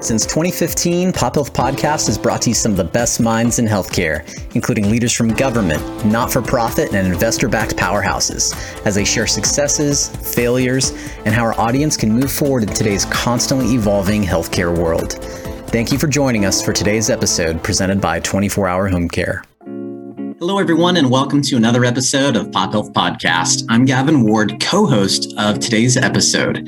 Since 0.00 0.26
2015, 0.26 1.12
Pop 1.12 1.34
Health 1.34 1.52
Podcast 1.52 2.06
has 2.06 2.16
brought 2.16 2.40
to 2.42 2.50
you 2.50 2.54
some 2.54 2.70
of 2.70 2.76
the 2.78 2.84
best 2.84 3.18
minds 3.18 3.58
in 3.58 3.66
healthcare, 3.66 4.22
including 4.54 4.88
leaders 4.92 5.12
from 5.12 5.34
government, 5.34 5.82
not 6.06 6.32
for 6.32 6.40
profit, 6.40 6.94
and 6.94 7.12
investor 7.12 7.48
backed 7.48 7.74
powerhouses, 7.74 8.54
as 8.86 8.94
they 8.94 9.04
share 9.04 9.26
successes, 9.26 10.06
failures, 10.36 10.92
and 11.24 11.34
how 11.34 11.42
our 11.42 11.58
audience 11.58 11.96
can 11.96 12.12
move 12.12 12.30
forward 12.30 12.62
in 12.62 12.68
today's 12.68 13.06
constantly 13.06 13.74
evolving 13.74 14.22
healthcare 14.22 14.72
world. 14.78 15.14
Thank 15.70 15.90
you 15.90 15.98
for 15.98 16.06
joining 16.06 16.44
us 16.44 16.64
for 16.64 16.72
today's 16.72 17.10
episode 17.10 17.60
presented 17.64 18.00
by 18.00 18.20
24 18.20 18.68
Hour 18.68 18.86
Home 18.86 19.08
Care. 19.08 19.42
Hello, 20.38 20.60
everyone, 20.60 20.96
and 20.96 21.10
welcome 21.10 21.42
to 21.42 21.56
another 21.56 21.84
episode 21.84 22.36
of 22.36 22.52
Pop 22.52 22.70
Health 22.70 22.92
Podcast. 22.92 23.64
I'm 23.68 23.84
Gavin 23.84 24.22
Ward, 24.22 24.60
co 24.60 24.86
host 24.86 25.34
of 25.36 25.58
today's 25.58 25.96
episode. 25.96 26.64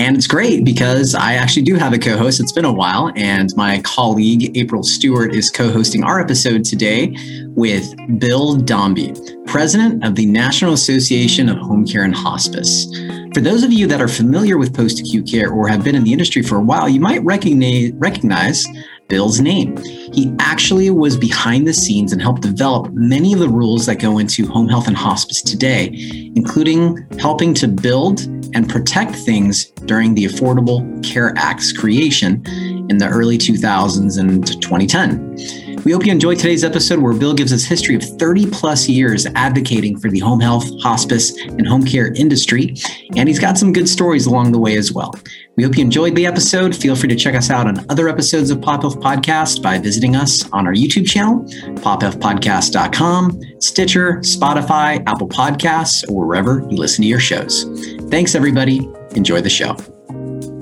And 0.00 0.16
it's 0.16 0.26
great 0.26 0.64
because 0.64 1.14
I 1.14 1.34
actually 1.34 1.60
do 1.60 1.74
have 1.74 1.92
a 1.92 1.98
co 1.98 2.16
host. 2.16 2.40
It's 2.40 2.52
been 2.52 2.64
a 2.64 2.72
while, 2.72 3.12
and 3.16 3.50
my 3.54 3.82
colleague, 3.82 4.56
April 4.56 4.82
Stewart, 4.82 5.34
is 5.34 5.50
co 5.50 5.70
hosting 5.70 6.04
our 6.04 6.18
episode 6.18 6.64
today 6.64 7.14
with 7.48 7.94
Bill 8.18 8.56
Dombi, 8.56 9.46
president 9.46 10.02
of 10.02 10.14
the 10.14 10.24
National 10.24 10.72
Association 10.72 11.50
of 11.50 11.58
Home 11.58 11.86
Care 11.86 12.04
and 12.04 12.14
Hospice. 12.14 12.86
For 13.34 13.42
those 13.42 13.62
of 13.62 13.74
you 13.74 13.86
that 13.88 14.00
are 14.00 14.08
familiar 14.08 14.56
with 14.56 14.74
post 14.74 15.00
acute 15.00 15.28
care 15.28 15.50
or 15.50 15.68
have 15.68 15.84
been 15.84 15.94
in 15.94 16.04
the 16.04 16.12
industry 16.14 16.42
for 16.42 16.56
a 16.56 16.62
while, 16.62 16.88
you 16.88 16.98
might 16.98 17.22
recognize, 17.22 17.92
recognize 17.96 18.66
Bill's 19.10 19.40
name. 19.40 19.76
He 20.14 20.32
actually 20.38 20.90
was 20.90 21.16
behind 21.16 21.66
the 21.68 21.74
scenes 21.74 22.12
and 22.12 22.22
helped 22.22 22.40
develop 22.40 22.90
many 22.94 23.34
of 23.34 23.40
the 23.40 23.48
rules 23.48 23.84
that 23.86 23.96
go 23.96 24.18
into 24.18 24.46
home 24.46 24.68
health 24.68 24.86
and 24.86 24.96
hospice 24.96 25.42
today, 25.42 25.90
including 26.34 26.96
helping 27.18 27.52
to 27.54 27.68
build 27.68 28.20
and 28.54 28.68
protect 28.68 29.14
things 29.14 29.66
during 29.84 30.14
the 30.14 30.24
Affordable 30.24 30.80
Care 31.04 31.34
Act's 31.36 31.72
creation 31.72 32.42
in 32.88 32.98
the 32.98 33.08
early 33.08 33.36
2000s 33.36 34.18
and 34.18 34.46
2010. 34.62 35.36
We 35.84 35.92
hope 35.92 36.04
you 36.04 36.12
enjoyed 36.12 36.38
today's 36.38 36.62
episode 36.62 36.98
where 36.98 37.14
Bill 37.14 37.32
gives 37.32 37.52
us 37.52 37.64
history 37.64 37.94
of 37.94 38.02
30 38.02 38.50
plus 38.50 38.88
years 38.88 39.26
advocating 39.34 39.98
for 39.98 40.10
the 40.10 40.18
home 40.18 40.40
health, 40.40 40.68
hospice, 40.82 41.34
and 41.38 41.66
home 41.66 41.84
care 41.84 42.12
industry. 42.14 42.74
And 43.16 43.28
he's 43.28 43.38
got 43.38 43.56
some 43.56 43.72
good 43.72 43.88
stories 43.88 44.26
along 44.26 44.52
the 44.52 44.58
way 44.58 44.76
as 44.76 44.92
well. 44.92 45.14
We 45.56 45.64
hope 45.64 45.76
you 45.76 45.84
enjoyed 45.84 46.14
the 46.14 46.26
episode. 46.26 46.76
Feel 46.76 46.96
free 46.96 47.08
to 47.08 47.16
check 47.16 47.34
us 47.34 47.50
out 47.50 47.66
on 47.66 47.84
other 47.88 48.08
episodes 48.08 48.50
of 48.50 48.60
Pop 48.60 48.82
Health 48.82 49.00
Podcast 49.00 49.62
by 49.62 49.78
visiting 49.78 50.16
us 50.16 50.50
on 50.52 50.66
our 50.66 50.74
YouTube 50.74 51.06
channel, 51.08 51.44
pophealthpodcast.com, 51.80 53.40
Stitcher, 53.60 54.16
Spotify, 54.18 55.02
Apple 55.06 55.28
Podcasts, 55.28 56.08
or 56.10 56.26
wherever 56.26 56.60
you 56.70 56.76
listen 56.76 57.02
to 57.02 57.08
your 57.08 57.20
shows. 57.20 57.64
Thanks, 58.10 58.34
everybody. 58.34 58.88
Enjoy 59.14 59.40
the 59.40 59.50
show. 59.50 59.74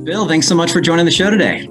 Bill, 0.05 0.28
thanks 0.28 0.46
so 0.46 0.55
much 0.55 0.70
for 0.70 0.80
joining 0.80 1.05
the 1.05 1.11
show 1.11 1.28
today. 1.28 1.69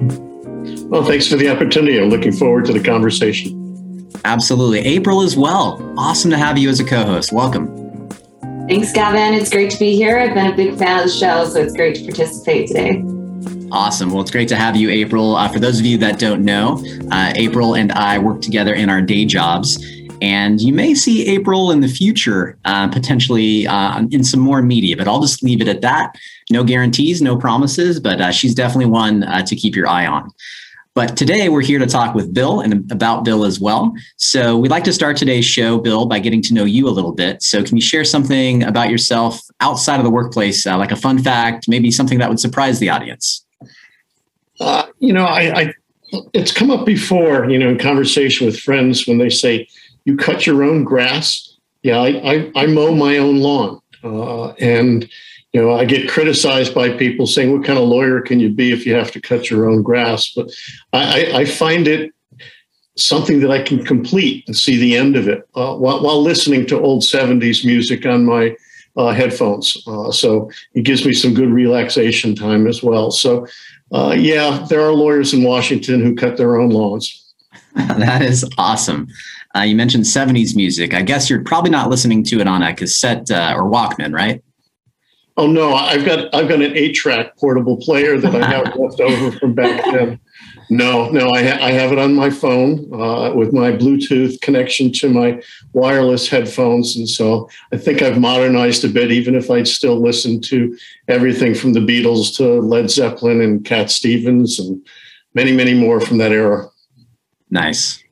Well, 0.89 1.03
thanks 1.03 1.27
for 1.27 1.35
the 1.35 1.49
opportunity. 1.49 1.99
I'm 1.99 2.09
looking 2.09 2.31
forward 2.31 2.65
to 2.65 2.73
the 2.73 2.79
conversation. 2.79 4.09
Absolutely. 4.23 4.79
April 4.79 5.21
as 5.21 5.35
well. 5.35 5.81
Awesome 5.97 6.31
to 6.31 6.37
have 6.37 6.57
you 6.57 6.69
as 6.69 6.79
a 6.79 6.85
co 6.85 7.03
host. 7.03 7.33
Welcome. 7.33 7.67
Thanks, 8.69 8.93
Gavin. 8.93 9.33
It's 9.33 9.49
great 9.49 9.69
to 9.71 9.79
be 9.79 9.95
here. 9.95 10.17
I've 10.17 10.33
been 10.33 10.47
a 10.47 10.55
big 10.55 10.77
fan 10.77 10.99
of 10.99 11.05
the 11.07 11.11
show, 11.11 11.43
so 11.45 11.61
it's 11.61 11.73
great 11.73 11.95
to 11.97 12.03
participate 12.03 12.67
today. 12.69 13.03
Awesome. 13.69 14.11
Well, 14.11 14.21
it's 14.21 14.31
great 14.31 14.47
to 14.47 14.55
have 14.55 14.77
you, 14.77 14.89
April. 14.89 15.35
Uh, 15.35 15.49
for 15.49 15.59
those 15.59 15.77
of 15.77 15.85
you 15.85 15.97
that 15.97 16.19
don't 16.19 16.45
know, 16.45 16.81
uh, 17.11 17.33
April 17.35 17.75
and 17.75 17.91
I 17.91 18.17
work 18.17 18.41
together 18.41 18.73
in 18.73 18.89
our 18.89 19.01
day 19.01 19.25
jobs. 19.25 19.85
And 20.21 20.61
you 20.61 20.73
may 20.73 20.95
see 20.95 21.27
April 21.27 21.69
in 21.69 21.81
the 21.81 21.89
future, 21.89 22.57
uh, 22.63 22.87
potentially 22.87 23.67
uh, 23.67 24.03
in 24.11 24.23
some 24.23 24.39
more 24.39 24.61
media, 24.61 24.95
but 24.95 25.07
I'll 25.07 25.21
just 25.21 25.43
leave 25.43 25.61
it 25.61 25.67
at 25.67 25.81
that. 25.81 26.15
No 26.49 26.63
guarantees, 26.63 27.21
no 27.21 27.35
promises, 27.35 27.99
but 27.99 28.21
uh, 28.21 28.31
she's 28.31 28.55
definitely 28.55 28.87
one 28.87 29.23
uh, 29.23 29.43
to 29.45 29.55
keep 29.55 29.75
your 29.75 29.87
eye 29.87 30.07
on. 30.07 30.31
But 30.97 31.15
today 31.15 31.47
we're 31.47 31.61
here 31.61 31.77
to 31.77 31.85
talk 31.85 32.15
with 32.15 32.33
Bill 32.33 32.61
and 32.61 32.91
about 32.91 33.23
Bill 33.23 33.45
as 33.45 33.59
well. 33.59 33.93
So 34.15 34.57
we'd 34.57 34.71
like 34.71 34.83
to 34.85 34.91
start 34.91 35.15
today's 35.15 35.45
show, 35.45 35.77
Bill, 35.77 36.07
by 36.07 36.17
getting 36.17 36.41
to 36.41 36.55
know 36.55 36.63
you 36.63 36.87
a 36.87 36.89
little 36.89 37.11
bit. 37.11 37.43
So 37.43 37.63
can 37.63 37.77
you 37.77 37.83
share 37.83 38.03
something 38.03 38.63
about 38.63 38.89
yourself 38.89 39.39
outside 39.59 39.99
of 39.99 40.05
the 40.05 40.09
workplace, 40.09 40.65
uh, 40.65 40.75
like 40.75 40.91
a 40.91 40.95
fun 40.95 41.19
fact, 41.19 41.67
maybe 41.69 41.91
something 41.91 42.17
that 42.17 42.29
would 42.29 42.39
surprise 42.39 42.79
the 42.79 42.89
audience? 42.89 43.45
Uh, 44.59 44.87
you 44.97 45.13
know, 45.13 45.25
I, 45.25 45.59
I, 45.59 45.73
it's 46.33 46.51
come 46.51 46.71
up 46.71 46.83
before, 46.83 47.47
you 47.47 47.59
know, 47.59 47.69
in 47.69 47.77
conversation 47.77 48.47
with 48.47 48.59
friends 48.59 49.05
when 49.05 49.19
they 49.19 49.29
say, 49.29 49.67
"You 50.05 50.17
cut 50.17 50.47
your 50.47 50.63
own 50.63 50.83
grass." 50.83 51.57
Yeah, 51.83 51.99
I, 51.99 52.07
I, 52.07 52.51
I 52.55 52.65
mow 52.65 52.95
my 52.95 53.19
own 53.19 53.37
lawn, 53.37 53.81
uh, 54.03 54.47
and 54.53 55.07
you 55.57 55.63
know, 55.63 55.73
I 55.73 55.85
get 55.85 56.07
criticized 56.07 56.75
by 56.75 56.89
people 56.89 57.25
saying, 57.25 57.51
"What 57.51 57.65
kind 57.65 57.79
of 57.79 57.87
lawyer 57.87 58.21
can 58.21 58.39
you 58.39 58.51
be 58.53 58.71
if 58.71 58.85
you 58.85 58.93
have 58.93 59.09
to 59.13 59.19
cut 59.19 59.49
your 59.49 59.67
own 59.67 59.81
grass?" 59.81 60.31
But 60.35 60.51
I, 60.93 61.31
I 61.33 61.45
find 61.45 61.87
it 61.87 62.11
something 62.95 63.39
that 63.39 63.49
I 63.49 63.63
can 63.63 63.83
complete 63.83 64.43
and 64.45 64.55
see 64.55 64.77
the 64.77 64.95
end 64.95 65.15
of 65.15 65.27
it 65.27 65.49
uh, 65.55 65.73
while, 65.75 66.03
while, 66.03 66.21
listening 66.21 66.67
to 66.67 66.79
old 66.79 67.01
'70s 67.01 67.65
music 67.65 68.05
on 68.05 68.23
my 68.23 68.55
uh, 68.97 69.13
headphones. 69.13 69.75
Uh, 69.87 70.11
so 70.11 70.51
it 70.75 70.83
gives 70.83 71.03
me 71.03 71.11
some 71.11 71.33
good 71.33 71.49
relaxation 71.49 72.35
time 72.35 72.67
as 72.67 72.83
well. 72.83 73.09
So, 73.09 73.47
uh, 73.91 74.15
yeah, 74.15 74.63
there 74.69 74.81
are 74.81 74.93
lawyers 74.93 75.33
in 75.33 75.41
Washington 75.41 76.01
who 76.03 76.13
cut 76.13 76.37
their 76.37 76.57
own 76.57 76.69
lawns. 76.69 77.33
that 77.75 78.21
is 78.21 78.47
awesome. 78.59 79.07
Uh, 79.55 79.61
you 79.61 79.75
mentioned 79.75 80.03
'70s 80.03 80.55
music. 80.55 80.93
I 80.93 81.01
guess 81.01 81.31
you're 81.31 81.43
probably 81.43 81.71
not 81.71 81.89
listening 81.89 82.23
to 82.25 82.41
it 82.41 82.47
on 82.47 82.61
a 82.61 82.75
cassette 82.75 83.31
uh, 83.31 83.55
or 83.57 83.63
Walkman, 83.63 84.13
right? 84.13 84.43
Oh 85.39 85.45
no, 85.45 85.73
I've 85.73 86.03
got 86.03 86.33
I've 86.33 86.49
got 86.49 86.61
an 86.61 86.75
eight-track 86.75 87.37
portable 87.37 87.77
player 87.77 88.19
that 88.19 88.35
I 88.35 88.45
have 88.47 88.75
left 88.75 88.99
over 88.99 89.37
from 89.37 89.53
back 89.53 89.83
then. 89.85 90.19
No, 90.69 91.09
no, 91.11 91.29
I, 91.29 91.43
ha- 91.43 91.63
I 91.63 91.71
have 91.71 91.91
it 91.91 91.99
on 91.99 92.13
my 92.13 92.29
phone 92.29 92.91
uh, 92.93 93.33
with 93.33 93.53
my 93.53 93.71
Bluetooth 93.71 94.41
connection 94.41 94.91
to 94.93 95.09
my 95.09 95.41
wireless 95.73 96.27
headphones, 96.27 96.97
and 96.97 97.07
so 97.07 97.49
I 97.71 97.77
think 97.77 98.01
I've 98.01 98.19
modernized 98.19 98.83
a 98.83 98.89
bit. 98.89 99.11
Even 99.11 99.35
if 99.35 99.49
I'd 99.51 99.67
still 99.67 100.01
listen 100.01 100.41
to 100.41 100.75
everything 101.07 101.53
from 101.53 101.73
the 101.73 101.79
Beatles 101.81 102.35
to 102.37 102.59
Led 102.59 102.89
Zeppelin 102.89 103.39
and 103.39 103.63
Cat 103.63 103.91
Stevens 103.91 104.59
and 104.59 104.85
many, 105.35 105.51
many 105.55 105.73
more 105.73 106.01
from 106.01 106.17
that 106.17 106.31
era. 106.31 106.67
Nice. 107.49 108.03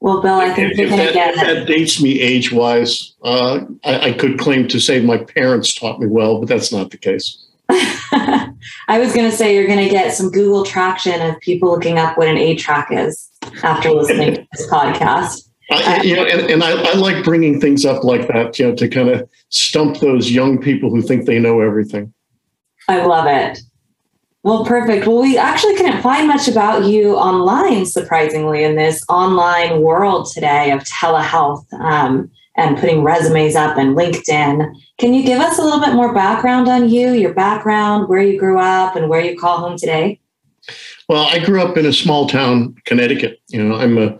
Well, 0.00 0.22
Bill, 0.22 0.34
I 0.34 0.50
think 0.54 0.72
if, 0.72 0.78
if 0.78 0.90
that, 0.90 1.12
get 1.12 1.34
that 1.36 1.66
dates 1.66 2.00
me 2.00 2.20
age 2.20 2.52
wise. 2.52 3.14
Uh, 3.22 3.60
I, 3.84 4.08
I, 4.08 4.12
could 4.14 4.38
claim 4.38 4.66
to 4.68 4.80
say 4.80 5.02
my 5.02 5.18
parents 5.18 5.74
taught 5.74 6.00
me 6.00 6.06
well, 6.06 6.38
but 6.38 6.48
that's 6.48 6.72
not 6.72 6.90
the 6.90 6.96
case. 6.96 7.46
I 7.68 8.98
was 8.98 9.14
going 9.14 9.30
to 9.30 9.36
say 9.36 9.54
you're 9.54 9.66
going 9.66 9.86
to 9.86 9.90
get 9.90 10.14
some 10.14 10.30
Google 10.30 10.64
traction 10.64 11.20
of 11.20 11.38
people 11.40 11.70
looking 11.70 11.98
up 11.98 12.16
what 12.16 12.28
an 12.28 12.38
eight-track 12.38 12.88
is 12.90 13.30
after 13.62 13.90
listening 13.90 14.36
to 14.36 14.46
this 14.52 14.70
podcast. 14.70 15.50
I, 15.70 16.02
you 16.02 16.16
know, 16.16 16.24
and, 16.24 16.50
and 16.50 16.64
I, 16.64 16.72
I, 16.72 16.94
like 16.94 17.22
bringing 17.22 17.60
things 17.60 17.84
up 17.84 18.02
like 18.02 18.26
that, 18.28 18.58
you 18.58 18.68
know, 18.68 18.74
to 18.74 18.88
kind 18.88 19.08
of 19.08 19.28
stump 19.50 20.00
those 20.00 20.30
young 20.30 20.58
people 20.58 20.90
who 20.90 21.00
think 21.00 21.26
they 21.26 21.38
know 21.38 21.60
everything. 21.60 22.12
I 22.88 23.04
love 23.04 23.26
it. 23.28 23.60
Well, 24.42 24.64
perfect. 24.64 25.06
Well, 25.06 25.20
we 25.20 25.36
actually 25.36 25.76
couldn't 25.76 26.00
find 26.00 26.26
much 26.26 26.48
about 26.48 26.84
you 26.84 27.14
online, 27.14 27.84
surprisingly, 27.84 28.64
in 28.64 28.74
this 28.74 29.04
online 29.08 29.82
world 29.82 30.30
today 30.32 30.70
of 30.70 30.80
telehealth 30.84 31.70
um, 31.74 32.30
and 32.56 32.78
putting 32.78 33.02
resumes 33.02 33.54
up 33.54 33.76
and 33.76 33.94
LinkedIn. 33.94 34.74
Can 34.98 35.12
you 35.12 35.24
give 35.24 35.40
us 35.40 35.58
a 35.58 35.62
little 35.62 35.80
bit 35.80 35.92
more 35.92 36.14
background 36.14 36.68
on 36.68 36.88
you, 36.88 37.12
your 37.12 37.34
background, 37.34 38.08
where 38.08 38.22
you 38.22 38.38
grew 38.38 38.58
up, 38.58 38.96
and 38.96 39.10
where 39.10 39.20
you 39.20 39.38
call 39.38 39.58
home 39.58 39.76
today? 39.76 40.18
Well, 41.06 41.24
I 41.24 41.44
grew 41.44 41.60
up 41.60 41.76
in 41.76 41.84
a 41.84 41.92
small 41.92 42.26
town, 42.26 42.76
Connecticut. 42.86 43.40
You 43.48 43.62
know, 43.62 43.74
I'm 43.74 43.98
a, 43.98 44.18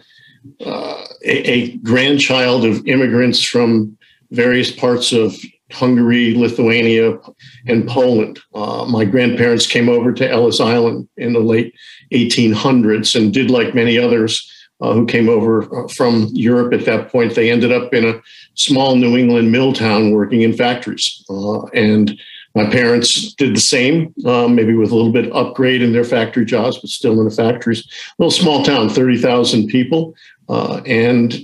uh, 0.66 1.04
a, 1.25 1.50
a 1.50 1.76
grandchild 1.78 2.66
of 2.66 2.86
immigrants 2.86 3.42
from 3.42 3.97
various 4.32 4.70
parts 4.70 5.12
of 5.12 5.34
Hungary, 5.72 6.34
Lithuania, 6.34 7.19
and 7.66 7.88
Poland. 7.88 8.38
Uh, 8.54 8.84
my 8.86 9.04
grandparents 9.04 9.66
came 9.66 9.88
over 9.88 10.12
to 10.12 10.31
Ellis 10.31 10.60
Island 10.60 11.08
in 11.16 11.32
the 11.32 11.41
late 11.41 11.75
1800s 12.12 13.15
and 13.15 13.33
did 13.33 13.50
like 13.50 13.74
many 13.74 13.98
others 13.98 14.50
uh, 14.80 14.92
who 14.92 15.06
came 15.06 15.28
over 15.28 15.84
uh, 15.84 15.89
from 15.89 16.28
Europe 16.33 16.72
at 16.72 16.86
that 16.86 17.10
point. 17.10 17.34
They 17.34 17.50
ended 17.50 17.72
up 17.72 17.92
in 17.92 18.04
a 18.04 18.21
small 18.54 18.97
New 18.97 19.16
England 19.16 19.53
mill 19.53 19.72
town 19.72 20.12
working 20.12 20.42
in 20.42 20.53
factories. 20.53 21.24
Uh, 21.28 21.65
and 21.66 22.18
my 22.54 22.68
parents 22.68 23.34
did 23.34 23.54
the 23.54 23.60
same, 23.60 24.12
um, 24.27 24.54
maybe 24.54 24.74
with 24.74 24.91
a 24.91 24.97
little 24.97 25.12
bit 25.12 25.33
upgrade 25.33 25.83
in 25.83 25.92
their 25.92 26.04
factory 26.04 26.44
jobs, 26.44 26.78
but 26.78 26.91
still 26.91 27.18
in 27.21 27.28
the 27.28 27.34
factories. 27.34 27.86
A 28.18 28.22
little 28.22 28.30
small 28.30 28.65
town, 28.65 28.89
30,000 28.89 29.68
people. 29.68 30.15
Uh, 30.48 30.80
and 30.84 31.34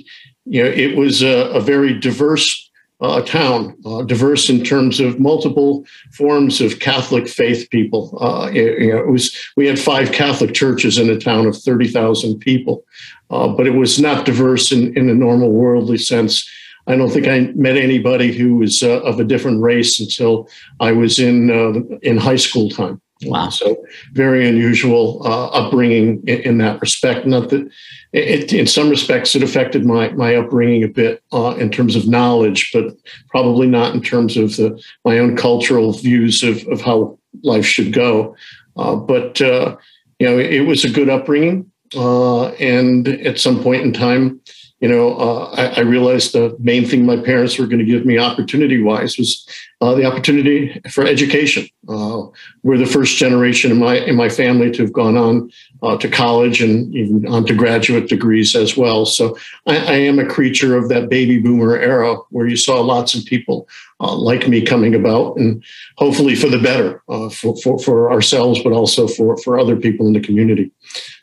you 0.46 0.62
know, 0.62 0.68
it 0.68 0.96
was 0.96 1.22
a, 1.22 1.50
a 1.50 1.60
very 1.60 1.98
diverse 1.98 2.65
uh, 3.00 3.20
town, 3.22 3.76
uh, 3.84 4.02
diverse 4.02 4.48
in 4.48 4.64
terms 4.64 5.00
of 5.00 5.20
multiple 5.20 5.84
forms 6.12 6.60
of 6.60 6.78
Catholic 6.78 7.28
faith 7.28 7.68
people. 7.70 8.16
Uh, 8.20 8.50
it, 8.52 8.78
you 8.80 8.92
know, 8.92 8.98
it 8.98 9.10
was 9.10 9.36
we 9.56 9.66
had 9.66 9.78
five 9.78 10.12
Catholic 10.12 10.54
churches 10.54 10.98
in 10.98 11.10
a 11.10 11.18
town 11.18 11.46
of 11.46 11.56
thirty 11.56 11.88
thousand 11.88 12.38
people, 12.38 12.84
uh, 13.30 13.48
but 13.48 13.66
it 13.66 13.74
was 13.74 14.00
not 14.00 14.24
diverse 14.24 14.72
in, 14.72 14.96
in 14.96 15.08
a 15.10 15.14
normal 15.14 15.50
worldly 15.50 15.98
sense. 15.98 16.48
I 16.86 16.96
don't 16.96 17.10
think 17.10 17.26
I 17.26 17.52
met 17.54 17.76
anybody 17.76 18.32
who 18.32 18.56
was 18.56 18.82
uh, 18.82 19.00
of 19.00 19.18
a 19.18 19.24
different 19.24 19.60
race 19.60 19.98
until 19.98 20.48
I 20.80 20.92
was 20.92 21.18
in 21.18 21.50
uh, 21.50 21.98
in 22.02 22.16
high 22.16 22.36
school 22.36 22.70
time. 22.70 23.00
Wow. 23.22 23.48
So 23.48 23.82
very 24.12 24.46
unusual 24.46 25.22
uh, 25.24 25.46
upbringing 25.46 26.22
in, 26.26 26.40
in, 26.40 26.58
that 26.58 26.80
respect. 26.82 27.26
Not 27.26 27.48
that 27.48 27.66
it, 28.12 28.52
in 28.52 28.66
some 28.66 28.90
respects 28.90 29.34
it 29.34 29.42
affected 29.42 29.86
my 29.86 30.10
my 30.10 30.36
upbringing 30.36 30.84
a 30.84 30.88
bit 30.88 31.22
uh, 31.32 31.56
in 31.58 31.70
terms 31.70 31.96
of 31.96 32.06
knowledge, 32.06 32.70
but 32.74 32.94
probably 33.28 33.68
not 33.68 33.94
in 33.94 34.02
terms 34.02 34.36
of 34.36 34.56
the 34.56 34.78
my 35.06 35.18
own 35.18 35.34
cultural 35.34 35.92
views 35.92 36.42
of 36.42 36.66
of 36.68 36.82
how 36.82 37.18
life 37.42 37.64
should 37.64 37.94
go. 37.94 38.36
Uh, 38.76 38.96
but 38.96 39.40
uh, 39.40 39.76
you 40.18 40.26
know, 40.26 40.38
it 40.38 40.66
was 40.66 40.84
a 40.84 40.90
good 40.90 41.08
upbringing, 41.08 41.70
uh, 41.96 42.48
and 42.48 43.08
at 43.08 43.40
some 43.40 43.62
point 43.62 43.82
in 43.82 43.94
time, 43.94 44.40
you 44.80 44.88
know, 44.88 45.16
uh, 45.16 45.54
I, 45.56 45.66
I, 45.78 45.80
realized 45.80 46.34
the 46.34 46.54
main 46.60 46.86
thing 46.86 47.06
my 47.06 47.16
parents 47.16 47.58
were 47.58 47.66
going 47.66 47.78
to 47.78 47.84
give 47.84 48.04
me 48.04 48.18
opportunity 48.18 48.82
wise 48.82 49.16
was 49.16 49.46
uh, 49.80 49.94
the 49.94 50.04
opportunity 50.04 50.80
for 50.90 51.06
education. 51.06 51.66
Uh, 51.88 52.24
we're 52.62 52.76
the 52.76 52.84
first 52.84 53.16
generation 53.16 53.70
in 53.70 53.78
my 53.78 53.96
in 53.96 54.16
my 54.16 54.28
family 54.28 54.70
to 54.72 54.82
have 54.82 54.92
gone 54.92 55.16
on 55.16 55.50
uh, 55.82 55.96
to 55.96 56.10
college 56.10 56.60
and 56.60 56.94
even 56.94 57.26
on 57.26 57.46
to 57.46 57.54
graduate 57.54 58.08
degrees 58.08 58.54
as 58.54 58.76
well. 58.76 59.06
So 59.06 59.38
I, 59.66 59.76
I, 59.76 59.94
am 59.94 60.18
a 60.18 60.26
creature 60.26 60.76
of 60.76 60.90
that 60.90 61.08
baby 61.08 61.40
boomer 61.40 61.76
era 61.78 62.16
where 62.28 62.46
you 62.46 62.56
saw 62.56 62.80
lots 62.82 63.14
of 63.14 63.24
people 63.24 63.66
uh, 64.00 64.14
like 64.14 64.46
me 64.46 64.60
coming 64.60 64.94
about, 64.94 65.38
and 65.38 65.64
hopefully 65.96 66.34
for 66.34 66.50
the 66.50 66.58
better 66.58 67.02
uh, 67.08 67.30
for, 67.30 67.56
for 67.62 67.78
for 67.78 68.12
ourselves, 68.12 68.62
but 68.62 68.74
also 68.74 69.08
for 69.08 69.38
for 69.38 69.58
other 69.58 69.76
people 69.76 70.06
in 70.06 70.12
the 70.12 70.20
community. 70.20 70.70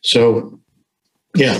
So 0.01 0.59
yeah, 1.35 1.57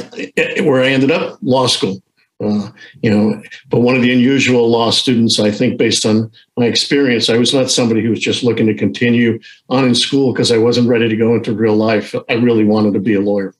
where 0.61 0.81
I 0.81 0.89
ended 0.89 1.11
up, 1.11 1.39
law 1.41 1.67
school. 1.67 2.01
Uh, 2.43 2.69
you 3.01 3.09
know, 3.09 3.41
but 3.69 3.81
one 3.81 3.95
of 3.95 4.01
the 4.01 4.11
unusual 4.11 4.69
law 4.69 4.89
students, 4.89 5.39
I 5.39 5.49
think, 5.49 5.77
based 5.77 6.05
on 6.05 6.31
my 6.57 6.65
experience, 6.65 7.29
I 7.29 7.37
was 7.37 7.53
not 7.53 7.71
somebody 7.71 8.01
who 8.01 8.09
was 8.09 8.19
just 8.19 8.43
looking 8.43 8.67
to 8.67 8.73
continue 8.73 9.39
on 9.69 9.85
in 9.85 9.95
school 9.95 10.33
because 10.33 10.51
I 10.51 10.57
wasn't 10.57 10.89
ready 10.89 11.07
to 11.07 11.15
go 11.15 11.35
into 11.35 11.53
real 11.53 11.75
life. 11.75 12.13
I 12.29 12.33
really 12.33 12.65
wanted 12.65 12.93
to 12.95 12.99
be 12.99 13.13
a 13.13 13.21
lawyer. 13.21 13.53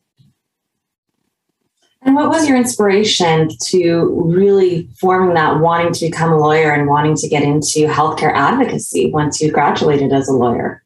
And 2.02 2.16
what 2.16 2.30
was 2.30 2.48
your 2.50 2.58
inspiration 2.58 3.48
to 3.68 4.24
really 4.26 4.90
forming 5.00 5.36
that, 5.36 5.62
wanting 5.62 5.94
to 5.94 6.06
become 6.08 6.34
a 6.34 6.38
lawyer 6.38 6.72
and 6.72 6.88
wanting 6.88 7.16
to 7.16 7.30
get 7.30 7.44
into 7.44 7.88
healthcare 7.88 8.34
advocacy 8.34 9.10
once 9.12 9.42
you 9.42 9.52
graduated 9.52 10.12
as 10.12 10.28
a 10.28 10.34
lawyer? 10.34 10.83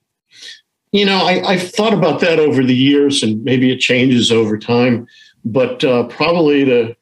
You 0.91 1.05
know, 1.05 1.25
I, 1.25 1.57
have 1.57 1.71
thought 1.71 1.93
about 1.93 2.21
that 2.21 2.39
over 2.39 2.63
the 2.63 2.75
years, 2.75 3.21
and 3.21 3.43
maybe 3.43 3.71
it 3.71 3.79
changes 3.79 4.31
over 4.31 4.57
time. 4.57 5.05
But 5.43 5.83
uh, 5.83 6.05
probably 6.07 6.63
the 6.63 6.95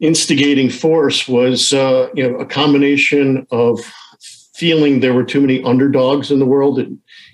instigating 0.00 0.68
force 0.68 1.26
was, 1.26 1.72
uh, 1.72 2.10
you 2.14 2.28
know, 2.28 2.38
a 2.38 2.46
combination 2.46 3.46
of 3.50 3.80
feeling 4.54 5.00
there 5.00 5.14
were 5.14 5.24
too 5.24 5.40
many 5.40 5.62
underdogs 5.64 6.30
in 6.30 6.38
the 6.38 6.46
world 6.46 6.76
that, 6.76 6.88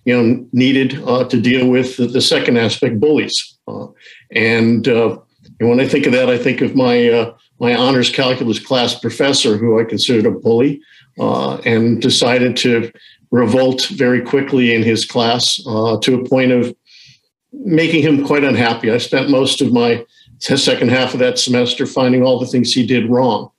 you 0.04 0.16
know, 0.16 0.46
needed 0.52 1.02
uh, 1.06 1.24
to 1.24 1.40
deal 1.40 1.68
with 1.68 1.96
the, 1.96 2.06
the, 2.06 2.20
second 2.20 2.56
aspect, 2.56 3.00
bullies. 3.00 3.58
Uh, 3.66 3.86
and, 4.30 4.88
uh, 4.88 5.18
and 5.58 5.68
when 5.68 5.80
I 5.80 5.88
think 5.88 6.06
of 6.06 6.12
that, 6.12 6.30
I 6.30 6.38
think 6.38 6.60
of 6.60 6.74
my 6.74 7.08
uh, 7.08 7.34
my 7.58 7.74
honors 7.74 8.08
calculus 8.08 8.58
class 8.58 8.98
professor, 8.98 9.58
who 9.58 9.78
I 9.78 9.84
considered 9.84 10.24
a 10.24 10.30
bully, 10.30 10.80
and 11.18 12.00
decided 12.00 12.56
to 12.58 12.90
revolt 13.30 13.86
very 13.86 14.20
quickly 14.20 14.74
in 14.74 14.82
his 14.82 15.04
class 15.04 15.60
uh, 15.66 15.98
to 15.98 16.20
a 16.20 16.28
point 16.28 16.52
of 16.52 16.74
making 17.52 18.02
him 18.02 18.26
quite 18.26 18.44
unhappy. 18.44 18.90
I 18.90 18.98
spent 18.98 19.30
most 19.30 19.60
of 19.60 19.72
my 19.72 20.04
second 20.38 20.90
half 20.90 21.14
of 21.14 21.20
that 21.20 21.38
semester 21.38 21.86
finding 21.86 22.22
all 22.22 22.38
the 22.38 22.46
things 22.46 22.72
he 22.72 22.86
did 22.86 23.08
wrong. 23.08 23.50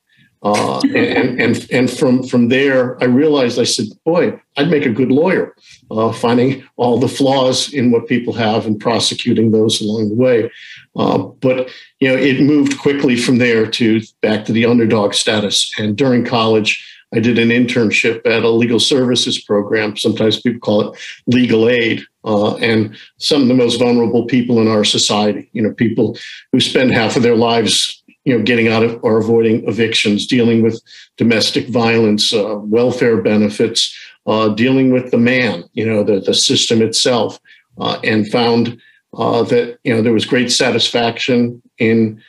Uh, 0.44 0.80
and 0.96 1.40
and 1.40 1.68
and 1.72 1.92
from 1.92 2.24
from 2.24 2.50
there, 2.50 3.02
I 3.02 3.06
realized 3.06 3.60
I 3.60 3.64
said, 3.64 3.86
"Boy, 4.04 4.40
I'd 4.58 4.72
make 4.72 4.88
a 4.88 4.90
good 4.90 5.12
lawyer, 5.12 5.56
uh, 5.92 6.12
finding 6.12 6.64
all 6.78 6.98
the 6.98 7.08
flaws 7.08 7.72
in 7.72 7.92
what 7.92 8.08
people 8.08 8.34
have 8.34 8.66
and 8.66 8.80
prosecuting 8.80 9.52
those 9.52 9.82
along 9.82 10.10
the 10.10 10.16
way." 10.16 10.50
Uh, 10.96 11.20
but 11.20 11.70
you 12.00 12.10
know, 12.10 12.16
it 12.16 12.42
moved 12.42 12.80
quickly 12.80 13.16
from 13.16 13.38
there 13.38 13.68
to 13.68 14.02
back 14.22 14.46
to 14.46 14.52
the 14.52 14.66
underdog 14.66 15.14
status. 15.14 15.72
And 15.78 15.96
during 15.96 16.26
college, 16.26 16.91
I 17.14 17.20
did 17.20 17.38
an 17.38 17.50
internship 17.50 18.26
at 18.26 18.44
a 18.44 18.50
legal 18.50 18.80
services 18.80 19.42
program. 19.42 19.98
Sometimes 19.98 20.42
people 20.42 20.60
call 20.60 20.90
it 20.90 21.00
legal 21.28 21.68
aid. 21.68 22.02
Uh, 22.24 22.56
and 22.58 22.96
some 23.18 23.42
of 23.42 23.48
the 23.48 23.54
most 23.54 23.80
vulnerable 23.80 24.26
people 24.26 24.62
in 24.62 24.68
our 24.68 24.84
society, 24.84 25.50
you 25.54 25.62
know, 25.62 25.74
people 25.74 26.18
who 26.52 26.60
spend 26.60 26.92
half 26.92 27.16
of 27.16 27.24
their 27.24 27.36
lives, 27.36 28.04
you 28.24 28.38
know, 28.38 28.44
getting 28.44 28.68
out 28.68 28.84
of 28.84 29.00
or 29.04 29.18
avoiding 29.18 29.68
evictions, 29.68 30.28
dealing 30.28 30.62
with 30.62 30.82
domestic 31.18 31.68
violence, 31.68 32.32
uh, 32.34 32.56
welfare 32.60 33.22
benefits, 33.22 33.98
uh, 34.28 34.50
dealing 34.50 34.92
with 34.92 35.12
the 35.12 35.18
man, 35.18 35.64
you 35.74 35.86
know, 35.86 36.04
the, 36.04 36.20
the 36.22 36.34
system 36.34 36.82
itself, 36.82 37.40
uh, 37.80 38.00
and 38.04 38.30
found 38.30 38.80
uh, 39.18 39.44
that, 39.44 39.80
you 39.84 39.94
know, 39.94 40.02
there 40.02 40.14
was 40.14 40.26
great 40.26 40.52
satisfaction 40.52 41.62
in 41.80 42.22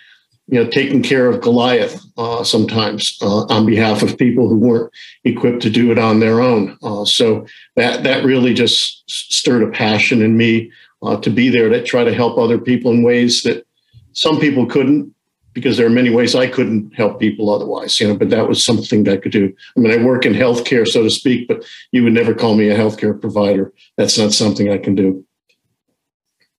you 0.49 0.63
know, 0.63 0.69
taking 0.69 1.03
care 1.03 1.29
of 1.29 1.41
Goliath 1.41 2.03
uh, 2.19 2.45
sometimes 2.45 3.17
uh, 3.23 3.45
on 3.45 3.65
behalf 3.65 4.03
of 4.03 4.19
people 4.19 4.49
who 4.49 4.59
weren't 4.59 4.93
equipped 5.25 5.63
to 5.63 5.71
do 5.71 5.91
it 5.93 5.99
on 5.99 6.21
their 6.21 6.41
own. 6.41 6.77
Uh, 6.83 7.05
so 7.05 7.47
that 7.77 8.03
that 8.03 8.25
really 8.25 8.53
just 8.53 9.03
stirred 9.09 9.63
a 9.63 9.71
passion 9.71 10.21
in 10.21 10.37
me 10.37 10.71
uh, 11.03 11.17
to 11.19 11.31
be 11.31 11.49
there 11.49 11.69
to 11.69 11.83
try 11.83 12.05
to 12.05 12.15
help 12.15 12.39
other 12.39 12.59
people 12.59 12.91
in 12.91 13.03
ways 13.03 13.43
that 13.43 13.67
some 14.13 14.39
people 14.39 14.67
couldn't, 14.67 15.15
because 15.55 15.77
there 15.77 15.87
are 15.87 15.91
many 15.91 16.11
ways 16.11 16.35
I 16.35 16.49
couldn't 16.49 16.93
help 16.95 17.19
people 17.19 17.49
otherwise. 17.49 17.99
You 18.01 18.09
know, 18.09 18.17
but 18.17 18.31
that 18.31 18.49
was 18.49 18.65
something 18.65 19.05
that 19.05 19.15
I 19.15 19.17
could 19.19 19.33
do. 19.33 19.53
I 19.77 19.81
mean, 19.81 19.93
I 19.93 20.05
work 20.05 20.27
in 20.27 20.35
healthcare, 20.35 20.87
so 20.87 21.03
to 21.03 21.11
speak, 21.11 21.49
but 21.49 21.65
you 21.93 22.03
would 22.03 22.13
never 22.13 22.35
call 22.35 22.57
me 22.57 22.69
a 22.69 22.77
healthcare 22.77 23.19
provider. 23.19 23.73
That's 23.97 24.19
not 24.19 24.33
something 24.33 24.71
I 24.71 24.79
can 24.79 24.95
do. 24.95 25.25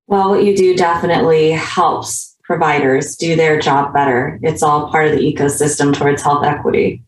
Well, 0.08 0.30
what 0.30 0.44
you 0.44 0.56
do 0.56 0.76
definitely 0.76 1.52
helps 1.52 2.33
providers 2.44 3.16
do 3.16 3.36
their 3.36 3.60
job 3.60 3.94
better. 3.94 4.40
It's 4.42 4.62
all 4.62 4.92
part 4.92 5.08
of 5.08 5.14
the 5.18 5.34
ecosystem 5.34 5.96
towards 5.96 6.22
health 6.22 6.46
equity. 6.46 7.02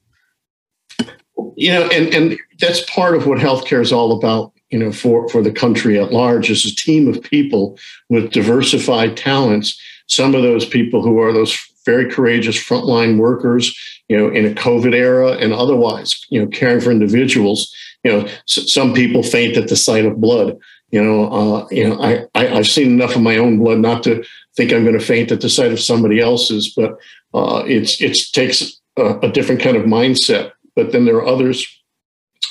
You 1.55 1.71
know, 1.71 1.87
and, 1.89 2.13
and 2.13 2.39
that's 2.59 2.81
part 2.89 3.15
of 3.15 3.27
what 3.27 3.39
healthcare 3.39 3.81
is 3.81 3.91
all 3.91 4.17
about, 4.17 4.53
you 4.69 4.79
know, 4.79 4.91
for, 4.91 5.27
for 5.29 5.41
the 5.41 5.51
country 5.51 5.99
at 5.99 6.11
large 6.11 6.49
is 6.49 6.65
a 6.65 6.75
team 6.75 7.07
of 7.07 7.21
people 7.21 7.77
with 8.09 8.31
diversified 8.31 9.15
talents. 9.15 9.79
Some 10.07 10.35
of 10.35 10.43
those 10.43 10.65
people 10.65 11.01
who 11.01 11.19
are 11.19 11.33
those 11.33 11.57
very 11.85 12.09
courageous 12.09 12.57
frontline 12.57 13.17
workers, 13.17 13.75
you 14.09 14.17
know, 14.17 14.29
in 14.29 14.45
a 14.45 14.55
COVID 14.55 14.93
era 14.93 15.33
and 15.33 15.53
otherwise, 15.53 16.25
you 16.29 16.41
know, 16.41 16.47
caring 16.47 16.81
for 16.81 16.91
individuals. 16.91 17.73
You 18.03 18.11
know, 18.11 18.29
some 18.45 18.93
people 18.93 19.23
faint 19.23 19.57
at 19.57 19.67
the 19.67 19.75
sight 19.75 20.05
of 20.05 20.19
blood. 20.19 20.57
You 20.91 21.03
know, 21.03 21.31
uh, 21.31 21.67
you 21.71 21.88
know, 21.88 22.01
I, 22.01 22.25
I 22.35 22.45
have 22.45 22.67
seen 22.67 22.91
enough 22.91 23.15
of 23.15 23.21
my 23.21 23.38
own 23.38 23.59
blood 23.59 23.79
not 23.79 24.03
to 24.03 24.23
think 24.55 24.71
I'm 24.71 24.83
going 24.83 24.97
to 24.97 25.05
faint 25.05 25.31
at 25.31 25.41
the 25.41 25.50
sight 25.50 25.71
of 25.71 25.79
somebody 25.79 26.19
else's, 26.19 26.74
but 26.75 26.97
uh, 27.33 27.63
it's 27.65 28.01
it 28.01 28.17
takes 28.31 28.79
a, 28.97 29.19
a, 29.19 29.29
different 29.29 29.62
kind 29.62 29.75
of 29.75 29.83
mindset. 29.83 30.51
But 30.75 30.91
then 30.91 31.05
there 31.05 31.17
are 31.17 31.25
others 31.25 31.65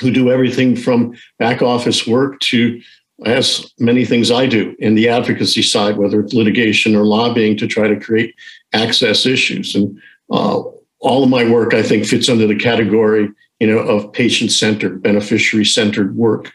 who 0.00 0.10
do 0.10 0.30
everything 0.30 0.76
from 0.76 1.14
back 1.38 1.62
office 1.62 2.06
work 2.06 2.40
to 2.40 2.80
as 3.24 3.72
many 3.78 4.04
things 4.04 4.30
I 4.30 4.46
do 4.46 4.74
in 4.78 4.94
the 4.94 5.08
advocacy 5.08 5.62
side, 5.62 5.96
whether 5.96 6.20
it's 6.20 6.34
litigation 6.34 6.96
or 6.96 7.04
lobbying 7.04 7.56
to 7.58 7.66
try 7.66 7.88
to 7.88 7.98
create 7.98 8.34
access 8.72 9.24
issues. 9.24 9.74
And 9.74 10.00
uh, 10.30 10.62
all 10.98 11.22
of 11.22 11.30
my 11.30 11.48
work, 11.48 11.74
I 11.74 11.82
think, 11.82 12.06
fits 12.06 12.28
under 12.28 12.46
the 12.46 12.56
category, 12.56 13.28
you 13.64 13.72
know, 13.74 13.78
of 13.78 14.12
patient-centered, 14.12 15.02
beneficiary-centered 15.02 16.14
work 16.16 16.52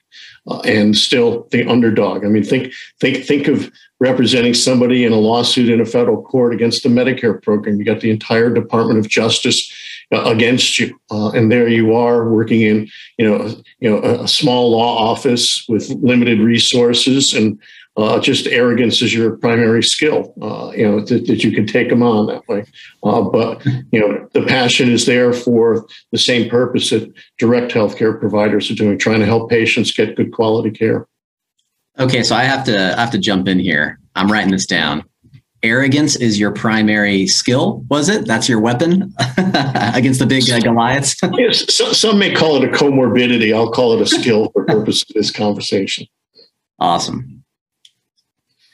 uh, 0.47 0.59
and 0.59 0.95
still 0.95 1.47
the 1.49 1.67
underdog. 1.67 2.23
I 2.23 2.27
mean, 2.27 2.43
think 2.43 2.71
think 2.99 3.25
think 3.25 3.47
of 3.47 3.71
representing 3.99 4.53
somebody 4.53 5.05
in 5.05 5.11
a 5.11 5.17
lawsuit 5.17 5.69
in 5.69 5.81
a 5.81 5.85
federal 5.85 6.21
court 6.21 6.53
against 6.53 6.83
the 6.83 6.89
Medicare 6.89 7.41
program. 7.41 7.77
You 7.77 7.83
got 7.83 8.01
the 8.01 8.11
entire 8.11 8.53
Department 8.53 8.99
of 8.99 9.09
Justice 9.09 9.73
uh, 10.13 10.21
against 10.25 10.77
you, 10.77 10.99
uh, 11.09 11.31
and 11.31 11.51
there 11.51 11.67
you 11.67 11.95
are 11.95 12.29
working 12.29 12.61
in 12.61 12.87
you 13.17 13.27
know 13.27 13.55
you 13.79 13.89
know 13.89 14.03
a, 14.03 14.25
a 14.25 14.27
small 14.27 14.69
law 14.69 15.11
office 15.11 15.65
with 15.67 15.89
limited 16.03 16.39
resources 16.41 17.33
and 17.33 17.59
uh, 17.99 18.19
just 18.19 18.47
arrogance 18.47 19.01
is 19.01 19.13
your 19.13 19.35
primary 19.37 19.83
skill, 19.83 20.33
uh, 20.41 20.71
you 20.75 20.87
know, 20.87 21.01
that, 21.01 21.27
that, 21.27 21.43
you 21.43 21.51
can 21.51 21.67
take 21.67 21.89
them 21.89 22.01
on 22.01 22.27
that 22.27 22.47
way. 22.47 22.63
Uh, 23.03 23.21
but, 23.21 23.63
you 23.91 23.99
know, 23.99 24.27
the 24.33 24.43
passion 24.45 24.89
is 24.89 25.05
there 25.05 25.33
for 25.33 25.85
the 26.11 26.17
same 26.17 26.49
purpose 26.49 26.91
that 26.91 27.11
direct 27.39 27.73
healthcare 27.73 28.17
providers 28.17 28.71
are 28.71 28.75
doing, 28.75 28.97
trying 28.97 29.19
to 29.19 29.25
help 29.25 29.49
patients 29.49 29.91
get 29.91 30.15
good 30.15 30.31
quality 30.31 30.71
care. 30.71 31.07
Okay, 31.97 32.23
so 32.23 32.35
I 32.35 32.43
have 32.43 32.63
to 32.65 32.97
I 32.97 33.01
have 33.01 33.11
to 33.11 33.17
jump 33.17 33.49
in 33.49 33.59
here. 33.59 33.99
I'm 34.15 34.31
writing 34.31 34.51
this 34.51 34.65
down. 34.65 35.03
Arrogance 35.61 36.15
is 36.15 36.39
your 36.39 36.51
primary 36.51 37.27
skill, 37.27 37.83
was 37.89 38.07
it? 38.07 38.25
That's 38.25 38.47
your 38.47 38.61
weapon 38.61 39.13
against 39.37 40.21
the 40.21 40.25
big 40.25 40.49
uh, 40.49 40.61
Goliaths? 40.61 41.17
yes, 41.33 41.73
so, 41.73 41.91
some 41.91 42.17
may 42.17 42.33
call 42.33 42.63
it 42.63 42.69
a 42.69 42.71
comorbidity. 42.71 43.53
I'll 43.53 43.71
call 43.71 43.91
it 43.91 44.01
a 44.01 44.05
skill 44.05 44.51
for 44.53 44.63
purpose 44.63 45.01
of 45.01 45.09
this 45.15 45.31
conversation. 45.31 46.07
Awesome 46.79 47.38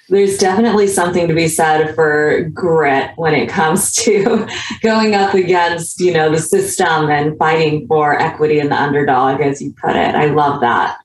there's 0.10 0.38
definitely 0.38 0.88
something 0.88 1.28
to 1.28 1.34
be 1.34 1.48
said 1.48 1.96
for 1.96 2.50
grit 2.54 3.12
when 3.16 3.34
it 3.34 3.50
comes 3.50 3.92
to 4.04 4.48
going 4.82 5.16
up 5.16 5.34
against 5.34 6.00
you 6.00 6.14
know 6.14 6.32
the 6.32 6.40
system 6.40 7.10
and 7.10 7.38
fighting 7.38 7.88
for 7.88 8.20
equity 8.20 8.60
and 8.60 8.72
the 8.72 8.82
underdog 8.82 9.42
as 9.42 9.62
you 9.62 9.74
put 9.74 9.96
it. 9.96 10.16
I 10.16 10.28
love 10.28 10.62
that. 10.62 11.00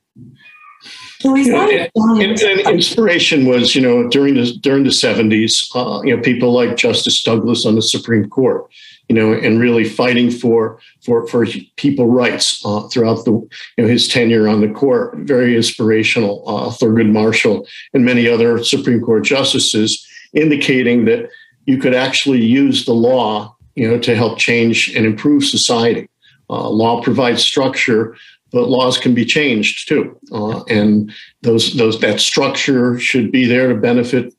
You 1.22 1.52
know, 1.52 1.68
and, 1.68 1.90
and, 1.94 2.40
and, 2.40 2.60
inspiration 2.70 3.44
was, 3.44 3.74
you 3.74 3.82
know, 3.82 4.08
during 4.08 4.34
the 4.34 4.56
during 4.62 4.84
the 4.84 4.92
seventies, 4.92 5.70
uh, 5.74 6.00
you 6.02 6.16
know, 6.16 6.22
people 6.22 6.52
like 6.52 6.78
Justice 6.78 7.22
Douglas 7.22 7.66
on 7.66 7.74
the 7.74 7.82
Supreme 7.82 8.28
Court, 8.30 8.64
you 9.10 9.16
know, 9.16 9.32
and 9.32 9.58
really 9.58 9.82
fighting 9.82 10.30
for 10.30 10.78
for 11.04 11.26
for 11.26 11.44
people 11.74 12.06
rights 12.06 12.64
uh, 12.64 12.86
throughout 12.86 13.24
the 13.24 13.32
you 13.32 13.48
know 13.78 13.88
his 13.88 14.06
tenure 14.06 14.46
on 14.46 14.60
the 14.60 14.68
court. 14.68 15.16
Very 15.16 15.56
inspirational. 15.56 16.44
Uh, 16.46 16.70
Thurgood 16.70 17.10
Marshall 17.10 17.66
and 17.92 18.04
many 18.04 18.28
other 18.28 18.62
Supreme 18.62 19.00
Court 19.00 19.24
justices 19.24 20.06
indicating 20.32 21.06
that 21.06 21.28
you 21.66 21.78
could 21.78 21.92
actually 21.92 22.44
use 22.44 22.84
the 22.84 22.94
law, 22.94 23.56
you 23.74 23.88
know, 23.88 23.98
to 23.98 24.14
help 24.14 24.38
change 24.38 24.94
and 24.94 25.04
improve 25.04 25.44
society. 25.44 26.08
Uh, 26.48 26.68
law 26.68 27.02
provides 27.02 27.42
structure, 27.42 28.16
but 28.52 28.68
laws 28.68 28.96
can 28.96 29.12
be 29.12 29.24
changed 29.24 29.88
too, 29.88 30.16
uh, 30.30 30.62
and 30.68 31.12
those 31.42 31.74
those 31.74 31.98
that 31.98 32.20
structure 32.20 32.96
should 33.00 33.32
be 33.32 33.44
there 33.44 33.66
to 33.70 33.74
benefit 33.74 34.32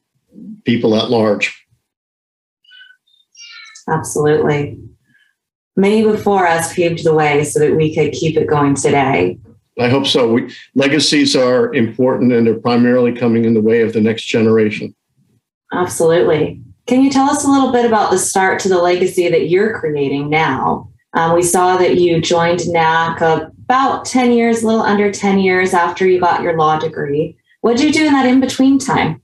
people 0.64 0.96
at 0.96 1.10
large. 1.10 1.61
Absolutely. 3.92 4.80
Many 5.76 6.04
before 6.04 6.48
us 6.48 6.74
paved 6.74 7.04
the 7.04 7.14
way 7.14 7.44
so 7.44 7.60
that 7.60 7.76
we 7.76 7.94
could 7.94 8.12
keep 8.12 8.38
it 8.38 8.48
going 8.48 8.76
today. 8.76 9.40
I 9.80 9.90
hope 9.90 10.06
so. 10.06 10.32
We, 10.32 10.54
legacies 10.76 11.36
are 11.36 11.74
important 11.74 12.34
and 12.34 12.46
they're 12.46 12.60
primarily 12.60 13.14
coming 13.14 13.46
in 13.46 13.54
the 13.54 13.62
way 13.62 13.82
of 13.82 13.94
the 13.94 14.02
next 14.02 14.26
generation. 14.26 14.94
Absolutely. 15.74 16.62
Can 16.88 17.02
you 17.02 17.10
tell 17.10 17.30
us 17.30 17.46
a 17.46 17.50
little 17.50 17.72
bit 17.72 17.86
about 17.86 18.12
the 18.12 18.18
start 18.18 18.60
to 18.62 18.70
the 18.70 18.82
legacy 18.82 19.30
that 19.30 19.50
you're 19.50 19.80
creating 19.80 20.30
now? 20.30 20.90
Um, 21.14 21.34
we 21.36 21.42
saw 21.42 21.78
that 21.78 21.98
you 21.98 22.22
joined 22.22 22.60
NAHC 22.62 23.52
about 23.64 24.06
10 24.06 24.32
years, 24.32 24.64
a 24.64 24.68
little 24.68 24.82
under 24.82 25.12
10 25.12 25.40
years 25.40 25.74
after 25.74 26.06
you 26.06 26.20
got 26.20 26.42
your 26.42 26.58
law 26.58 26.78
degree. 26.78 27.38
What 27.62 27.78
did 27.78 27.86
you 27.86 27.94
do 27.94 28.08
in 28.08 28.14
that 28.14 28.26
in 28.26 28.40
between 28.42 28.80
time? 28.80 29.22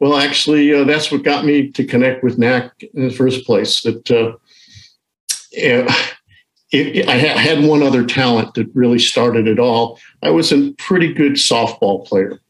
Well, 0.00 0.16
actually, 0.16 0.72
uh, 0.72 0.84
that's 0.84 1.10
what 1.10 1.24
got 1.24 1.44
me 1.44 1.70
to 1.72 1.84
connect 1.84 2.22
with 2.22 2.38
NAHC 2.38 2.90
in 2.94 3.08
the 3.08 3.14
first 3.14 3.44
place. 3.44 3.82
That 3.82 4.10
uh, 4.10 4.36
it, 5.52 5.86
it, 6.72 7.08
I 7.08 7.16
had 7.16 7.64
one 7.64 7.82
other 7.82 8.04
talent 8.04 8.54
that 8.54 8.70
really 8.74 8.98
started 8.98 9.48
it 9.48 9.58
all. 9.58 9.98
I 10.22 10.30
was 10.30 10.52
a 10.52 10.72
pretty 10.72 11.12
good 11.12 11.32
softball 11.32 12.06
player. 12.06 12.40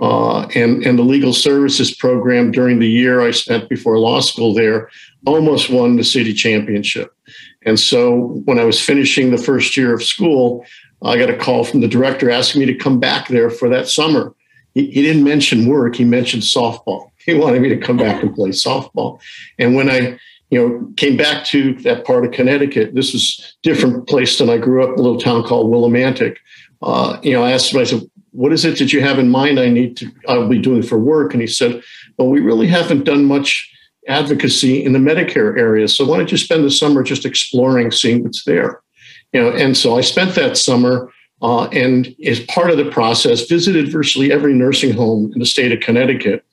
Uh, 0.00 0.46
and, 0.54 0.84
and 0.84 0.98
the 0.98 1.02
legal 1.02 1.32
services 1.32 1.94
program 1.94 2.52
during 2.52 2.78
the 2.78 2.88
year 2.88 3.20
I 3.20 3.32
spent 3.32 3.68
before 3.68 3.98
law 3.98 4.20
school 4.20 4.54
there 4.54 4.90
almost 5.26 5.70
won 5.70 5.96
the 5.96 6.04
city 6.04 6.32
championship. 6.32 7.12
And 7.64 7.78
so 7.78 8.40
when 8.44 8.60
I 8.60 8.64
was 8.64 8.80
finishing 8.80 9.30
the 9.30 9.38
first 9.38 9.76
year 9.76 9.92
of 9.92 10.02
school, 10.02 10.64
I 11.02 11.18
got 11.18 11.30
a 11.30 11.36
call 11.36 11.64
from 11.64 11.80
the 11.80 11.88
director 11.88 12.30
asking 12.30 12.60
me 12.60 12.66
to 12.66 12.74
come 12.74 13.00
back 13.00 13.28
there 13.28 13.50
for 13.50 13.68
that 13.68 13.88
summer. 13.88 14.34
He, 14.74 14.90
he 14.90 15.02
didn't 15.02 15.24
mention 15.24 15.66
work, 15.66 15.96
he 15.96 16.04
mentioned 16.04 16.42
softball. 16.42 17.10
He 17.28 17.34
wanted 17.34 17.60
me 17.60 17.68
to 17.68 17.76
come 17.76 17.98
back 17.98 18.22
and 18.22 18.34
play 18.34 18.48
softball. 18.50 19.20
And 19.58 19.74
when 19.74 19.90
I 19.90 20.18
you 20.50 20.58
know, 20.58 20.92
came 20.96 21.16
back 21.16 21.44
to 21.46 21.74
that 21.82 22.06
part 22.06 22.24
of 22.24 22.32
Connecticut. 22.32 22.94
This 22.94 23.12
was 23.12 23.56
different 23.62 24.08
place 24.08 24.38
than 24.38 24.48
I 24.48 24.56
grew 24.56 24.82
up, 24.82 24.96
a 24.96 25.02
little 25.02 25.20
town 25.20 25.42
called 25.44 25.70
Willimantic. 25.70 26.36
Uh, 26.80 27.18
you 27.22 27.32
know, 27.32 27.44
I 27.44 27.52
asked 27.52 27.72
him, 27.72 27.80
I 27.80 27.84
said, 27.84 28.02
what 28.30 28.52
is 28.52 28.64
it 28.64 28.78
that 28.78 28.92
you 28.92 29.02
have 29.02 29.18
in 29.18 29.28
mind 29.28 29.58
I 29.58 29.68
need 29.68 29.96
to, 29.98 30.10
I'll 30.26 30.48
be 30.48 30.58
doing 30.58 30.82
for 30.82 30.98
work? 30.98 31.32
And 31.32 31.40
he 31.40 31.46
said, 31.46 31.82
well, 32.16 32.28
we 32.28 32.40
really 32.40 32.66
haven't 32.66 33.04
done 33.04 33.24
much 33.24 33.70
advocacy 34.06 34.82
in 34.82 34.92
the 34.92 34.98
Medicare 34.98 35.58
area. 35.58 35.86
So 35.86 36.06
why 36.06 36.16
don't 36.16 36.30
you 36.30 36.38
spend 36.38 36.64
the 36.64 36.70
summer 36.70 37.02
just 37.02 37.26
exploring, 37.26 37.90
seeing 37.90 38.22
what's 38.22 38.44
there? 38.44 38.80
You 39.32 39.42
know, 39.42 39.50
and 39.50 39.76
so 39.76 39.98
I 39.98 40.00
spent 40.00 40.34
that 40.36 40.56
summer 40.56 41.12
uh, 41.42 41.64
and 41.68 42.14
as 42.24 42.40
part 42.40 42.70
of 42.70 42.76
the 42.76 42.90
process, 42.90 43.46
visited 43.46 43.92
virtually 43.92 44.32
every 44.32 44.54
nursing 44.54 44.92
home 44.92 45.32
in 45.32 45.38
the 45.38 45.46
state 45.46 45.72
of 45.72 45.80
Connecticut 45.80 46.44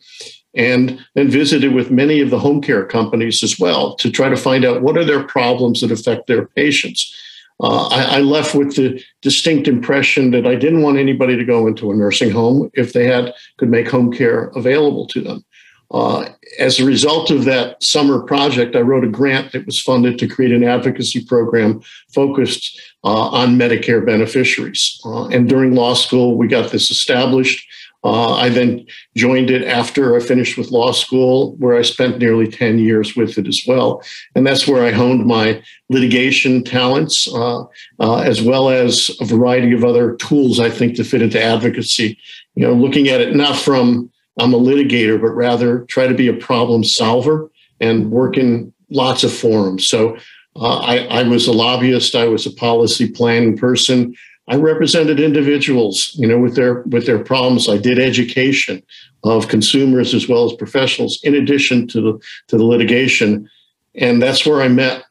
and 0.56 1.04
then 1.16 1.30
visited 1.30 1.74
with 1.74 1.92
many 1.92 2.22
of 2.22 2.30
the 2.30 2.40
home 2.40 2.62
care 2.62 2.86
companies 2.86 3.44
as 3.44 3.60
well 3.60 3.96
to 3.96 4.10
try 4.10 4.30
to 4.30 4.38
find 4.38 4.64
out 4.64 4.82
what 4.82 4.98
are 4.98 5.04
their 5.04 5.24
problems 5.24 5.82
that 5.82 5.92
affect 5.92 6.28
their 6.28 6.48
patients. 6.48 7.14
Uh, 7.62 7.88
I, 7.88 8.18
I, 8.18 8.20
left 8.20 8.54
with 8.54 8.76
the 8.76 9.02
distinct 9.22 9.70
impression 9.70 10.32
that 10.32 10.46
I 10.46 10.56
didn't 10.56 10.82
want 10.82 10.98
anybody 10.98 11.38
to 11.38 11.46
go 11.46 11.68
into 11.68 11.90
a 11.90 11.96
nursing 11.96 12.30
home 12.30 12.70
if 12.74 12.92
they 12.92 13.08
had 13.08 13.34
could 13.58 13.70
make 13.70 13.90
home 13.90 14.12
care 14.12 14.52
available 14.56 15.08
to 15.08 15.22
them. 15.22 15.46
Uh, 15.90 16.30
as 16.60 16.80
a 16.80 16.86
result 16.86 17.32
of 17.32 17.46
that 17.46 17.82
summer 17.84 18.22
project, 18.22 18.76
I 18.76 18.82
wrote 18.82 19.04
a 19.04 19.10
grant 19.10 19.52
that 19.52 19.66
was 19.66 19.80
funded 19.80 20.20
to 20.20 20.28
create 20.28 20.52
an 20.52 20.64
advocacy 20.64 21.24
program 21.24 21.82
focused 22.14 22.80
uh, 23.04 23.30
on 23.30 23.58
Medicare 23.58 24.06
beneficiaries. 24.06 25.00
Uh, 25.06 25.28
and 25.28 25.48
during 25.48 25.76
law 25.76 25.94
school, 25.94 26.38
we 26.38 26.48
got 26.48 26.72
this 26.72 26.92
established. 26.92 27.68
Uh, 28.04 28.36
I 28.36 28.50
then 28.50 28.86
joined 29.16 29.50
it 29.50 29.64
after 29.64 30.16
I 30.16 30.20
finished 30.20 30.60
with 30.60 30.70
law 30.70 30.92
school, 30.92 31.56
where 31.56 31.76
I 31.76 31.82
spent 31.82 32.20
nearly 32.20 32.48
10 32.48 32.78
years 32.78 33.16
with 33.16 33.40
it 33.40 33.48
as 33.48 33.64
well. 33.68 34.04
And 34.36 34.46
that's 34.46 34.68
where 34.68 34.86
I 34.86 34.92
honed 34.92 35.26
my 35.26 35.64
litigation 35.90 36.64
talents, 36.64 37.28
uh, 37.28 37.64
uh, 38.00 38.18
as 38.20 38.44
well 38.44 38.70
as 38.70 39.10
a 39.22 39.26
variety 39.26 39.74
of 39.74 39.84
other 39.84 40.16
tools 40.18 40.60
I 40.60 40.70
think 40.70 40.96
to 40.98 41.04
fit 41.04 41.24
into 41.24 41.42
advocacy. 41.42 42.20
You 42.54 42.68
know, 42.68 42.74
looking 42.74 43.08
at 43.08 43.22
it 43.22 43.36
not 43.36 43.56
from 43.56 44.12
I'm 44.40 44.54
a 44.54 44.60
litigator, 44.60 45.20
but 45.20 45.30
rather 45.30 45.86
try 45.86 46.08
to 46.08 46.14
be 46.14 46.28
a 46.28 46.34
problem 46.34 46.84
solver 46.84 47.50
and 47.80 48.12
work 48.12 48.38
in 48.38 48.74
lots 48.90 49.24
of 49.24 49.34
forums. 49.34 49.88
So 49.88 50.18
uh, 50.56 50.80
I, 50.80 50.98
I 51.08 51.24
was 51.24 51.48
a 51.48 51.52
lobbyist, 51.52 52.16
I 52.16 52.28
was 52.28 52.46
a 52.46 52.52
policy 52.52 53.10
planning 53.10 53.58
person. 53.58 54.16
I 54.48 54.58
represented 54.58 55.20
individuals, 55.20 56.12
you 56.16 56.28
know, 56.28 56.38
with 56.38 56.56
their 56.56 56.84
with 56.84 57.08
their 57.08 57.24
problems. 57.24 57.68
I 57.68 57.78
did 57.78 57.98
education 57.98 58.84
of 59.24 59.48
consumers 59.48 60.14
as 60.14 60.28
well 60.28 60.46
as 60.46 60.54
professionals, 60.54 61.20
in 61.24 61.34
addition 61.34 61.88
to 61.88 62.02
the 62.02 62.14
to 62.50 62.58
the 62.58 62.64
litigation, 62.64 63.50
and 63.96 64.22
that's 64.22 64.46
where 64.46 64.62
I 64.62 64.68
met, 64.68 65.04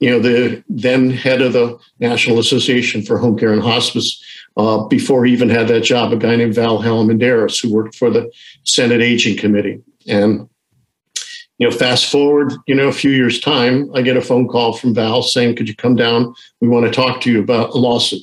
you 0.00 0.10
know, 0.10 0.18
the 0.18 0.64
then 0.68 1.10
head 1.10 1.42
of 1.42 1.52
the 1.52 1.78
National 2.00 2.40
Association 2.40 3.02
for 3.02 3.18
Home 3.18 3.38
Care 3.38 3.52
and 3.52 3.62
Hospice. 3.62 4.20
Uh, 4.56 4.84
before 4.84 5.24
he 5.24 5.32
even 5.32 5.48
had 5.48 5.66
that 5.66 5.82
job, 5.82 6.12
a 6.12 6.16
guy 6.16 6.36
named 6.36 6.54
Val 6.54 6.80
Halamandaris, 6.80 7.60
who 7.60 7.72
worked 7.72 7.96
for 7.96 8.08
the 8.08 8.30
Senate 8.62 9.02
Aging 9.02 9.36
Committee, 9.36 9.82
and 10.06 10.48
you 11.58 11.68
know, 11.68 11.76
fast 11.76 12.10
forward, 12.10 12.52
you 12.66 12.74
know, 12.74 12.88
a 12.88 12.92
few 12.92 13.10
years' 13.10 13.40
time, 13.40 13.90
I 13.94 14.02
get 14.02 14.16
a 14.16 14.22
phone 14.22 14.48
call 14.48 14.72
from 14.72 14.94
Val 14.94 15.22
saying, 15.22 15.56
"Could 15.56 15.68
you 15.68 15.74
come 15.74 15.96
down? 15.96 16.34
We 16.60 16.68
want 16.68 16.86
to 16.86 16.92
talk 16.92 17.20
to 17.22 17.32
you 17.32 17.40
about 17.40 17.70
a 17.70 17.78
lawsuit." 17.78 18.22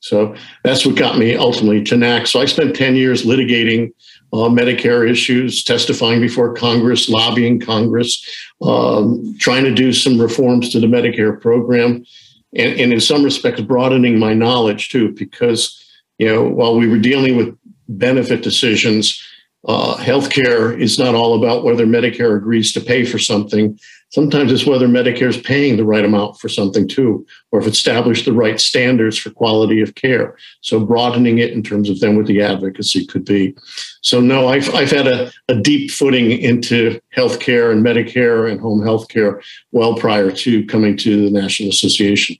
So 0.00 0.34
that's 0.64 0.84
what 0.84 0.96
got 0.96 1.18
me 1.18 1.36
ultimately 1.36 1.84
to 1.84 1.94
NAHC. 1.94 2.28
So 2.28 2.40
I 2.40 2.46
spent 2.46 2.74
10 2.74 2.96
years 2.96 3.24
litigating 3.24 3.92
uh, 4.32 4.48
Medicare 4.48 5.08
issues, 5.08 5.62
testifying 5.62 6.20
before 6.20 6.54
Congress, 6.54 7.08
lobbying 7.08 7.60
Congress, 7.60 8.24
um, 8.62 9.36
trying 9.38 9.64
to 9.64 9.74
do 9.74 9.92
some 9.92 10.20
reforms 10.20 10.70
to 10.70 10.80
the 10.80 10.86
Medicare 10.86 11.38
program, 11.38 12.04
and, 12.54 12.80
and 12.80 12.92
in 12.92 13.00
some 13.00 13.22
respects, 13.22 13.60
broadening 13.60 14.18
my 14.18 14.34
knowledge 14.34 14.88
too, 14.88 15.12
because, 15.12 15.84
you 16.18 16.26
know, 16.26 16.42
while 16.42 16.76
we 16.76 16.88
were 16.88 16.98
dealing 16.98 17.36
with 17.36 17.56
benefit 17.88 18.42
decisions, 18.42 19.26
uh, 19.66 19.96
healthcare 19.96 20.78
is 20.78 20.98
not 20.98 21.14
all 21.14 21.42
about 21.42 21.64
whether 21.64 21.86
Medicare 21.86 22.36
agrees 22.36 22.72
to 22.72 22.80
pay 22.80 23.04
for 23.04 23.18
something. 23.18 23.78
Sometimes 24.10 24.50
it's 24.50 24.66
whether 24.66 24.88
Medicare 24.88 25.28
is 25.28 25.36
paying 25.36 25.76
the 25.76 25.84
right 25.84 26.04
amount 26.04 26.38
for 26.40 26.48
something 26.48 26.88
too, 26.88 27.24
or 27.52 27.60
if 27.60 27.66
established 27.66 28.24
the 28.24 28.32
right 28.32 28.60
standards 28.60 29.16
for 29.16 29.30
quality 29.30 29.80
of 29.80 29.94
care. 29.94 30.36
So 30.62 30.84
broadening 30.84 31.38
it 31.38 31.52
in 31.52 31.62
terms 31.62 31.88
of 31.88 32.00
then 32.00 32.16
what 32.16 32.26
the 32.26 32.42
advocacy 32.42 33.06
could 33.06 33.24
be. 33.24 33.56
So 34.02 34.20
no, 34.20 34.48
I've, 34.48 34.74
I've 34.74 34.90
had 34.90 35.06
a, 35.06 35.30
a 35.48 35.54
deep 35.54 35.92
footing 35.92 36.32
into 36.32 37.00
healthcare 37.16 37.70
and 37.70 37.84
Medicare 37.84 38.50
and 38.50 38.60
home 38.60 38.80
healthcare 38.80 39.40
well 39.70 39.94
prior 39.94 40.32
to 40.32 40.66
coming 40.66 40.96
to 40.98 41.24
the 41.24 41.30
National 41.30 41.68
Association. 41.68 42.36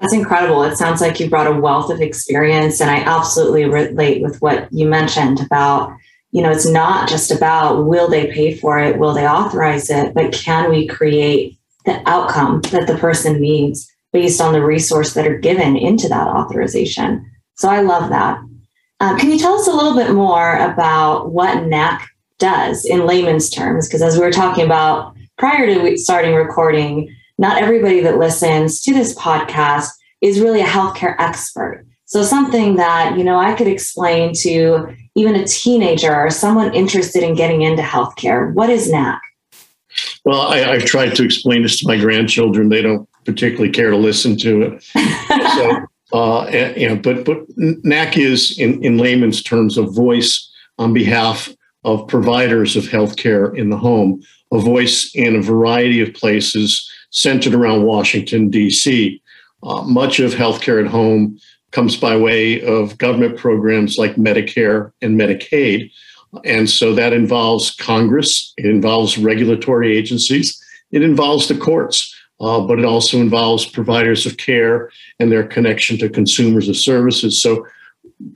That's 0.00 0.14
incredible. 0.14 0.64
It 0.64 0.76
sounds 0.76 1.00
like 1.00 1.20
you 1.20 1.30
brought 1.30 1.46
a 1.46 1.60
wealth 1.60 1.88
of 1.88 2.00
experience, 2.00 2.80
and 2.80 2.90
I 2.90 2.96
absolutely 2.96 3.66
relate 3.66 4.20
with 4.20 4.42
what 4.42 4.72
you 4.72 4.88
mentioned 4.88 5.40
about, 5.40 5.94
you 6.32 6.42
know, 6.42 6.50
it's 6.50 6.68
not 6.68 7.08
just 7.08 7.30
about 7.30 7.86
will 7.86 8.08
they 8.08 8.32
pay 8.32 8.56
for 8.56 8.78
it, 8.78 8.98
will 8.98 9.14
they 9.14 9.28
authorize 9.28 9.88
it, 9.90 10.14
but 10.14 10.32
can 10.32 10.70
we 10.70 10.86
create 10.86 11.58
the 11.84 12.02
outcome 12.08 12.60
that 12.72 12.86
the 12.86 12.96
person 12.96 13.40
needs 13.40 13.90
based 14.12 14.40
on 14.40 14.52
the 14.52 14.64
resource 14.64 15.14
that 15.14 15.26
are 15.26 15.38
given 15.38 15.76
into 15.76 16.08
that 16.08 16.28
authorization. 16.28 17.28
So 17.56 17.68
I 17.68 17.80
love 17.80 18.10
that. 18.10 18.38
Um, 19.00 19.18
can 19.18 19.30
you 19.30 19.38
tell 19.38 19.54
us 19.54 19.66
a 19.66 19.72
little 19.72 19.94
bit 19.94 20.12
more 20.12 20.56
about 20.56 21.32
what 21.32 21.64
NAHC 21.64 22.02
does 22.38 22.84
in 22.84 23.06
layman's 23.06 23.50
terms? 23.50 23.88
Because 23.88 24.02
as 24.02 24.16
we 24.16 24.24
were 24.24 24.30
talking 24.30 24.64
about 24.64 25.16
prior 25.38 25.66
to 25.66 25.96
starting 25.96 26.34
recording, 26.34 27.14
not 27.38 27.60
everybody 27.60 28.00
that 28.00 28.18
listens 28.18 28.80
to 28.82 28.92
this 28.92 29.14
podcast 29.18 29.88
is 30.20 30.40
really 30.40 30.60
a 30.60 30.66
healthcare 30.66 31.16
expert. 31.18 31.84
So 32.12 32.22
something 32.22 32.76
that, 32.76 33.16
you 33.16 33.24
know, 33.24 33.38
I 33.38 33.54
could 33.54 33.66
explain 33.66 34.34
to 34.42 34.94
even 35.14 35.34
a 35.34 35.46
teenager 35.46 36.14
or 36.14 36.28
someone 36.28 36.74
interested 36.74 37.22
in 37.22 37.34
getting 37.34 37.62
into 37.62 37.80
healthcare. 37.80 38.52
What 38.52 38.68
is 38.68 38.92
NAHC? 38.92 39.18
Well, 40.22 40.42
I, 40.42 40.58
have 40.58 40.84
tried 40.84 41.16
to 41.16 41.24
explain 41.24 41.62
this 41.62 41.78
to 41.78 41.86
my 41.86 41.96
grandchildren. 41.96 42.68
They 42.68 42.82
don't 42.82 43.08
particularly 43.24 43.70
care 43.70 43.88
to 43.90 43.96
listen 43.96 44.36
to 44.40 44.60
it. 44.60 44.82
so 45.56 45.86
Uh, 46.12 46.42
and, 46.48 46.76
you 46.76 46.86
know, 46.86 46.96
but 46.96 47.24
but 47.24 47.48
NAHC 47.56 48.18
is 48.18 48.58
in, 48.58 48.84
in 48.84 48.98
layman's 48.98 49.42
terms 49.42 49.78
a 49.78 49.82
voice 49.82 50.52
on 50.76 50.92
behalf 50.92 51.48
of 51.84 52.06
providers 52.08 52.76
of 52.76 52.84
healthcare 52.84 53.56
in 53.56 53.70
the 53.70 53.78
home, 53.78 54.22
a 54.52 54.58
voice 54.58 55.10
in 55.14 55.36
a 55.36 55.40
variety 55.40 56.02
of 56.02 56.12
places 56.12 56.86
centered 57.08 57.54
around 57.54 57.84
Washington 57.84 58.50
D.C. 58.50 59.22
Uh, 59.62 59.80
much 59.84 60.20
of 60.20 60.32
healthcare 60.32 60.84
at 60.84 60.90
home 60.90 61.38
comes 61.72 61.96
by 61.96 62.16
way 62.16 62.62
of 62.62 62.96
government 62.98 63.36
programs 63.36 63.98
like 63.98 64.16
Medicare 64.16 64.92
and 65.02 65.18
Medicaid. 65.18 65.90
And 66.44 66.68
so 66.70 66.94
that 66.94 67.12
involves 67.12 67.72
Congress, 67.72 68.54
it 68.56 68.66
involves 68.66 69.18
regulatory 69.18 69.96
agencies, 69.96 70.62
it 70.90 71.02
involves 71.02 71.48
the 71.48 71.56
courts, 71.56 72.14
uh, 72.40 72.60
but 72.60 72.78
it 72.78 72.84
also 72.84 73.18
involves 73.18 73.66
providers 73.66 74.24
of 74.26 74.36
care 74.36 74.90
and 75.18 75.30
their 75.30 75.46
connection 75.46 75.98
to 75.98 76.08
consumers 76.08 76.68
of 76.68 76.76
services. 76.76 77.42
So 77.42 77.66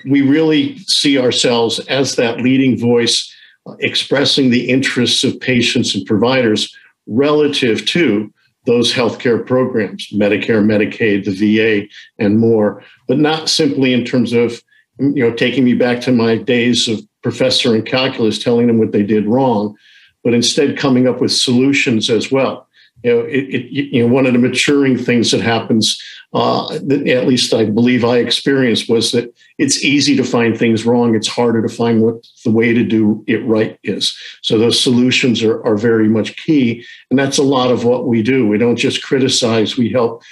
we 0.05 0.23
really 0.23 0.78
see 0.81 1.19
ourselves 1.19 1.78
as 1.88 2.16
that 2.16 2.40
leading 2.40 2.78
voice 2.78 3.33
uh, 3.66 3.75
expressing 3.81 4.50
the 4.50 4.69
interests 4.69 5.25
of 5.25 5.40
patients 5.40 5.95
and 5.95 6.05
providers 6.07 6.75
relative 7.07 7.85
to 7.87 8.33
those 8.66 8.92
healthcare 8.92 9.44
programs, 9.44 10.08
Medicare, 10.12 10.62
Medicaid, 10.62 11.25
the 11.25 11.32
VA, 11.32 11.88
and 12.18 12.38
more, 12.38 12.82
but 13.08 13.18
not 13.18 13.49
simply 13.49 13.92
in 13.92 14.04
terms 14.04 14.32
of 14.32 14.62
you 14.99 15.23
know 15.23 15.32
taking 15.32 15.64
me 15.64 15.75
back 15.75 16.00
to 16.02 16.12
my 16.12 16.37
days 16.37 16.88
of 16.88 17.00
professor 17.23 17.75
in 17.75 17.82
calculus 17.82 18.38
telling 18.38 18.66
them 18.66 18.78
what 18.78 18.92
they 18.92 19.02
did 19.02 19.26
wrong, 19.26 19.75
but 20.23 20.35
instead 20.35 20.78
coming 20.78 21.08
up 21.08 21.20
with 21.20 21.32
solutions 21.32 22.11
as 22.11 22.30
well. 22.30 22.68
You 23.02 23.11
know, 23.11 23.20
it, 23.20 23.54
it 23.54 23.66
you 23.73 24.06
know 24.06 24.12
one 24.12 24.26
of 24.26 24.32
the 24.32 24.38
maturing 24.38 24.99
things 24.99 25.30
that 25.30 25.40
happens 25.40 26.00
uh, 26.37 26.75
at 26.75 27.26
least 27.26 27.55
I 27.55 27.64
believe 27.64 28.05
I 28.05 28.19
experienced, 28.19 28.90
was 28.90 29.11
that 29.12 29.35
it's 29.57 29.83
easy 29.83 30.14
to 30.16 30.23
find 30.23 30.57
things 30.57 30.85
wrong. 30.85 31.14
It's 31.14 31.26
harder 31.26 31.66
to 31.66 31.75
find 31.75 32.02
what 32.02 32.26
the 32.45 32.50
way 32.50 32.75
to 32.75 32.85
do 32.85 33.25
it 33.26 33.43
right 33.47 33.78
is. 33.85 34.14
So 34.43 34.59
those 34.59 34.78
solutions 34.78 35.43
are, 35.43 35.64
are 35.64 35.78
very 35.78 36.09
much 36.09 36.37
key. 36.37 36.85
And 37.11 37.19
that's 37.19 37.38
a 37.38 37.43
lot 37.43 37.71
of 37.71 37.85
what 37.85 38.07
we 38.07 38.23
do. 38.23 38.47
We 38.47 38.59
don't 38.59 38.76
just 38.76 39.02
criticize, 39.02 39.78
we 39.78 39.90
help 39.90 40.23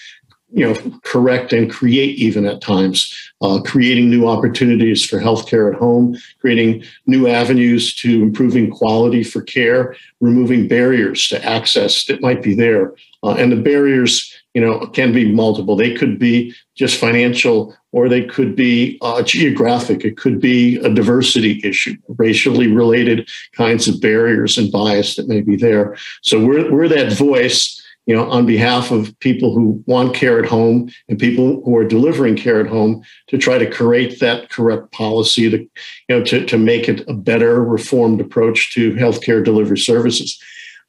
you 0.53 0.65
know 0.65 1.01
correct 1.03 1.53
and 1.53 1.71
create 1.71 2.17
even 2.19 2.47
at 2.47 2.61
times 2.61 3.33
uh, 3.41 3.61
creating 3.63 4.09
new 4.09 4.29
opportunities 4.29 5.05
for 5.05 5.19
healthcare 5.19 5.73
at 5.73 5.79
home 5.79 6.17
creating 6.41 6.85
new 7.07 7.27
avenues 7.27 7.93
to 7.95 8.23
improving 8.23 8.71
quality 8.71 9.25
for 9.25 9.43
care 9.43 9.97
removing 10.21 10.69
barriers 10.69 11.27
to 11.27 11.45
access 11.45 12.05
that 12.05 12.21
might 12.21 12.41
be 12.41 12.55
there 12.55 12.95
uh, 13.25 13.35
and 13.35 13.51
the 13.51 13.57
barriers 13.57 14.34
you 14.55 14.61
know 14.61 14.87
can 14.87 15.13
be 15.13 15.31
multiple. 15.31 15.77
They 15.77 15.95
could 15.95 16.19
be 16.19 16.55
just 16.77 16.99
financial 16.99 17.77
or 17.93 18.09
they 18.09 18.25
could 18.25 18.57
be 18.57 18.99
uh, 19.03 19.23
geographic. 19.23 20.05
It 20.05 20.17
could 20.17 20.41
be 20.41 20.79
a 20.79 20.89
diversity 20.89 21.61
issue 21.63 21.97
racially 22.09 22.69
related 22.69 23.29
kinds 23.53 23.87
of 23.89 24.01
barriers 24.01 24.57
and 24.57 24.73
bias 24.73 25.17
that 25.17 25.29
may 25.29 25.41
be 25.41 25.57
there. 25.57 25.97
So 26.23 26.45
we're, 26.45 26.73
we're 26.73 26.89
that 26.89 27.13
voice 27.13 27.81
you 28.07 28.15
know 28.15 28.31
on 28.31 28.47
behalf 28.47 28.91
of 28.91 29.19
people 29.19 29.55
who 29.55 29.83
want 29.87 30.15
care 30.15 30.39
at 30.39 30.49
home 30.49 30.91
and 31.09 31.19
people 31.19 31.63
who 31.65 31.77
are 31.77 31.85
delivering 31.85 32.37
care 32.37 32.61
at 32.61 32.67
home 32.67 33.03
to 33.29 33.39
try 33.39 33.59
to 33.59 33.71
create 33.71 34.21
that 34.21 34.51
correct 34.51 34.93
policy 34.93 35.51
to 35.51 35.59
you 35.59 35.71
know 36.11 36.23
to, 36.23 36.45
to 36.47 36.59
make 36.59 36.89
it 36.89 37.03
a 37.09 37.15
better 37.15 37.65
reformed 37.65 38.21
approach 38.21 38.73
to 38.75 38.93
healthcare 38.93 39.45
delivery 39.45 39.79
services. 39.79 40.41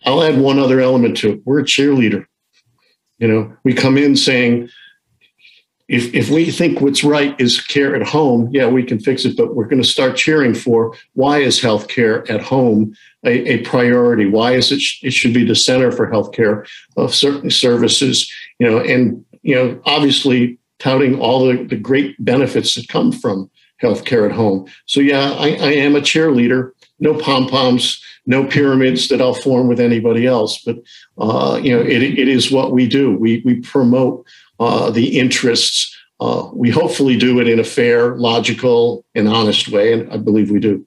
I'll 0.05 0.21
add 0.21 0.37
one 0.37 0.59
other 0.59 0.81
element 0.81 1.17
to 1.17 1.31
it. 1.31 1.41
We're 1.45 1.61
a 1.61 1.63
cheerleader 1.63 2.27
you 3.17 3.27
know, 3.27 3.55
we 3.63 3.73
come 3.73 3.97
in 3.97 4.15
saying, 4.15 4.69
if, 5.87 6.13
if 6.15 6.29
we 6.29 6.49
think 6.49 6.81
what's 6.81 7.03
right 7.03 7.39
is 7.39 7.61
care 7.61 7.95
at 7.95 8.07
home, 8.07 8.49
yeah, 8.51 8.67
we 8.67 8.83
can 8.83 8.99
fix 8.99 9.23
it, 9.23 9.37
but 9.37 9.55
we're 9.55 9.67
going 9.67 9.81
to 9.81 9.87
start 9.87 10.17
cheering 10.17 10.55
for 10.55 10.95
why 11.13 11.39
is 11.39 11.61
healthcare 11.61 12.27
at 12.29 12.41
home 12.41 12.95
a, 13.23 13.53
a 13.53 13.57
priority? 13.63 14.25
Why 14.25 14.53
is 14.53 14.71
it, 14.71 14.81
sh- 14.81 15.03
it 15.03 15.13
should 15.13 15.33
be 15.33 15.45
the 15.45 15.55
center 15.55 15.91
for 15.91 16.09
healthcare 16.09 16.65
uh, 16.97 17.03
of 17.03 17.13
certain 17.13 17.51
services, 17.51 18.31
you 18.59 18.69
know, 18.69 18.79
and, 18.79 19.23
you 19.43 19.55
know, 19.55 19.79
obviously 19.85 20.57
touting 20.79 21.19
all 21.19 21.45
the, 21.45 21.63
the 21.63 21.77
great 21.77 22.15
benefits 22.23 22.75
that 22.75 22.87
come 22.87 23.11
from 23.11 23.49
healthcare 23.81 24.25
at 24.25 24.35
home. 24.35 24.67
So 24.87 24.99
yeah, 25.01 25.33
I, 25.33 25.49
I 25.49 25.71
am 25.73 25.95
a 25.95 26.01
cheerleader, 26.01 26.71
no 26.99 27.13
pom 27.13 27.47
poms, 27.47 28.03
no 28.25 28.45
pyramids 28.45 29.07
that 29.09 29.21
I'll 29.21 29.33
form 29.33 29.67
with 29.67 29.79
anybody 29.79 30.25
else. 30.25 30.61
But 30.63 30.77
uh, 31.17 31.59
you 31.61 31.75
know, 31.75 31.81
it, 31.81 32.01
it 32.01 32.27
is 32.27 32.51
what 32.51 32.71
we 32.71 32.87
do. 32.87 33.15
We 33.15 33.41
we 33.45 33.59
promote 33.61 34.25
uh, 34.59 34.91
the 34.91 35.19
interests. 35.19 35.95
Uh, 36.19 36.49
we 36.53 36.69
hopefully 36.69 37.17
do 37.17 37.39
it 37.39 37.47
in 37.49 37.59
a 37.59 37.63
fair, 37.63 38.15
logical, 38.15 39.05
and 39.15 39.27
honest 39.27 39.67
way, 39.67 39.93
and 39.93 40.11
I 40.11 40.17
believe 40.17 40.49
we 40.49 40.59
do. 40.59 40.85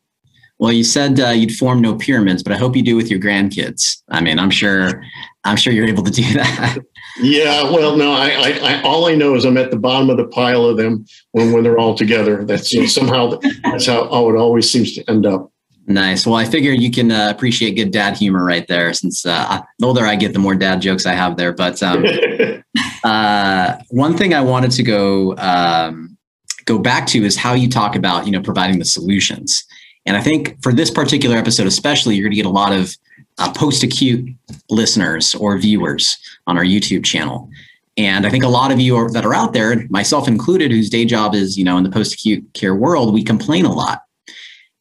Well, 0.59 0.72
you 0.72 0.83
said 0.83 1.20
uh, 1.20 1.29
you'd 1.29 1.55
form 1.55 1.81
no 1.81 1.94
pyramids, 1.94 2.42
but 2.42 2.53
I 2.53 2.57
hope 2.57 2.74
you 2.74 2.83
do 2.83 2.96
with 2.96 3.11
your 3.11 3.20
grandkids. 3.20 4.03
I 4.09 4.20
mean, 4.20 4.40
I'm 4.40 4.51
sure, 4.51 5.05
I'm 5.44 5.57
sure 5.57 5.72
you're 5.72 5.87
able 5.87 6.03
to 6.03 6.11
do 6.11 6.22
that. 6.35 6.79
yeah, 7.20 7.62
well, 7.70 7.96
no, 7.96 8.11
I, 8.11 8.31
I, 8.31 8.61
I, 8.62 8.83
all 8.83 9.07
I 9.07 9.14
know 9.14 9.37
is 9.37 9.44
I'm 9.44 9.57
at 9.57 9.70
the 9.70 9.79
bottom 9.79 10.11
of 10.11 10.16
the 10.16 10.27
pile 10.27 10.64
of 10.64 10.77
them 10.77 11.07
when 11.33 11.53
when 11.53 11.62
they're 11.62 11.79
all 11.79 11.94
together. 11.94 12.44
That's 12.44 12.72
you 12.72 12.81
know, 12.81 12.87
somehow 12.87 13.38
that's 13.62 13.87
how, 13.87 14.09
how 14.09 14.29
it 14.31 14.37
always 14.37 14.68
seems 14.68 14.94
to 14.94 15.09
end 15.09 15.27
up. 15.27 15.53
Nice. 15.88 16.27
Well, 16.27 16.37
I 16.37 16.44
figure 16.44 16.72
you 16.72 16.90
can 16.90 17.11
uh, 17.11 17.33
appreciate 17.35 17.70
good 17.72 17.90
dad 17.90 18.14
humor 18.14 18.44
right 18.44 18.66
there. 18.68 18.92
Since 18.92 19.24
uh, 19.24 19.62
the 19.79 19.87
older 19.87 20.05
I 20.05 20.16
get, 20.16 20.35
the 20.35 20.38
more 20.38 20.55
dad 20.55 20.83
jokes 20.83 21.07
I 21.07 21.14
have 21.14 21.38
there. 21.38 21.55
But 21.55 21.83
um, 21.83 22.05
uh, 23.05 23.77
one 23.88 24.14
thing 24.14 24.35
I 24.35 24.42
wanted 24.42 24.70
to 24.72 24.83
go 24.83 25.35
um, 25.38 26.18
go 26.66 26.79
back 26.79 27.07
to 27.09 27.24
is 27.24 27.38
how 27.38 27.55
you 27.55 27.70
talk 27.70 27.96
about 27.96 28.27
you 28.27 28.33
know 28.33 28.42
providing 28.42 28.79
the 28.79 28.85
solutions. 28.85 29.64
And 30.05 30.14
I 30.14 30.20
think 30.20 30.62
for 30.62 30.74
this 30.74 30.90
particular 30.90 31.38
episode, 31.38 31.66
especially, 31.66 32.16
you're 32.16 32.24
going 32.24 32.33
to 32.33 32.37
get 32.37 32.46
a 32.46 32.51
lot 32.51 32.72
of 32.72 32.94
uh, 33.38 33.51
post-acute 33.55 34.29
listeners 34.68 35.35
or 35.35 35.57
viewers 35.57 36.18
on 36.46 36.59
our 36.59 36.64
YouTube 36.64 37.05
channel. 37.05 37.48
And 37.96 38.27
I 38.27 38.31
think 38.31 38.44
a 38.44 38.48
lot 38.48 38.70
of 38.70 38.79
you 38.79 38.94
are, 38.96 39.11
that 39.11 39.24
are 39.24 39.35
out 39.35 39.55
there, 39.55 39.87
myself 39.88 40.29
included, 40.29 40.70
whose 40.70 40.90
day 40.90 41.07
job 41.07 41.35
is 41.35 41.57
you 41.57 41.64
know 41.64 41.79
in 41.79 41.85
the 41.85 41.90
post-acute 41.90 42.44
care 42.53 42.74
world, 42.74 43.14
we 43.14 43.24
complain 43.24 43.64
a 43.64 43.72
lot 43.72 44.03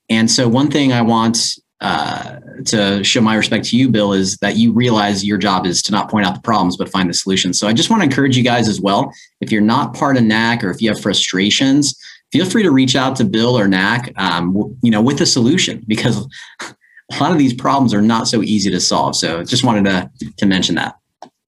and 0.10 0.30
so, 0.30 0.48
one 0.48 0.72
thing 0.72 0.94
I 0.94 1.02
want 1.02 1.56
uh, 1.82 2.40
to 2.66 3.04
show 3.04 3.22
my 3.22 3.36
respect 3.36 3.66
to 3.66 3.78
you, 3.78 3.90
Bill, 3.90 4.14
is 4.14 4.38
that 4.38 4.56
you 4.56 4.72
realize 4.72 5.26
your 5.26 5.38
job 5.38 5.66
is 5.66 5.82
to 5.84 5.92
not 5.92 6.10
point 6.10 6.26
out 6.26 6.36
the 6.36 6.42
problems, 6.42 6.78
but 6.78 6.90
find 6.90 7.10
the 7.10 7.14
solutions. 7.14 7.60
So, 7.60 7.68
I 7.68 7.74
just 7.74 7.90
want 7.90 8.02
to 8.02 8.06
encourage 8.06 8.38
you 8.38 8.44
guys 8.44 8.68
as 8.68 8.80
well. 8.80 9.12
If 9.42 9.52
you're 9.52 9.62
not 9.62 9.94
part 9.94 10.18
of 10.18 10.24
NAHC 10.24 10.64
or 10.64 10.72
if 10.72 10.82
you 10.82 10.90
have 10.90 11.02
frustrations, 11.02 11.98
feel 12.32 12.46
free 12.46 12.64
to 12.64 12.72
reach 12.72 12.96
out 12.96 13.16
to 13.18 13.26
Bill 13.26 13.58
or 13.58 13.68
NAHC, 13.68 14.18
um, 14.18 14.78
you 14.82 14.92
know, 14.92 15.02
with 15.02 15.20
a 15.22 15.26
solution 15.26 15.84
because 15.88 16.26
a 16.62 17.20
lot 17.20 17.32
of 17.32 17.38
these 17.38 17.54
problems 17.54 17.94
are 17.94 18.02
not 18.02 18.28
so 18.28 18.42
easy 18.42 18.70
to 18.72 18.80
solve. 18.80 19.16
So, 19.16 19.44
just 19.44 19.64
wanted 19.64 19.86
to 19.86 20.10
to 20.38 20.46
mention 20.46 20.76
that. 20.76 20.96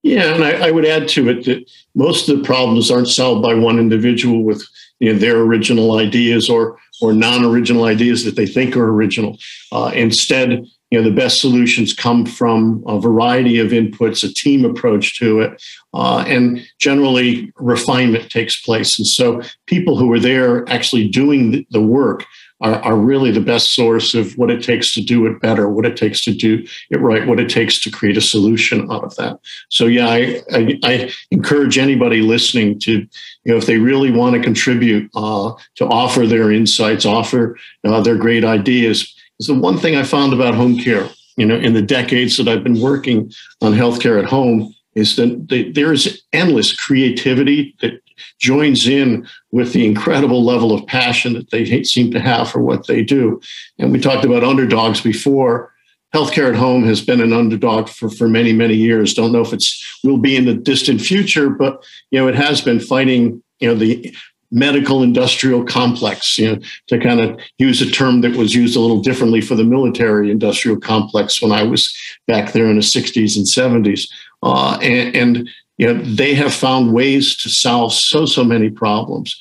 Yeah, 0.02 0.34
and 0.34 0.44
I, 0.44 0.68
I 0.68 0.70
would 0.70 0.86
add 0.86 1.08
to 1.08 1.28
it 1.28 1.44
that 1.44 1.70
most 1.94 2.28
of 2.28 2.38
the 2.38 2.44
problems 2.44 2.90
aren't 2.90 3.08
solved 3.08 3.42
by 3.42 3.54
one 3.54 3.78
individual 3.78 4.42
with 4.42 4.66
you 4.98 5.12
know, 5.12 5.18
their 5.18 5.40
original 5.40 5.98
ideas 5.98 6.48
or 6.48 6.78
or 7.00 7.12
non-original 7.12 7.84
ideas 7.84 8.24
that 8.24 8.36
they 8.36 8.46
think 8.46 8.76
are 8.76 8.88
original. 8.88 9.38
Uh, 9.72 9.90
instead, 9.94 10.64
you 10.90 10.98
know, 11.00 11.08
the 11.08 11.14
best 11.14 11.40
solutions 11.40 11.92
come 11.94 12.26
from 12.26 12.82
a 12.86 13.00
variety 13.00 13.58
of 13.58 13.70
inputs, 13.70 14.28
a 14.28 14.32
team 14.32 14.64
approach 14.64 15.18
to 15.18 15.40
it, 15.40 15.62
uh, 15.94 16.24
and 16.26 16.66
generally 16.78 17.52
refinement 17.56 18.30
takes 18.30 18.60
place. 18.60 18.98
And 18.98 19.06
so, 19.06 19.40
people 19.66 19.96
who 19.96 20.12
are 20.12 20.18
there 20.18 20.68
actually 20.68 21.06
doing 21.08 21.64
the 21.70 21.82
work 21.82 22.26
are, 22.60 22.76
are 22.82 22.96
really 22.96 23.30
the 23.30 23.40
best 23.40 23.74
source 23.74 24.14
of 24.14 24.36
what 24.36 24.50
it 24.50 24.62
takes 24.62 24.92
to 24.94 25.02
do 25.02 25.26
it 25.26 25.40
better, 25.40 25.68
what 25.68 25.86
it 25.86 25.96
takes 25.96 26.22
to 26.24 26.34
do 26.34 26.66
it 26.90 27.00
right, 27.00 27.26
what 27.26 27.40
it 27.40 27.48
takes 27.48 27.80
to 27.80 27.90
create 27.90 28.16
a 28.16 28.20
solution 28.20 28.90
out 28.90 29.04
of 29.04 29.14
that. 29.16 29.38
So 29.68 29.86
yeah, 29.86 30.08
I, 30.08 30.42
I, 30.52 30.78
I 30.82 31.12
encourage 31.30 31.78
anybody 31.78 32.20
listening 32.20 32.78
to, 32.80 32.92
you 32.92 33.08
know, 33.44 33.56
if 33.56 33.66
they 33.66 33.78
really 33.78 34.10
want 34.10 34.36
to 34.36 34.42
contribute, 34.42 35.10
uh, 35.14 35.52
to 35.76 35.86
offer 35.86 36.26
their 36.26 36.52
insights, 36.52 37.04
offer 37.04 37.58
uh, 37.84 38.00
their 38.00 38.16
great 38.16 38.44
ideas. 38.44 39.14
Is 39.38 39.46
the 39.46 39.54
one 39.54 39.78
thing 39.78 39.96
I 39.96 40.02
found 40.02 40.32
about 40.32 40.54
home 40.54 40.78
care, 40.78 41.08
you 41.36 41.46
know, 41.46 41.56
in 41.56 41.72
the 41.72 41.82
decades 41.82 42.36
that 42.36 42.48
I've 42.48 42.64
been 42.64 42.80
working 42.80 43.32
on 43.62 43.72
healthcare 43.72 44.18
at 44.18 44.28
home 44.28 44.74
is 44.94 45.16
that 45.16 45.72
there's 45.74 46.22
endless 46.32 46.74
creativity 46.74 47.76
that 47.80 48.02
joins 48.38 48.86
in 48.86 49.26
with 49.50 49.72
the 49.72 49.86
incredible 49.86 50.44
level 50.44 50.72
of 50.72 50.86
passion 50.86 51.34
that 51.34 51.50
they 51.50 51.82
seem 51.84 52.10
to 52.10 52.20
have 52.20 52.50
for 52.50 52.60
what 52.60 52.86
they 52.86 53.02
do. 53.02 53.40
And 53.78 53.92
we 53.92 54.00
talked 54.00 54.24
about 54.24 54.44
underdogs 54.44 55.00
before. 55.00 55.72
Healthcare 56.14 56.48
at 56.48 56.56
home 56.56 56.84
has 56.84 57.00
been 57.00 57.20
an 57.20 57.32
underdog 57.32 57.88
for, 57.88 58.10
for 58.10 58.28
many, 58.28 58.52
many 58.52 58.74
years. 58.74 59.14
Don't 59.14 59.32
know 59.32 59.42
if 59.42 59.52
it's 59.52 60.00
will 60.02 60.18
be 60.18 60.36
in 60.36 60.44
the 60.44 60.54
distant 60.54 61.00
future, 61.00 61.50
but 61.50 61.84
you 62.10 62.18
know, 62.18 62.26
it 62.26 62.34
has 62.34 62.60
been 62.60 62.80
fighting, 62.80 63.42
you 63.60 63.68
know, 63.68 63.74
the 63.74 64.14
medical 64.50 65.02
industrial 65.02 65.64
complex, 65.64 66.38
you 66.38 66.52
know, 66.52 66.60
to 66.88 66.98
kind 66.98 67.20
of 67.20 67.40
use 67.58 67.80
a 67.80 67.90
term 67.90 68.20
that 68.22 68.36
was 68.36 68.54
used 68.54 68.76
a 68.76 68.80
little 68.80 69.00
differently 69.00 69.40
for 69.40 69.54
the 69.54 69.64
military 69.64 70.30
industrial 70.30 70.78
complex 70.78 71.40
when 71.40 71.52
I 71.52 71.62
was 71.62 71.94
back 72.26 72.52
there 72.52 72.66
in 72.66 72.76
the 72.76 72.82
60s 72.82 73.36
and 73.36 73.46
70s. 73.86 74.10
Uh, 74.42 74.78
and, 74.82 75.16
and 75.16 75.48
you 75.80 75.86
know, 75.86 75.98
they 76.02 76.34
have 76.34 76.52
found 76.52 76.92
ways 76.92 77.34
to 77.34 77.48
solve 77.48 77.94
so, 77.94 78.26
so 78.26 78.44
many 78.44 78.68
problems. 78.68 79.34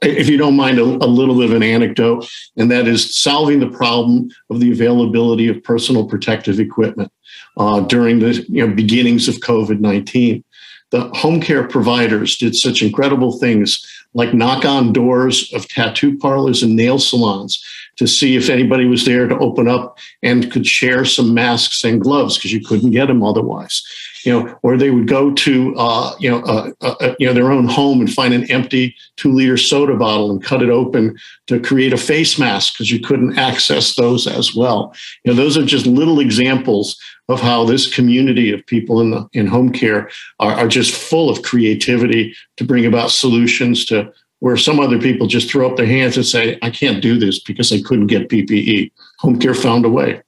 If 0.00 0.28
you 0.28 0.36
don't 0.36 0.54
mind 0.54 0.78
a, 0.78 0.84
a 0.84 1.10
little 1.10 1.34
bit 1.34 1.50
of 1.50 1.56
an 1.56 1.64
anecdote, 1.64 2.30
and 2.56 2.70
that 2.70 2.86
is 2.86 3.16
solving 3.16 3.58
the 3.58 3.70
problem 3.70 4.30
of 4.48 4.60
the 4.60 4.70
availability 4.70 5.48
of 5.48 5.64
personal 5.64 6.06
protective 6.06 6.60
equipment 6.60 7.10
uh, 7.56 7.80
during 7.80 8.20
the 8.20 8.46
you 8.48 8.64
know, 8.64 8.72
beginnings 8.72 9.26
of 9.26 9.36
COVID 9.36 9.80
19 9.80 10.44
the 10.92 11.08
home 11.14 11.40
care 11.40 11.66
providers 11.66 12.36
did 12.36 12.54
such 12.54 12.80
incredible 12.80 13.38
things 13.38 13.84
like 14.14 14.32
knock 14.32 14.64
on 14.64 14.92
doors 14.92 15.52
of 15.52 15.68
tattoo 15.68 16.16
parlors 16.16 16.62
and 16.62 16.76
nail 16.76 16.98
salons 16.98 17.62
to 17.96 18.06
see 18.06 18.36
if 18.36 18.48
anybody 18.48 18.86
was 18.86 19.04
there 19.04 19.26
to 19.26 19.36
open 19.38 19.66
up 19.66 19.98
and 20.22 20.52
could 20.52 20.66
share 20.66 21.04
some 21.04 21.34
masks 21.34 21.82
and 21.82 22.00
gloves 22.00 22.36
because 22.36 22.52
you 22.52 22.64
couldn't 22.64 22.92
get 22.92 23.06
them 23.06 23.22
otherwise 23.22 23.82
you 24.26 24.32
know 24.32 24.58
or 24.62 24.76
they 24.76 24.90
would 24.90 25.06
go 25.06 25.32
to 25.32 25.74
uh, 25.76 26.14
you 26.18 26.28
know 26.28 26.40
uh, 26.42 26.70
uh, 26.82 26.94
uh, 27.00 27.14
you 27.18 27.26
know 27.26 27.32
their 27.32 27.52
own 27.52 27.66
home 27.66 28.00
and 28.00 28.12
find 28.12 28.34
an 28.34 28.50
empty 28.50 28.94
two 29.16 29.32
liter 29.32 29.56
soda 29.56 29.94
bottle 29.94 30.30
and 30.30 30.42
cut 30.42 30.62
it 30.62 30.68
open 30.68 31.16
to 31.46 31.60
create 31.60 31.92
a 31.92 31.96
face 31.96 32.38
mask 32.38 32.74
because 32.74 32.90
you 32.90 33.00
couldn't 33.00 33.38
access 33.38 33.94
those 33.94 34.26
as 34.26 34.54
well 34.54 34.94
you 35.24 35.32
know 35.32 35.36
those 35.36 35.56
are 35.56 35.64
just 35.64 35.86
little 35.86 36.18
examples 36.20 37.00
of 37.28 37.40
how 37.40 37.64
this 37.64 37.92
community 37.92 38.52
of 38.52 38.66
people 38.66 39.00
in 39.00 39.10
the 39.12 39.26
in 39.32 39.46
home 39.46 39.72
care 39.72 40.10
are, 40.40 40.52
are 40.52 40.68
just 40.68 40.92
full 40.92 41.30
of 41.30 41.42
creativity 41.42 42.34
to 42.56 42.64
bring 42.64 42.84
about 42.84 43.10
solutions 43.10 43.84
to 43.84 44.12
where 44.40 44.56
some 44.56 44.80
other 44.80 44.98
people 44.98 45.26
just 45.26 45.50
throw 45.50 45.68
up 45.68 45.76
their 45.76 45.86
hands 45.86 46.16
and 46.16 46.26
say, 46.26 46.58
I 46.60 46.68
can't 46.68 47.02
do 47.02 47.18
this 47.18 47.40
because 47.40 47.72
I 47.72 47.80
couldn't 47.80 48.08
get 48.08 48.28
PPE. 48.28 48.92
Home 49.20 49.38
care 49.38 49.54
found 49.54 49.86
a 49.86 49.88
way. 49.88 50.22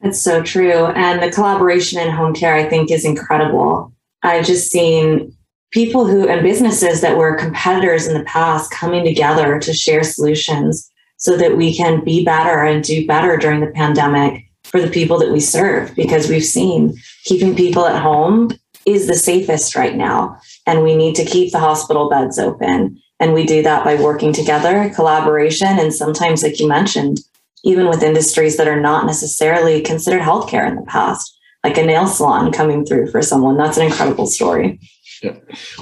That's 0.00 0.20
so 0.20 0.42
true. 0.42 0.86
And 0.86 1.22
the 1.22 1.30
collaboration 1.30 2.00
in 2.00 2.10
home 2.10 2.34
care, 2.34 2.54
I 2.54 2.68
think, 2.68 2.90
is 2.90 3.04
incredible. 3.04 3.92
I've 4.22 4.46
just 4.46 4.70
seen 4.70 5.36
people 5.70 6.06
who 6.06 6.28
and 6.28 6.42
businesses 6.42 7.00
that 7.00 7.16
were 7.16 7.36
competitors 7.36 8.06
in 8.06 8.14
the 8.14 8.24
past 8.24 8.70
coming 8.70 9.04
together 9.04 9.58
to 9.60 9.72
share 9.72 10.02
solutions 10.02 10.90
so 11.16 11.36
that 11.36 11.56
we 11.56 11.74
can 11.74 12.02
be 12.02 12.24
better 12.24 12.64
and 12.64 12.82
do 12.82 13.06
better 13.06 13.36
during 13.36 13.60
the 13.60 13.70
pandemic 13.72 14.44
for 14.64 14.80
the 14.80 14.90
people 14.90 15.18
that 15.18 15.30
we 15.30 15.40
serve 15.40 15.94
because 15.94 16.28
we've 16.28 16.44
seen 16.44 16.94
keeping 17.24 17.54
people 17.54 17.86
at 17.86 18.00
home 18.00 18.50
is 18.86 19.06
the 19.06 19.14
safest 19.14 19.76
right 19.76 19.96
now 19.96 20.36
and 20.66 20.82
we 20.82 20.96
need 20.96 21.14
to 21.14 21.24
keep 21.24 21.52
the 21.52 21.58
hospital 21.58 22.08
beds 22.08 22.38
open 22.38 23.00
and 23.20 23.34
we 23.34 23.44
do 23.44 23.62
that 23.62 23.84
by 23.84 23.94
working 23.96 24.32
together 24.32 24.90
collaboration 24.94 25.78
and 25.78 25.92
sometimes 25.92 26.42
like 26.42 26.58
you 26.58 26.68
mentioned 26.68 27.20
even 27.64 27.88
with 27.88 28.02
industries 28.02 28.56
that 28.56 28.68
are 28.68 28.80
not 28.80 29.06
necessarily 29.06 29.80
considered 29.80 30.22
healthcare 30.22 30.68
in 30.68 30.76
the 30.76 30.82
past 30.82 31.36
like 31.64 31.76
a 31.76 31.84
nail 31.84 32.06
salon 32.06 32.52
coming 32.52 32.84
through 32.84 33.10
for 33.10 33.22
someone 33.22 33.56
that's 33.56 33.76
an 33.76 33.86
incredible 33.86 34.26
story. 34.26 34.80
Yeah. 35.22 35.36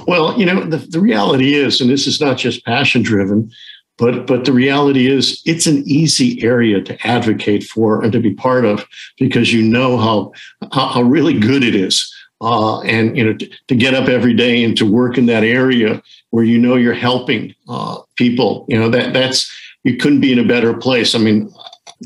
Well, 0.07 0.37
you 0.37 0.45
know, 0.45 0.65
the, 0.65 0.77
the 0.77 0.99
reality 0.99 1.53
is, 1.53 1.79
and 1.79 1.89
this 1.89 2.07
is 2.07 2.19
not 2.19 2.37
just 2.37 2.65
passion 2.65 3.01
driven, 3.01 3.49
but 3.97 4.27
but 4.27 4.45
the 4.45 4.51
reality 4.51 5.07
is 5.07 5.41
it's 5.45 5.65
an 5.65 5.83
easy 5.85 6.43
area 6.43 6.81
to 6.81 7.07
advocate 7.07 7.63
for 7.63 8.03
and 8.03 8.11
to 8.11 8.19
be 8.19 8.33
part 8.33 8.65
of 8.65 8.85
because 9.17 9.53
you 9.53 9.61
know 9.61 9.97
how 9.97 10.33
how, 10.73 10.87
how 10.87 11.01
really 11.01 11.37
good 11.37 11.63
it 11.63 11.75
is. 11.75 12.13
Uh, 12.41 12.79
and 12.81 13.17
you 13.17 13.23
know 13.23 13.33
to, 13.33 13.49
to, 13.67 13.75
get 13.75 13.93
up 13.93 14.07
every 14.07 14.33
day 14.33 14.63
and 14.63 14.77
to 14.77 14.89
work 14.89 15.17
in 15.17 15.25
that 15.25 15.43
area 15.43 16.01
where 16.29 16.45
you 16.45 16.57
know 16.57 16.77
you're 16.77 16.93
helping 16.93 17.53
uh, 17.67 17.97
people 18.15 18.65
you 18.69 18.79
know 18.79 18.87
that 18.87 19.11
that's 19.11 19.53
you 19.83 19.97
couldn't 19.97 20.21
be 20.21 20.31
in 20.31 20.39
a 20.39 20.47
better 20.47 20.73
place. 20.73 21.15
I 21.15 21.17
mean 21.17 21.53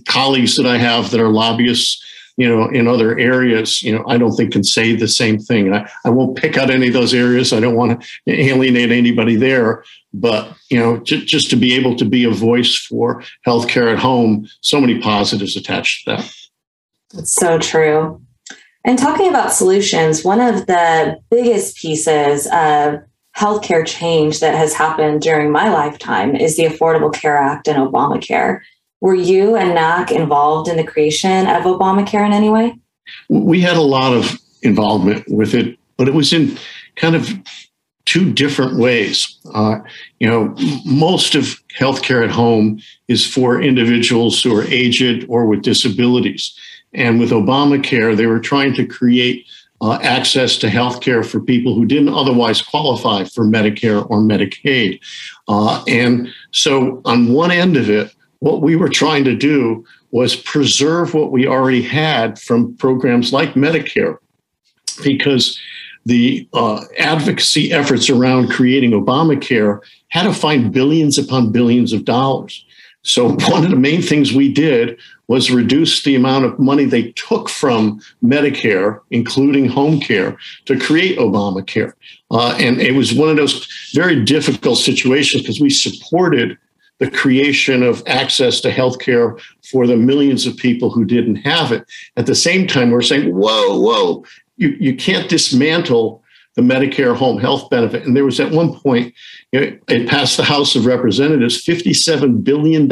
colleagues 0.07 0.55
that 0.55 0.65
i 0.65 0.77
have 0.77 1.11
that 1.11 1.19
are 1.19 1.29
lobbyists 1.29 2.03
you 2.37 2.47
know 2.47 2.67
in 2.69 2.87
other 2.87 3.17
areas 3.19 3.83
you 3.83 3.91
know 3.95 4.03
i 4.07 4.17
don't 4.17 4.35
think 4.35 4.51
can 4.51 4.63
say 4.63 4.95
the 4.95 5.07
same 5.07 5.39
thing. 5.39 5.73
I, 5.73 5.89
I 6.05 6.09
won't 6.09 6.37
pick 6.37 6.57
out 6.57 6.69
any 6.69 6.87
of 6.87 6.93
those 6.93 7.13
areas. 7.13 7.53
I 7.53 7.59
don't 7.59 7.75
want 7.75 8.01
to 8.27 8.31
alienate 8.31 8.91
anybody 8.91 9.35
there. 9.35 9.83
But 10.13 10.55
you 10.69 10.79
know 10.79 10.97
j- 10.97 11.25
just 11.25 11.49
to 11.49 11.55
be 11.55 11.73
able 11.73 11.95
to 11.97 12.05
be 12.05 12.23
a 12.23 12.31
voice 12.31 12.75
for 12.75 13.23
healthcare 13.45 13.91
at 13.91 13.99
home 13.99 14.47
so 14.61 14.79
many 14.79 14.99
positives 14.99 15.55
attached 15.55 16.05
to 16.05 16.11
that. 16.15 16.35
That's 17.11 17.33
so 17.33 17.59
true. 17.59 18.21
And 18.85 18.99
talking 18.99 19.29
about 19.29 19.53
solutions 19.53 20.23
one 20.23 20.39
of 20.39 20.67
the 20.67 21.19
biggest 21.29 21.77
pieces 21.77 22.47
of 22.53 23.01
healthcare 23.35 23.85
change 23.85 24.39
that 24.39 24.53
has 24.53 24.73
happened 24.75 25.21
during 25.21 25.51
my 25.51 25.73
lifetime 25.73 26.35
is 26.35 26.55
the 26.55 26.65
affordable 26.65 27.11
care 27.11 27.37
act 27.37 27.67
and 27.67 27.77
obamacare 27.77 28.61
were 29.03 29.15
you 29.15 29.55
and 29.55 29.77
NAHC 29.77 30.11
involved 30.11 30.67
in 30.69 30.77
the 30.77 30.83
creation 30.83 31.45
of 31.47 31.63
obamacare 31.63 32.25
in 32.25 32.33
any 32.33 32.49
way 32.49 32.75
we 33.29 33.59
had 33.59 33.77
a 33.77 33.81
lot 33.81 34.13
of 34.13 34.39
involvement 34.61 35.23
with 35.29 35.53
it 35.53 35.77
but 35.97 36.07
it 36.07 36.13
was 36.13 36.33
in 36.33 36.57
kind 36.95 37.15
of 37.15 37.29
two 38.05 38.33
different 38.33 38.77
ways. 38.77 39.37
Uh, 39.53 39.79
you 40.19 40.27
know, 40.27 40.55
most 40.85 41.35
of 41.35 41.61
healthcare 41.77 42.23
at 42.23 42.31
home 42.31 42.79
is 43.07 43.25
for 43.25 43.61
individuals 43.61 44.41
who 44.41 44.55
are 44.55 44.65
aged 44.65 45.25
or 45.29 45.45
with 45.45 45.61
disabilities. 45.61 46.57
And 46.93 47.19
with 47.19 47.31
Obamacare, 47.31 48.15
they 48.15 48.27
were 48.27 48.39
trying 48.39 48.73
to 48.75 48.85
create 48.85 49.45
uh, 49.81 49.99
access 50.01 50.57
to 50.57 50.67
healthcare 50.67 51.25
for 51.25 51.39
people 51.39 51.73
who 51.73 51.85
didn't 51.85 52.13
otherwise 52.13 52.61
qualify 52.61 53.23
for 53.23 53.45
Medicare 53.45 54.07
or 54.09 54.19
Medicaid. 54.19 54.99
Uh, 55.47 55.83
and 55.87 56.29
so, 56.51 57.01
on 57.05 57.33
one 57.33 57.51
end 57.51 57.75
of 57.75 57.89
it, 57.89 58.13
what 58.43 58.61
we 58.61 58.75
were 58.75 58.89
trying 58.89 59.23
to 59.23 59.37
do 59.37 59.85
was 60.11 60.35
preserve 60.35 61.13
what 61.13 61.31
we 61.31 61.47
already 61.47 61.81
had 61.81 62.37
from 62.37 62.75
programs 62.75 63.31
like 63.31 63.53
Medicare, 63.53 64.17
because 65.01 65.57
the 66.05 66.45
uh, 66.51 66.83
advocacy 66.99 67.71
efforts 67.71 68.09
around 68.09 68.49
creating 68.49 68.91
Obamacare 68.91 69.79
had 70.09 70.23
to 70.23 70.33
find 70.33 70.73
billions 70.73 71.17
upon 71.17 71.53
billions 71.53 71.93
of 71.93 72.03
dollars. 72.03 72.65
So, 73.03 73.29
one 73.49 73.63
of 73.63 73.69
the 73.69 73.77
main 73.77 74.01
things 74.01 74.33
we 74.33 74.51
did 74.51 74.99
was 75.29 75.49
reduce 75.49 76.03
the 76.03 76.15
amount 76.15 76.43
of 76.43 76.59
money 76.59 76.83
they 76.83 77.13
took 77.13 77.47
from 77.47 78.01
Medicare, 78.21 78.99
including 79.09 79.69
home 79.69 80.01
care, 80.01 80.37
to 80.65 80.77
create 80.77 81.17
Obamacare. 81.17 81.93
Uh, 82.29 82.57
and 82.59 82.81
it 82.81 82.93
was 82.93 83.13
one 83.13 83.29
of 83.29 83.37
those 83.37 83.65
very 83.93 84.21
difficult 84.21 84.79
situations 84.79 85.43
because 85.43 85.61
we 85.61 85.69
supported 85.69 86.57
the 86.99 87.09
creation 87.09 87.83
of 87.83 88.03
access 88.07 88.61
to 88.61 88.71
health 88.71 88.99
care 88.99 89.37
for 89.69 89.87
the 89.87 89.97
millions 89.97 90.45
of 90.45 90.55
people 90.57 90.89
who 90.89 91.05
didn't 91.05 91.37
have 91.37 91.71
it. 91.71 91.85
At 92.17 92.27
the 92.27 92.35
same 92.35 92.67
time, 92.67 92.91
we're 92.91 93.01
saying, 93.01 93.33
whoa, 93.33 93.79
whoa, 93.79 94.23
you, 94.57 94.69
you 94.79 94.95
can't 94.95 95.29
dismantle 95.29 96.23
the 96.55 96.61
Medicare 96.61 97.15
home 97.15 97.39
health 97.39 97.69
benefit. 97.69 98.05
And 98.05 98.15
there 98.15 98.25
was 98.25 98.39
at 98.39 98.51
one 98.51 98.75
point, 98.79 99.13
you 99.51 99.59
know, 99.59 99.77
it 99.87 100.07
passed 100.07 100.37
the 100.37 100.43
House 100.43 100.75
of 100.75 100.85
Representatives 100.85 101.65
$57 101.65 102.43
billion 102.43 102.87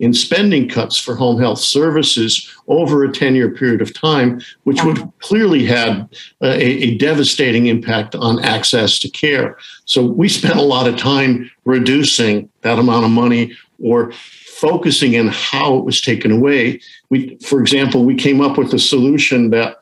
in 0.00 0.14
spending 0.14 0.68
cuts 0.68 0.96
for 0.96 1.16
home 1.16 1.40
health 1.40 1.58
services 1.58 2.48
over 2.68 3.04
a 3.04 3.12
10 3.12 3.34
year 3.34 3.50
period 3.50 3.82
of 3.82 3.92
time, 3.92 4.40
which 4.64 4.82
would 4.84 4.98
clearly 5.18 5.64
have 5.66 6.08
a, 6.42 6.62
a, 6.62 6.96
devastating 6.98 7.66
impact 7.66 8.14
on 8.14 8.42
access 8.44 8.98
to 9.00 9.10
care. 9.10 9.58
So 9.86 10.04
we 10.04 10.28
spent 10.28 10.56
a 10.56 10.62
lot 10.62 10.86
of 10.86 10.96
time 10.96 11.50
reducing 11.64 12.48
that 12.62 12.78
amount 12.78 13.04
of 13.04 13.10
money 13.10 13.56
or 13.82 14.12
focusing 14.12 15.14
in 15.14 15.28
how 15.28 15.76
it 15.76 15.84
was 15.84 16.00
taken 16.00 16.32
away. 16.32 16.80
We, 17.10 17.36
for 17.38 17.60
example, 17.60 18.04
we 18.04 18.14
came 18.14 18.40
up 18.40 18.58
with 18.58 18.72
a 18.74 18.78
solution 18.78 19.50
that 19.50 19.76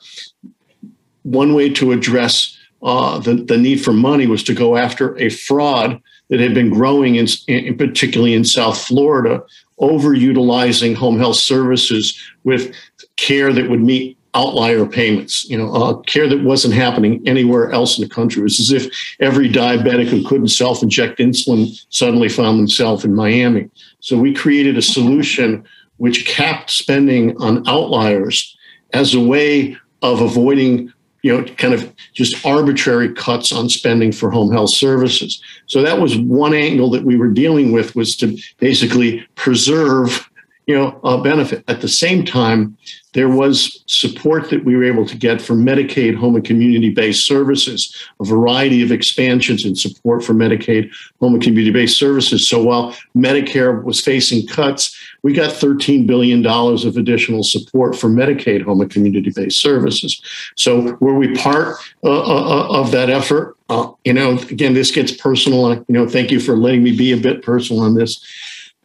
one 1.22 1.54
way 1.54 1.70
to 1.70 1.92
address 1.92 2.56
uh, 2.82 3.18
the, 3.18 3.34
the 3.34 3.56
need 3.56 3.82
for 3.82 3.92
money 3.92 4.26
was 4.26 4.42
to 4.44 4.54
go 4.54 4.76
after 4.76 5.18
a 5.18 5.30
fraud 5.30 6.00
that 6.28 6.40
had 6.40 6.54
been 6.54 6.70
growing, 6.70 7.16
in, 7.16 7.26
in, 7.48 7.76
particularly 7.76 8.34
in 8.34 8.44
South 8.44 8.80
Florida, 8.80 9.42
overutilizing 9.80 10.94
home 10.94 11.18
health 11.18 11.36
services 11.36 12.18
with 12.44 12.74
care 13.16 13.52
that 13.52 13.68
would 13.68 13.82
meet 13.82 14.16
outlier 14.34 14.84
payments, 14.84 15.48
you 15.48 15.56
know, 15.56 15.72
uh, 15.72 15.94
care 16.02 16.28
that 16.28 16.44
wasn't 16.44 16.74
happening 16.74 17.22
anywhere 17.26 17.70
else 17.72 17.98
in 17.98 18.06
the 18.06 18.14
country. 18.14 18.40
It 18.40 18.44
was 18.44 18.60
as 18.60 18.70
if 18.70 18.92
every 19.18 19.48
diabetic 19.48 20.08
who 20.08 20.22
couldn't 20.24 20.48
self-inject 20.48 21.18
insulin 21.18 21.74
suddenly 21.88 22.28
found 22.28 22.58
themselves 22.58 23.04
in 23.04 23.14
Miami. 23.14 23.70
So 24.00 24.18
we 24.18 24.34
created 24.34 24.76
a 24.76 24.82
solution 24.82 25.64
which 25.96 26.26
capped 26.26 26.70
spending 26.70 27.34
on 27.38 27.66
outliers 27.66 28.56
as 28.92 29.14
a 29.14 29.20
way 29.20 29.76
of 30.02 30.20
avoiding 30.20 30.92
you 31.26 31.36
know, 31.36 31.44
kind 31.56 31.74
of 31.74 31.92
just 32.12 32.46
arbitrary 32.46 33.12
cuts 33.12 33.50
on 33.50 33.68
spending 33.68 34.12
for 34.12 34.30
home 34.30 34.52
health 34.52 34.72
services. 34.72 35.42
So 35.66 35.82
that 35.82 35.98
was 36.00 36.16
one 36.16 36.54
angle 36.54 36.88
that 36.90 37.02
we 37.02 37.16
were 37.16 37.26
dealing 37.26 37.72
with 37.72 37.96
was 37.96 38.14
to 38.18 38.38
basically 38.58 39.26
preserve 39.34 40.30
you 40.66 40.74
know, 40.74 41.18
benefit. 41.18 41.64
At 41.68 41.80
the 41.80 41.88
same 41.88 42.24
time, 42.24 42.76
there 43.16 43.28
was 43.30 43.82
support 43.86 44.50
that 44.50 44.64
we 44.64 44.76
were 44.76 44.84
able 44.84 45.06
to 45.06 45.16
get 45.16 45.40
for 45.40 45.54
Medicaid 45.54 46.16
home 46.16 46.36
and 46.36 46.44
community 46.44 46.90
based 46.90 47.24
services, 47.24 47.96
a 48.20 48.24
variety 48.24 48.82
of 48.82 48.92
expansions 48.92 49.64
and 49.64 49.78
support 49.78 50.22
for 50.22 50.34
Medicaid 50.34 50.90
home 51.20 51.32
and 51.32 51.42
community 51.42 51.70
based 51.70 51.98
services. 51.98 52.46
So 52.46 52.62
while 52.62 52.94
Medicare 53.16 53.82
was 53.82 54.02
facing 54.02 54.46
cuts, 54.46 54.94
we 55.22 55.32
got 55.32 55.50
$13 55.50 56.06
billion 56.06 56.44
of 56.44 56.96
additional 56.96 57.42
support 57.42 57.96
for 57.96 58.08
Medicaid 58.08 58.62
home 58.62 58.82
and 58.82 58.90
community 58.90 59.30
based 59.34 59.60
services. 59.60 60.20
So 60.56 60.98
were 61.00 61.14
we 61.14 61.34
part 61.36 61.76
uh, 62.04 62.10
uh, 62.10 62.68
of 62.68 62.90
that 62.90 63.08
effort? 63.08 63.56
Uh, 63.68 63.92
you 64.04 64.12
know, 64.12 64.32
again, 64.50 64.74
this 64.74 64.90
gets 64.90 65.12
personal. 65.12 65.72
You 65.72 65.84
know, 65.88 66.08
thank 66.08 66.30
you 66.30 66.38
for 66.38 66.56
letting 66.56 66.82
me 66.82 66.94
be 66.94 67.12
a 67.12 67.16
bit 67.16 67.42
personal 67.42 67.82
on 67.82 67.94
this. 67.94 68.22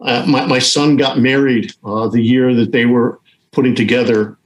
Uh, 0.01 0.25
my, 0.27 0.45
my 0.45 0.59
son 0.59 0.97
got 0.97 1.19
married 1.19 1.73
uh, 1.83 2.07
the 2.07 2.21
year 2.21 2.53
that 2.55 2.71
they 2.71 2.85
were 2.85 3.19
putting 3.51 3.75
together, 3.75 4.37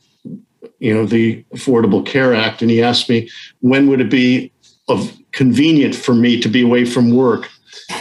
you 0.79 0.93
know, 0.93 1.05
the 1.05 1.43
Affordable 1.53 2.05
Care 2.05 2.33
Act, 2.33 2.61
and 2.61 2.69
he 2.69 2.81
asked 2.81 3.09
me 3.09 3.29
when 3.61 3.87
would 3.87 4.01
it 4.01 4.09
be 4.09 4.51
of 4.87 5.15
convenient 5.31 5.95
for 5.95 6.13
me 6.13 6.39
to 6.39 6.49
be 6.49 6.61
away 6.61 6.85
from 6.85 7.15
work. 7.15 7.49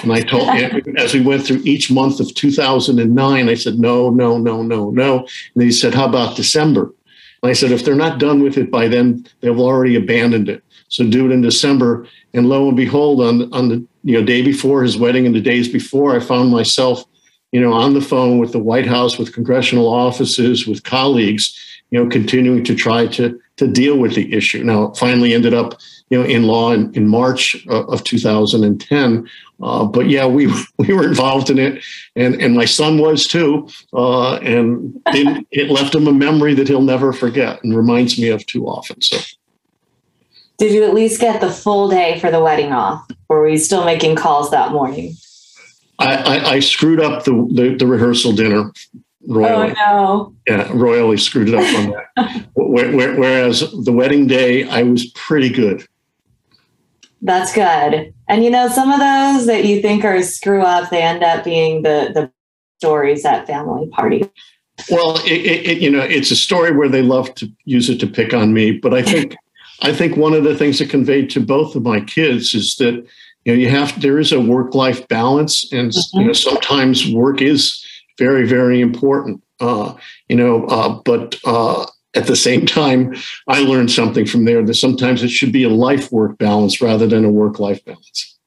And 0.03 0.13
I 0.13 0.21
told 0.21 0.49
him 0.51 0.83
as 0.97 1.15
we 1.15 1.21
went 1.21 1.47
through 1.47 1.63
each 1.65 1.91
month 1.91 2.21
of 2.21 2.35
2009, 2.35 3.49
I 3.49 3.55
said, 3.55 3.79
no, 3.79 4.11
no, 4.11 4.39
no, 4.39 4.63
no, 4.63 4.91
no. 4.91 5.27
And 5.55 5.63
he 5.63 5.73
said, 5.73 5.95
how 5.95 6.07
about 6.07 6.37
December? 6.37 6.93
And 7.43 7.51
I 7.51 7.53
said, 7.53 7.73
if 7.73 7.85
they're 7.85 7.95
not 7.95 8.19
done 8.19 8.43
with 8.43 8.57
it 8.57 8.71
by 8.71 8.89
then, 8.89 9.27
they've 9.41 9.59
already 9.59 9.97
abandoned 9.97 10.49
it. 10.49 10.63
So 10.89 11.05
do 11.05 11.27
it 11.27 11.33
in 11.33 11.43
December. 11.43 12.07
And 12.33 12.49
lo 12.49 12.69
and 12.69 12.77
behold, 12.77 13.21
on, 13.21 13.53
on 13.53 13.69
the 13.69 13.85
you 14.05 14.19
know 14.19 14.25
day 14.25 14.43
before 14.43 14.83
his 14.83 14.97
wedding 14.97 15.27
and 15.27 15.35
the 15.35 15.41
days 15.41 15.69
before, 15.69 16.15
I 16.15 16.21
found 16.21 16.51
myself 16.51 17.05
you 17.55 17.61
know, 17.61 17.73
on 17.73 17.95
the 17.95 18.01
phone 18.01 18.39
with 18.39 18.51
the 18.51 18.59
White 18.59 18.85
House, 18.85 19.17
with 19.17 19.33
congressional 19.33 19.87
offices, 19.87 20.67
with 20.67 20.83
colleagues, 20.83 21.57
you 21.91 22.03
know, 22.03 22.11
continuing 22.11 22.65
to 22.65 22.75
try 22.75 23.07
to 23.07 23.41
to 23.59 23.69
deal 23.69 23.97
with 23.97 24.17
the 24.17 24.35
issue. 24.35 24.65
Now, 24.65 24.87
it 24.87 24.97
finally 24.97 25.33
ended 25.33 25.55
up, 25.55 25.81
you 26.11 26.19
know, 26.19 26.25
in 26.25 26.49
law 26.49 26.73
in, 26.73 26.93
in 26.95 27.07
March 27.07 27.65
of 27.69 28.03
2010. 28.03 29.31
Uh, 29.63 29.85
but 29.85 30.11
yeah, 30.11 30.27
we 30.27 30.53
we 30.79 30.93
were 30.93 31.07
involved 31.07 31.49
in 31.49 31.61
it, 31.61 31.81
and 32.17 32.35
and 32.43 32.57
my 32.57 32.65
son 32.65 32.99
was 32.99 33.25
too, 33.25 33.69
uh, 33.93 34.35
and 34.39 35.01
it, 35.07 35.47
it 35.53 35.71
left 35.71 35.95
him 35.95 36.09
a 36.09 36.13
memory 36.13 36.55
that 36.55 36.67
he'll 36.67 36.83
never 36.83 37.13
forget, 37.13 37.63
and 37.63 37.77
reminds 37.77 38.19
me 38.19 38.31
of 38.31 38.45
too 38.47 38.67
often. 38.67 39.01
So. 39.01 39.19
Did 40.59 40.73
you 40.73 40.83
at 40.85 40.95
least 40.95 41.21
get 41.21 41.41
the 41.41 41.51
full 41.51 41.89
day 41.89 42.19
for 42.19 42.33
the 42.33 42.43
wedding 42.43 42.73
off, 42.73 43.07
or 43.29 43.39
were 43.39 43.49
you 43.49 43.59
still 43.59 43.85
making 43.85 44.17
calls 44.17 44.51
that 44.51 44.73
morning? 44.73 45.15
I, 45.99 46.17
I, 46.17 46.51
I 46.55 46.61
screwed 46.61 47.01
up 47.01 47.25
the, 47.25 47.33
the, 47.53 47.77
the 47.79 47.87
rehearsal 47.87 48.33
dinner 48.33 48.73
royally. 49.27 49.75
Oh 49.79 49.93
no! 49.93 50.35
Yeah, 50.47 50.71
royally 50.73 51.17
screwed 51.17 51.49
it 51.49 51.55
up 51.55 51.75
on 51.75 51.95
that. 52.17 52.47
Whereas 52.55 53.61
the 53.85 53.93
wedding 53.93 54.27
day, 54.27 54.65
I 54.69 54.83
was 54.83 55.07
pretty 55.13 55.49
good. 55.49 55.87
That's 57.23 57.55
good. 57.55 58.13
And 58.29 58.45
you 58.45 58.51
know, 58.51 58.69
some 58.69 58.91
of 58.91 59.01
those 59.01 59.47
that 59.47 59.65
you 59.65 59.81
think 59.81 60.05
are 60.05 60.23
screw 60.23 60.63
up, 60.63 60.91
they 60.91 61.03
end 61.03 61.23
up 61.23 61.45
being 61.45 61.83
the 61.83 62.11
the 62.13 62.31
stories 62.79 63.25
at 63.25 63.47
family 63.47 63.89
party. 63.89 64.31
Well, 64.91 65.19
it, 65.25 65.31
it, 65.31 65.79
you 65.79 65.89
know, 65.89 66.01
it's 66.01 66.33
a 66.33 66.37
story 66.37 66.73
where 66.73 66.89
they 66.89 67.01
love 67.01 67.33
to 67.37 67.51
use 67.65 67.89
it 67.89 68.01
to 68.01 68.07
pick 68.09 68.35
on 68.35 68.53
me, 68.53 68.73
but 68.73 68.93
I 68.93 69.03
think 69.03 69.37
I 69.83 69.93
think 69.93 70.17
one 70.17 70.35
of 70.35 70.45
the 70.45 70.57
things 70.57 70.79
that 70.79 70.91
conveyed 70.91 71.31
to 71.31 71.41
both 71.41 71.75
of 71.75 71.83
my 71.83 72.01
kids 72.01 72.55
is 72.55 72.77
that 72.77 73.07
you 73.45 73.53
know 73.53 73.59
you 73.59 73.69
have 73.69 74.01
there 74.01 74.19
is 74.19 74.33
a 74.33 74.41
work 74.41 74.75
life 74.75 75.07
balance 75.09 75.71
and 75.73 75.91
mm-hmm. 75.91 76.21
you 76.21 76.27
know 76.27 76.33
sometimes 76.33 77.11
work 77.13 77.41
is 77.41 77.85
very 78.19 78.47
very 78.47 78.81
important 78.81 79.43
uh, 79.61 79.95
you 80.29 80.37
know 80.37 80.65
uh, 80.67 81.01
but 81.05 81.39
uh, 81.45 81.87
at 82.15 82.27
the 82.27 82.37
same 82.37 82.67
time 82.67 83.15
i 83.49 83.61
learned 83.61 83.91
something 83.91 84.27
from 84.27 84.45
there 84.45 84.65
that 84.65 84.75
sometimes 84.75 85.23
it 85.23 85.31
should 85.31 85.53
be 85.53 85.65
a 85.65 85.69
life 85.69 86.11
work 86.13 86.37
balance 86.39 86.81
rather 86.81 87.07
than 87.07 87.25
a 87.25 87.31
work 87.31 87.59
life 87.59 87.85
balance. 87.85 88.39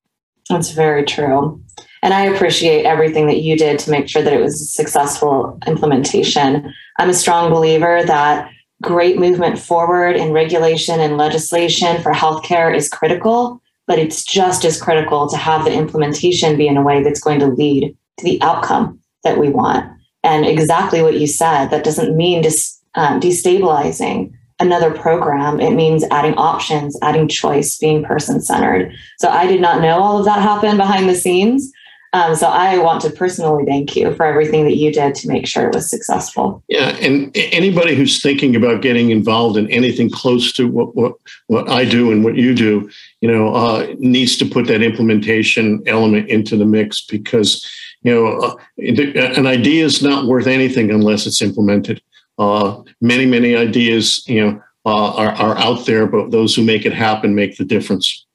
That's 0.49 0.71
very 0.71 1.03
true. 1.03 1.61
And 2.03 2.13
i 2.13 2.21
appreciate 2.25 2.85
everything 2.85 3.27
that 3.27 3.41
you 3.41 3.57
did 3.57 3.79
to 3.79 3.91
make 3.91 4.07
sure 4.07 4.21
that 4.21 4.33
it 4.33 4.41
was 4.41 4.61
a 4.61 4.65
successful 4.65 5.59
implementation. 5.67 6.73
I'm 6.99 7.09
a 7.09 7.13
strong 7.13 7.51
believer 7.51 8.03
that 8.03 8.49
great 8.81 9.17
movement 9.17 9.57
forward 9.57 10.15
in 10.15 10.31
regulation 10.31 10.99
and 10.99 11.17
legislation 11.17 12.01
for 12.01 12.13
healthcare 12.13 12.75
is 12.75 12.87
critical 12.89 13.61
but 13.87 13.97
it's 13.97 14.23
just 14.23 14.65
as 14.65 14.79
critical 14.79 15.27
to 15.29 15.37
have 15.37 15.65
the 15.65 15.73
implementation 15.73 16.57
be 16.57 16.67
in 16.67 16.77
a 16.77 16.83
way 16.83 17.01
that's 17.01 17.21
going 17.21 17.39
to 17.39 17.47
lead 17.47 17.95
to 18.17 18.23
the 18.23 18.39
outcome 18.41 18.99
that 19.23 19.37
we 19.37 19.49
want. 19.49 19.85
And 20.23 20.45
exactly 20.45 21.01
what 21.01 21.19
you 21.19 21.25
said, 21.25 21.67
that 21.67 21.83
doesn't 21.83 22.15
mean 22.15 22.41
dis, 22.41 22.79
um, 22.95 23.19
destabilizing 23.19 24.33
another 24.59 24.91
program. 24.91 25.59
It 25.59 25.71
means 25.71 26.03
adding 26.11 26.33
options, 26.33 26.97
adding 27.01 27.27
choice, 27.27 27.77
being 27.77 28.03
person 28.03 28.41
centered. 28.41 28.93
So 29.19 29.29
I 29.29 29.47
did 29.47 29.61
not 29.61 29.81
know 29.81 29.99
all 29.99 30.19
of 30.19 30.25
that 30.25 30.41
happened 30.41 30.77
behind 30.77 31.07
the 31.07 31.15
scenes. 31.15 31.71
Um, 32.13 32.35
so 32.35 32.47
I 32.47 32.77
want 32.77 33.01
to 33.01 33.09
personally 33.09 33.65
thank 33.65 33.95
you 33.95 34.13
for 34.15 34.25
everything 34.25 34.63
that 34.63 34.77
you 34.77 34.93
did 34.93 35.13
to 35.15 35.27
make 35.27 35.45
sure 35.45 35.67
it 35.67 35.75
was 35.75 35.89
successful. 35.89 36.63
Yeah, 36.69 36.95
and 37.01 37.31
anybody 37.35 37.95
who's 37.95 38.21
thinking 38.21 38.55
about 38.55 38.81
getting 38.81 39.09
involved 39.09 39.57
in 39.57 39.69
anything 39.69 40.09
close 40.09 40.53
to 40.53 40.67
what 40.67 40.95
what, 40.95 41.13
what 41.47 41.69
I 41.69 41.83
do 41.83 42.11
and 42.11 42.23
what 42.23 42.35
you 42.35 42.55
do, 42.55 42.89
you 43.21 43.31
know, 43.31 43.53
uh, 43.53 43.93
needs 43.99 44.37
to 44.37 44.45
put 44.45 44.67
that 44.67 44.81
implementation 44.81 45.83
element 45.85 46.29
into 46.29 46.55
the 46.55 46.65
mix 46.65 47.05
because 47.05 47.65
you 48.03 48.13
know 48.13 48.27
uh, 48.27 48.55
an 48.77 49.45
idea 49.45 49.83
is 49.83 50.01
not 50.01 50.27
worth 50.27 50.47
anything 50.47 50.91
unless 50.91 51.27
it's 51.27 51.41
implemented. 51.41 52.01
Uh, 52.39 52.81
many 53.01 53.25
many 53.25 53.55
ideas, 53.55 54.23
you 54.27 54.41
know, 54.41 54.61
uh, 54.85 55.13
are 55.13 55.31
are 55.31 55.57
out 55.57 55.85
there, 55.85 56.07
but 56.07 56.31
those 56.31 56.55
who 56.55 56.63
make 56.63 56.85
it 56.85 56.93
happen 56.93 57.35
make 57.35 57.57
the 57.57 57.65
difference. 57.65 58.26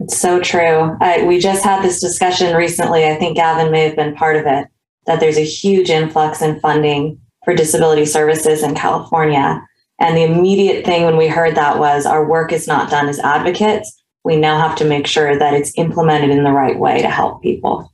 It's 0.00 0.18
so 0.18 0.40
true. 0.40 0.96
I, 1.00 1.24
we 1.24 1.38
just 1.38 1.64
had 1.64 1.82
this 1.82 2.00
discussion 2.00 2.54
recently. 2.56 3.06
I 3.06 3.16
think 3.16 3.36
Gavin 3.36 3.70
may 3.70 3.84
have 3.84 3.96
been 3.96 4.14
part 4.14 4.36
of 4.36 4.46
it. 4.46 4.68
That 5.06 5.20
there's 5.20 5.38
a 5.38 5.44
huge 5.44 5.88
influx 5.88 6.42
in 6.42 6.60
funding 6.60 7.20
for 7.44 7.54
disability 7.54 8.04
services 8.04 8.62
in 8.62 8.74
California. 8.74 9.62
And 10.00 10.16
the 10.16 10.24
immediate 10.24 10.84
thing 10.84 11.04
when 11.04 11.16
we 11.16 11.28
heard 11.28 11.54
that 11.54 11.78
was 11.78 12.04
our 12.04 12.28
work 12.28 12.52
is 12.52 12.66
not 12.66 12.90
done 12.90 13.08
as 13.08 13.18
advocates. 13.20 14.02
We 14.24 14.36
now 14.36 14.58
have 14.58 14.76
to 14.78 14.84
make 14.84 15.06
sure 15.06 15.38
that 15.38 15.54
it's 15.54 15.72
implemented 15.78 16.30
in 16.30 16.44
the 16.44 16.52
right 16.52 16.78
way 16.78 17.00
to 17.00 17.08
help 17.08 17.42
people. 17.42 17.92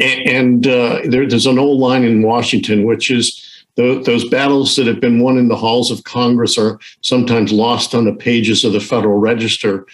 And 0.00 0.66
uh, 0.66 1.00
there, 1.04 1.26
there's 1.26 1.46
an 1.46 1.58
old 1.58 1.80
line 1.80 2.04
in 2.04 2.22
Washington, 2.22 2.84
which 2.84 3.10
is 3.10 3.44
the, 3.76 4.02
those 4.04 4.28
battles 4.28 4.74
that 4.76 4.88
have 4.88 5.00
been 5.00 5.20
won 5.20 5.38
in 5.38 5.46
the 5.46 5.56
halls 5.56 5.90
of 5.92 6.02
Congress 6.04 6.58
are 6.58 6.78
sometimes 7.00 7.52
lost 7.52 7.94
on 7.94 8.04
the 8.04 8.12
pages 8.12 8.64
of 8.64 8.72
the 8.72 8.80
Federal 8.80 9.18
Register. 9.18 9.86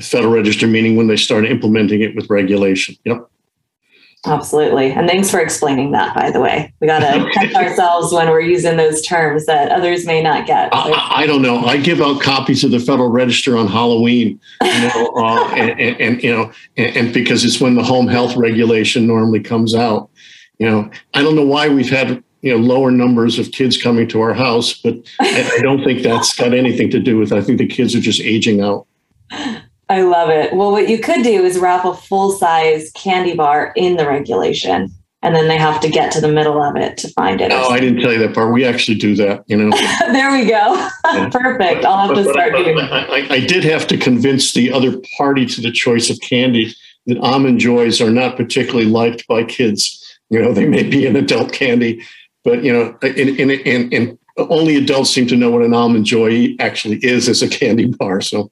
Federal 0.00 0.32
Register, 0.32 0.66
meaning 0.66 0.96
when 0.96 1.06
they 1.06 1.16
start 1.16 1.44
implementing 1.46 2.00
it 2.00 2.14
with 2.14 2.28
regulation. 2.30 2.96
Yep. 3.04 3.28
Absolutely. 4.26 4.90
And 4.90 5.06
thanks 5.06 5.30
for 5.30 5.38
explaining 5.38 5.90
that, 5.92 6.14
by 6.14 6.30
the 6.30 6.40
way. 6.40 6.72
We 6.80 6.86
got 6.86 7.00
to 7.00 7.30
catch 7.32 7.54
ourselves 7.54 8.12
when 8.12 8.28
we're 8.30 8.40
using 8.40 8.78
those 8.78 9.02
terms 9.02 9.44
that 9.46 9.70
others 9.70 10.06
may 10.06 10.22
not 10.22 10.46
get. 10.46 10.70
I, 10.72 11.10
I, 11.16 11.26
don't 11.26 11.42
know. 11.42 11.58
I 11.58 11.76
give 11.76 12.00
out 12.00 12.22
copies 12.22 12.64
of 12.64 12.70
the 12.70 12.80
Federal 12.80 13.10
Register 13.10 13.56
on 13.56 13.66
Halloween, 13.66 14.40
you 14.62 14.88
know, 14.88 15.12
uh, 15.16 15.48
and, 15.54 15.78
and, 15.78 16.00
and, 16.00 16.22
you 16.22 16.34
know, 16.34 16.50
and, 16.78 16.96
and, 16.96 17.14
because 17.14 17.44
it's 17.44 17.60
when 17.60 17.74
the 17.74 17.82
home 17.82 18.08
health 18.08 18.34
regulation 18.34 19.06
normally 19.06 19.40
comes 19.40 19.74
out. 19.74 20.08
You 20.58 20.70
know, 20.70 20.90
I 21.12 21.22
don't 21.22 21.36
know 21.36 21.44
why 21.44 21.68
we've 21.68 21.90
had, 21.90 22.24
you 22.40 22.52
know, 22.52 22.56
lower 22.56 22.90
numbers 22.90 23.38
of 23.38 23.52
kids 23.52 23.76
coming 23.76 24.08
to 24.08 24.22
our 24.22 24.32
house, 24.32 24.72
but 24.72 24.94
I, 25.20 25.56
I 25.58 25.62
don't 25.62 25.84
think 25.84 26.02
that's 26.02 26.34
got 26.34 26.54
anything 26.54 26.90
to 26.90 27.00
do 27.00 27.18
with 27.18 27.30
it. 27.32 27.36
I 27.36 27.42
think 27.42 27.58
the 27.58 27.66
kids 27.66 27.94
are 27.94 28.00
just 28.00 28.20
aging 28.20 28.62
out. 28.62 28.86
I 29.94 30.02
love 30.02 30.28
it. 30.28 30.52
Well, 30.52 30.72
what 30.72 30.88
you 30.88 30.98
could 30.98 31.22
do 31.22 31.44
is 31.44 31.56
wrap 31.58 31.84
a 31.84 31.94
full 31.94 32.32
size 32.32 32.90
candy 32.96 33.36
bar 33.36 33.72
in 33.76 33.96
the 33.96 34.06
regulation, 34.06 34.90
and 35.22 35.36
then 35.36 35.46
they 35.46 35.56
have 35.56 35.80
to 35.82 35.88
get 35.88 36.10
to 36.12 36.20
the 36.20 36.32
middle 36.32 36.60
of 36.60 36.74
it 36.74 36.96
to 36.98 37.08
find 37.10 37.40
it. 37.40 37.52
Oh, 37.52 37.68
I 37.68 37.78
didn't 37.78 38.00
tell 38.00 38.12
you 38.12 38.18
that 38.18 38.34
part. 38.34 38.52
We 38.52 38.64
actually 38.64 38.98
do 38.98 39.14
that, 39.16 39.44
you 39.46 39.56
know. 39.56 39.70
there 40.12 40.32
we 40.32 40.46
go. 40.46 40.74
Yeah. 41.04 41.28
Perfect. 41.32 41.84
I'll 41.84 42.08
have 42.08 42.16
but, 42.16 42.24
to 42.24 42.32
start 42.32 42.52
but, 42.52 42.64
doing 42.64 42.78
I, 42.78 43.06
I, 43.06 43.26
I 43.30 43.40
did 43.40 43.62
have 43.62 43.86
to 43.86 43.96
convince 43.96 44.52
the 44.52 44.72
other 44.72 45.00
party 45.16 45.46
to 45.46 45.60
the 45.60 45.70
choice 45.70 46.10
of 46.10 46.18
candy 46.20 46.74
that 47.06 47.18
almond 47.18 47.60
joys 47.60 48.00
are 48.00 48.10
not 48.10 48.36
particularly 48.36 48.86
liked 48.86 49.28
by 49.28 49.44
kids. 49.44 50.00
You 50.28 50.42
know, 50.42 50.52
they 50.52 50.66
may 50.66 50.82
be 50.82 51.06
an 51.06 51.14
adult 51.14 51.52
candy, 51.52 52.02
but 52.42 52.64
you 52.64 52.72
know, 52.72 52.98
in 53.02 53.28
in 53.38 53.50
in, 53.50 53.92
in 53.92 54.18
only 54.38 54.74
adults 54.74 55.10
seem 55.10 55.28
to 55.28 55.36
know 55.36 55.52
what 55.52 55.62
an 55.62 55.72
almond 55.72 56.04
joy 56.04 56.56
actually 56.58 56.96
is 57.04 57.28
as 57.28 57.42
a 57.42 57.48
candy 57.48 57.86
bar. 57.86 58.20
So 58.20 58.50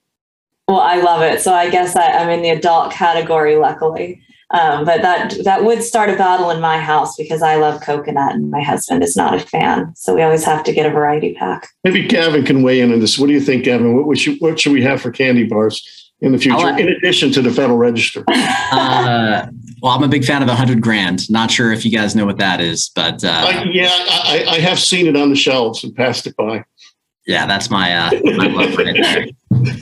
well, 0.68 0.80
I 0.80 1.00
love 1.00 1.22
it. 1.22 1.40
So 1.40 1.52
I 1.52 1.70
guess 1.70 1.96
I, 1.96 2.06
am 2.06 2.30
in 2.30 2.42
the 2.42 2.50
adult 2.50 2.92
category, 2.92 3.56
luckily. 3.56 4.22
Um, 4.52 4.84
but 4.84 5.00
that 5.00 5.34
that 5.44 5.64
would 5.64 5.82
start 5.82 6.10
a 6.10 6.16
battle 6.16 6.50
in 6.50 6.60
my 6.60 6.78
house 6.78 7.16
because 7.16 7.42
I 7.42 7.56
love 7.56 7.80
coconut 7.80 8.34
and 8.34 8.50
my 8.50 8.60
husband 8.60 9.02
is 9.02 9.16
not 9.16 9.34
a 9.34 9.40
fan. 9.40 9.94
So 9.96 10.14
we 10.14 10.22
always 10.22 10.44
have 10.44 10.62
to 10.64 10.72
get 10.74 10.84
a 10.84 10.90
variety 10.90 11.34
pack. 11.34 11.68
Maybe 11.84 12.06
Gavin 12.06 12.44
can 12.44 12.62
weigh 12.62 12.80
in 12.80 12.92
on 12.92 13.00
this. 13.00 13.18
What 13.18 13.28
do 13.28 13.32
you 13.32 13.40
think, 13.40 13.64
Gavin? 13.64 14.04
What, 14.06 14.18
should, 14.18 14.38
what 14.40 14.60
should 14.60 14.72
we 14.72 14.82
have 14.82 15.00
for 15.00 15.10
candy 15.10 15.44
bars 15.44 16.12
in 16.20 16.32
the 16.32 16.38
future, 16.38 16.68
in 16.78 16.88
addition 16.88 17.32
to 17.32 17.40
the 17.40 17.50
Federal 17.50 17.78
Register? 17.78 18.24
Uh, 18.72 19.48
Well, 19.82 19.92
I'm 19.92 20.02
a 20.02 20.08
big 20.08 20.24
fan 20.24 20.42
of 20.42 20.48
the 20.48 20.54
hundred 20.54 20.80
grand. 20.80 21.30
Not 21.30 21.50
sure 21.50 21.72
if 21.72 21.84
you 21.84 21.90
guys 21.90 22.14
know 22.14 22.24
what 22.24 22.38
that 22.38 22.60
is, 22.60 22.90
but 22.94 23.24
uh, 23.24 23.28
uh, 23.28 23.64
yeah, 23.70 23.90
I, 23.90 24.44
I, 24.48 24.58
have 24.60 24.78
seen 24.78 25.06
it 25.06 25.16
on 25.16 25.28
the 25.28 25.36
shelves 25.36 25.84
and 25.84 25.94
passed 25.94 26.26
it 26.26 26.36
by. 26.36 26.64
Yeah, 27.26 27.46
that's 27.46 27.68
my 27.68 27.94
uh, 27.94 28.10
my 28.24 28.46
love 28.46 28.76
right 28.76 28.96
there. 29.52 29.74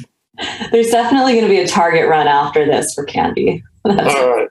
There's 0.71 0.91
definitely 0.91 1.33
going 1.33 1.45
to 1.45 1.51
be 1.51 1.61
a 1.61 1.67
target 1.67 2.09
run 2.09 2.27
after 2.29 2.65
this 2.65 2.95
for 2.95 3.05
candy. 3.05 3.63
That's 3.85 4.15
All 4.15 4.37
right. 4.37 4.49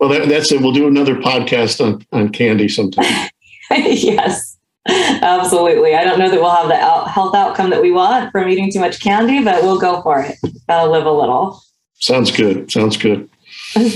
Well, 0.00 0.08
that, 0.10 0.28
that's 0.28 0.50
it. 0.52 0.60
We'll 0.60 0.72
do 0.72 0.86
another 0.86 1.16
podcast 1.16 1.84
on 1.84 2.06
on 2.12 2.30
candy 2.30 2.68
sometime. 2.68 3.30
yes, 3.70 4.56
absolutely. 4.88 5.94
I 5.94 6.04
don't 6.04 6.18
know 6.18 6.30
that 6.30 6.40
we'll 6.40 6.54
have 6.54 6.68
the 6.68 6.76
out- 6.76 7.10
health 7.10 7.34
outcome 7.34 7.70
that 7.70 7.82
we 7.82 7.90
want 7.90 8.32
from 8.32 8.48
eating 8.48 8.70
too 8.72 8.80
much 8.80 9.00
candy, 9.00 9.42
but 9.42 9.62
we'll 9.62 9.78
go 9.78 10.00
for 10.02 10.22
it. 10.22 10.38
Gotta 10.66 10.90
live 10.90 11.04
a 11.04 11.10
little. 11.10 11.62
Sounds 11.94 12.30
good. 12.30 12.70
Sounds 12.70 12.96
good. 12.96 13.28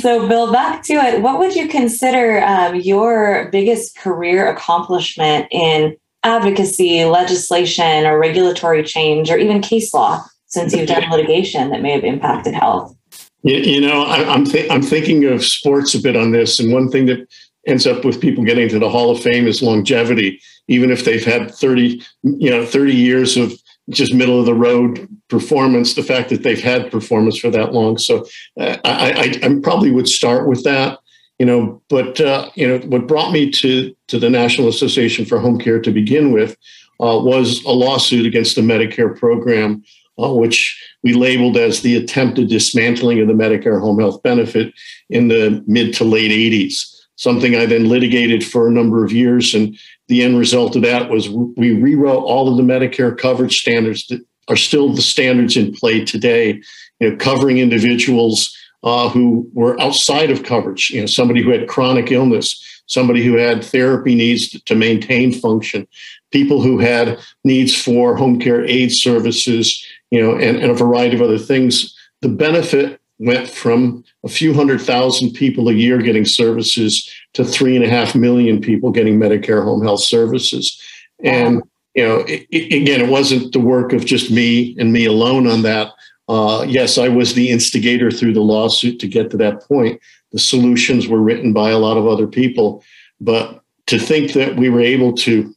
So, 0.00 0.28
Bill, 0.28 0.52
back 0.52 0.82
to 0.84 0.94
it. 0.94 1.22
What 1.22 1.38
would 1.38 1.54
you 1.54 1.68
consider 1.68 2.42
um, 2.42 2.74
your 2.76 3.48
biggest 3.50 3.96
career 3.96 4.50
accomplishment 4.50 5.46
in 5.50 5.96
advocacy, 6.22 7.04
legislation, 7.04 8.04
or 8.04 8.18
regulatory 8.18 8.82
change, 8.82 9.30
or 9.30 9.38
even 9.38 9.62
case 9.62 9.94
law 9.94 10.22
since 10.50 10.74
you've 10.74 10.88
done 10.88 11.08
litigation 11.10 11.70
that 11.70 11.80
may 11.80 11.92
have 11.92 12.04
impacted 12.04 12.54
health? 12.54 12.94
You, 13.42 13.56
you 13.56 13.80
know, 13.80 14.02
I, 14.02 14.34
am 14.34 14.44
th- 14.44 14.70
I'm 14.70 14.82
thinking 14.82 15.24
of 15.24 15.44
sports 15.44 15.94
a 15.94 16.02
bit 16.02 16.16
on 16.16 16.32
this, 16.32 16.60
and 16.60 16.72
one 16.72 16.90
thing 16.90 17.06
that 17.06 17.26
ends 17.66 17.86
up 17.86 18.04
with 18.04 18.20
people 18.20 18.44
getting 18.44 18.68
to 18.68 18.78
the 18.78 18.90
Hall 18.90 19.10
of 19.10 19.20
Fame 19.20 19.46
is 19.46 19.62
longevity. 19.62 20.40
Even 20.68 20.90
if 20.90 21.04
they've 21.04 21.24
had 21.24 21.52
30, 21.52 22.02
you 22.22 22.50
know, 22.50 22.64
30 22.64 22.94
years 22.94 23.36
of 23.36 23.52
just 23.90 24.14
middle 24.14 24.38
of 24.38 24.46
the 24.46 24.54
road 24.54 25.08
performance, 25.28 25.94
the 25.94 26.02
fact 26.02 26.28
that 26.30 26.42
they've 26.42 26.62
had 26.62 26.90
performance 26.90 27.38
for 27.38 27.50
that 27.50 27.72
long. 27.72 27.98
So 27.98 28.24
uh, 28.58 28.76
I, 28.84 29.34
I, 29.42 29.46
I, 29.46 29.60
probably 29.62 29.90
would 29.90 30.08
start 30.08 30.48
with 30.48 30.62
that, 30.64 30.98
you 31.38 31.46
know, 31.46 31.82
but, 31.88 32.20
uh, 32.20 32.50
you 32.54 32.68
know, 32.68 32.78
what 32.86 33.08
brought 33.08 33.32
me 33.32 33.50
to, 33.50 33.94
to 34.08 34.18
the 34.18 34.30
National 34.30 34.68
Association 34.68 35.24
for 35.24 35.40
Home 35.40 35.58
Care 35.58 35.80
to 35.80 35.90
begin 35.90 36.32
with 36.32 36.56
uh, 37.00 37.18
was 37.18 37.64
a 37.64 37.70
lawsuit 37.70 38.26
against 38.26 38.54
the 38.54 38.62
Medicare 38.62 39.18
program, 39.18 39.82
which 40.28 40.80
we 41.02 41.12
labeled 41.12 41.56
as 41.56 41.80
the 41.80 41.96
attempted 41.96 42.48
dismantling 42.48 43.20
of 43.20 43.28
the 43.28 43.34
Medicare 43.34 43.80
home 43.80 43.98
health 43.98 44.22
benefit 44.22 44.72
in 45.08 45.28
the 45.28 45.62
mid 45.66 45.94
to 45.94 46.04
late 46.04 46.30
80s 46.30 46.96
something 47.20 47.54
I 47.54 47.66
then 47.66 47.86
litigated 47.86 48.42
for 48.42 48.66
a 48.66 48.70
number 48.70 49.04
of 49.04 49.12
years. 49.12 49.54
And 49.54 49.78
the 50.08 50.22
end 50.22 50.38
result 50.38 50.74
of 50.74 50.80
that 50.82 51.10
was 51.10 51.28
we 51.28 51.72
rewrote 51.72 52.24
all 52.24 52.48
of 52.48 52.56
the 52.56 52.62
Medicare 52.62 53.16
coverage 53.16 53.60
standards 53.60 54.06
that 54.06 54.24
are 54.48 54.56
still 54.56 54.94
the 54.94 55.02
standards 55.02 55.54
in 55.54 55.70
play 55.74 56.02
today, 56.02 56.62
you 56.98 57.10
know, 57.10 57.16
covering 57.16 57.58
individuals 57.58 58.56
uh, 58.84 59.10
who 59.10 59.46
were 59.52 59.78
outside 59.82 60.30
of 60.30 60.44
coverage, 60.44 60.88
you 60.88 61.00
know, 61.00 61.06
somebody 61.06 61.42
who 61.42 61.50
had 61.50 61.68
chronic 61.68 62.10
illness, 62.10 62.82
somebody 62.86 63.22
who 63.22 63.36
had 63.36 63.62
therapy 63.62 64.14
needs 64.14 64.48
to 64.62 64.74
maintain 64.74 65.30
function, 65.30 65.86
people 66.32 66.62
who 66.62 66.78
had 66.78 67.18
needs 67.44 67.74
for 67.74 68.16
home 68.16 68.40
care 68.40 68.64
aide 68.64 68.90
services, 68.90 69.86
you 70.10 70.20
know, 70.20 70.32
and, 70.32 70.58
and 70.58 70.70
a 70.70 70.74
variety 70.74 71.16
of 71.16 71.22
other 71.22 71.38
things. 71.38 71.96
The 72.20 72.28
benefit 72.28 73.00
went 73.18 73.48
from 73.48 74.02
a 74.24 74.28
few 74.28 74.54
hundred 74.54 74.80
thousand 74.80 75.32
people 75.32 75.68
a 75.68 75.74
year 75.74 75.98
getting 75.98 76.24
services 76.24 77.08
to 77.34 77.44
three 77.44 77.76
and 77.76 77.84
a 77.84 77.88
half 77.88 78.14
million 78.14 78.60
people 78.60 78.90
getting 78.90 79.18
Medicare 79.18 79.62
home 79.62 79.82
health 79.82 80.02
services. 80.02 80.80
And, 81.22 81.62
you 81.94 82.06
know, 82.06 82.18
it, 82.20 82.46
it, 82.50 82.82
again, 82.82 83.00
it 83.02 83.10
wasn't 83.10 83.52
the 83.52 83.60
work 83.60 83.92
of 83.92 84.06
just 84.06 84.30
me 84.30 84.74
and 84.78 84.92
me 84.92 85.04
alone 85.04 85.46
on 85.46 85.62
that. 85.62 85.92
Uh, 86.28 86.64
yes, 86.66 86.96
I 86.96 87.08
was 87.08 87.34
the 87.34 87.50
instigator 87.50 88.10
through 88.10 88.32
the 88.32 88.40
lawsuit 88.40 89.00
to 89.00 89.08
get 89.08 89.30
to 89.30 89.36
that 89.36 89.62
point. 89.62 90.00
The 90.32 90.38
solutions 90.38 91.08
were 91.08 91.20
written 91.20 91.52
by 91.52 91.70
a 91.70 91.78
lot 91.78 91.96
of 91.96 92.06
other 92.06 92.26
people. 92.26 92.82
But 93.20 93.62
to 93.86 93.98
think 93.98 94.32
that 94.32 94.56
we 94.56 94.70
were 94.70 94.80
able 94.80 95.12
to 95.14 95.54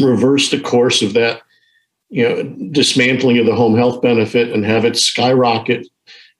reverse 0.00 0.50
the 0.50 0.60
course 0.60 1.02
of 1.02 1.14
that, 1.14 1.42
you 2.12 2.28
know, 2.28 2.42
dismantling 2.70 3.38
of 3.38 3.46
the 3.46 3.54
home 3.54 3.76
health 3.76 4.02
benefit 4.02 4.52
and 4.52 4.64
have 4.64 4.84
it 4.84 4.96
skyrocket 4.96 5.86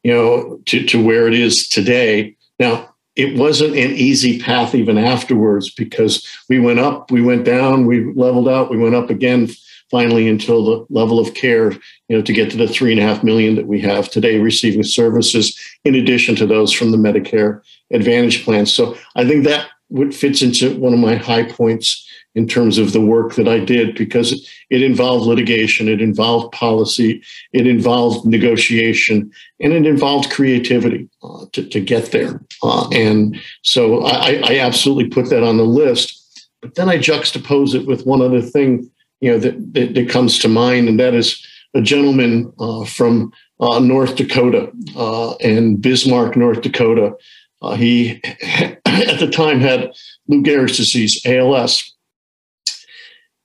you 0.03 0.13
know, 0.13 0.61
to, 0.67 0.85
to 0.87 1.03
where 1.03 1.29
it 1.29 1.35
is 1.35 1.69
today. 1.69 2.37
Now, 2.59 2.95
it 3.15 3.39
wasn't 3.39 3.77
an 3.77 3.91
easy 3.93 4.41
path 4.41 4.75
even 4.75 4.99
afterwards 4.99 5.73
because 5.73 6.27
we 6.49 6.59
went 6.59 6.79
up, 6.79 7.11
we 7.11 7.21
went 7.21 7.45
down, 7.45 7.87
we 7.87 8.13
leveled 8.15 8.49
out, 8.49 8.71
we 8.71 8.79
went 8.79 8.95
up 8.95 9.11
again 9.11 9.49
finally 9.91 10.27
until 10.27 10.65
the 10.65 10.87
level 10.89 11.21
of 11.21 11.35
care, 11.35 11.73
you 12.09 12.17
know, 12.17 12.23
to 12.23 12.33
get 12.33 12.51
to 12.51 12.57
the 12.57 12.67
three 12.67 12.91
and 12.93 13.01
a 13.01 13.05
half 13.05 13.23
million 13.23 13.55
that 13.57 13.67
we 13.67 13.79
have 13.81 14.09
today 14.09 14.39
receiving 14.39 14.83
services 14.83 15.59
in 15.85 15.95
addition 15.95 16.35
to 16.35 16.47
those 16.47 16.73
from 16.73 16.91
the 16.91 16.97
Medicare 16.97 17.61
Advantage 17.93 18.43
plan. 18.43 18.65
So 18.65 18.97
I 19.15 19.27
think 19.27 19.45
that 19.45 19.69
fits 20.15 20.41
into 20.41 20.75
one 20.79 20.95
of 20.95 20.99
my 20.99 21.17
high 21.17 21.45
points 21.45 22.09
in 22.35 22.47
terms 22.47 22.79
of 22.79 22.93
the 22.93 23.01
work 23.01 23.35
that 23.35 23.47
I 23.47 23.59
did 23.59 23.95
because 23.95 24.49
it 24.71 24.83
involved 24.83 25.27
litigation, 25.27 25.89
it 25.89 26.01
involved 26.01 26.53
policy, 26.53 27.23
it 27.53 27.67
involved 27.67 28.27
negotiation, 28.27 29.31
and 29.61 29.73
it 29.73 29.87
involved 29.87 30.31
creativity 30.31 31.09
uh, 31.23 31.47
to, 31.53 31.67
to 31.69 31.81
get 31.81 32.11
there. 32.11 32.43
Uh, 32.63 32.89
and 32.91 33.39
so 33.63 34.05
I, 34.05 34.41
I, 34.45 34.59
absolutely 34.61 35.09
put 35.09 35.29
that 35.31 35.43
on 35.43 35.57
the 35.57 35.65
list. 35.65 36.49
But 36.63 36.75
then 36.75 36.89
I 36.89 36.97
juxtapose 36.97 37.75
it 37.75 37.87
with 37.87 38.07
one 38.07 38.23
other 38.23 38.41
thing, 38.41 38.91
you 39.21 39.33
know, 39.33 39.39
that, 39.39 39.75
that, 39.75 39.95
that 39.95 40.09
comes 40.09 40.39
to 40.39 40.49
mind, 40.49 40.89
and 40.89 40.99
that 41.01 41.15
is 41.15 41.45
a 41.75 41.83
gentleman 41.83 42.53
uh, 42.59 42.85
from 42.85 43.33
uh, 43.61 43.79
North 43.79 44.17
Dakota 44.17 44.71
uh, 44.97 45.35
and 45.37 45.81
Bismarck, 45.81 46.37
North 46.37 46.63
Dakota. 46.63 47.15
Uh, 47.61 47.75
he 47.75 48.21
at 48.87 49.21
the 49.21 49.31
time 49.31 49.61
had 49.61 49.93
Lou 50.29 50.43
Gehrig's 50.43 50.77
disease, 50.77 51.21
ALS, 51.27 51.92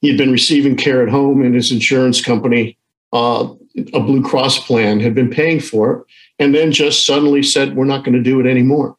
he 0.02 0.10
had 0.10 0.18
been 0.18 0.32
receiving 0.32 0.76
care 0.76 1.02
at 1.04 1.10
home, 1.10 1.42
and 1.42 1.56
his 1.56 1.72
insurance 1.72 2.22
company, 2.22 2.78
uh, 3.14 3.54
a 3.94 4.00
Blue 4.00 4.24
Cross 4.24 4.66
plan, 4.66 5.00
had 5.00 5.16
been 5.16 5.30
paying 5.30 5.60
for 5.60 5.92
it, 5.92 6.04
and 6.40 6.54
then 6.54 6.72
just 6.72 7.06
suddenly 7.06 7.44
said, 7.44 7.76
"We're 7.76 7.86
not 7.86 8.04
going 8.04 8.16
to 8.16 8.24
do 8.24 8.40
it 8.40 8.46
anymore." 8.46 8.98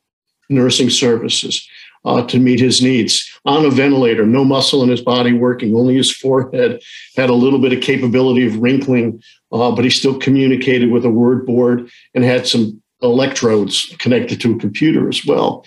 Nursing 0.49 0.91
services 0.91 1.69
uh, 2.05 2.23
to 2.27 2.39
meet 2.39 2.61
his 2.61 2.81
needs 2.81 3.31
on 3.45 3.67
a 3.67 3.71
ventilator, 3.71 4.27
no 4.27 4.45
muscle 4.45 4.83
in 4.83 4.89
his 4.89 5.01
body 5.03 5.33
working, 5.33 5.75
only 5.75 5.97
his 5.97 6.11
forehead 6.11 6.83
had 7.17 7.31
a 7.31 7.35
little 7.35 7.59
bit 7.59 7.73
of 7.73 7.83
capability 7.83 8.47
of 8.47 8.57
wrinkling, 8.57 9.23
uh, 9.53 9.71
but 9.71 9.85
he 9.85 9.91
still 9.91 10.19
communicated 10.19 10.91
with 10.91 11.05
a 11.05 11.11
word 11.11 11.47
board 11.47 11.89
and 12.15 12.25
had 12.25 12.47
some 12.47 12.83
electrodes 13.03 13.95
connected 13.99 14.41
to 14.41 14.55
a 14.55 14.59
computer 14.59 15.09
as 15.09 15.25
well. 15.25 15.65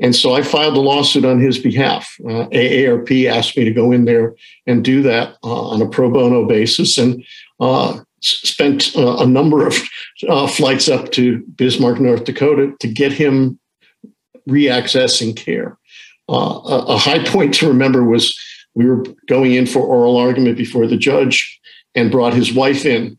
And 0.00 0.14
so 0.14 0.34
I 0.34 0.42
filed 0.42 0.76
a 0.76 0.80
lawsuit 0.80 1.24
on 1.24 1.40
his 1.40 1.58
behalf. 1.58 2.16
Uh, 2.24 2.48
AARP 2.48 3.30
asked 3.30 3.56
me 3.56 3.64
to 3.64 3.70
go 3.70 3.92
in 3.92 4.04
there 4.04 4.34
and 4.66 4.84
do 4.84 5.02
that 5.02 5.36
uh, 5.44 5.68
on 5.68 5.80
a 5.80 5.88
pro 5.88 6.10
bono 6.10 6.44
basis 6.46 6.98
and 6.98 7.24
uh, 7.60 8.00
spent 8.20 8.96
uh, 8.96 9.18
a 9.18 9.26
number 9.26 9.66
of 9.66 9.76
uh, 10.28 10.46
flights 10.46 10.88
up 10.88 11.12
to 11.12 11.44
Bismarck, 11.54 12.00
North 12.00 12.24
Dakota 12.24 12.72
to 12.80 12.88
get 12.88 13.12
him 13.12 13.58
reaccessing 14.48 15.36
care. 15.36 15.78
Uh, 16.28 16.60
a, 16.64 16.84
a 16.88 16.96
high 16.96 17.22
point 17.24 17.54
to 17.54 17.68
remember 17.68 18.02
was 18.02 18.36
we 18.74 18.86
were 18.86 19.04
going 19.28 19.54
in 19.54 19.66
for 19.66 19.80
oral 19.80 20.16
argument 20.16 20.56
before 20.56 20.86
the 20.86 20.96
judge 20.96 21.60
and 21.94 22.10
brought 22.10 22.34
his 22.34 22.52
wife 22.52 22.84
in 22.84 23.18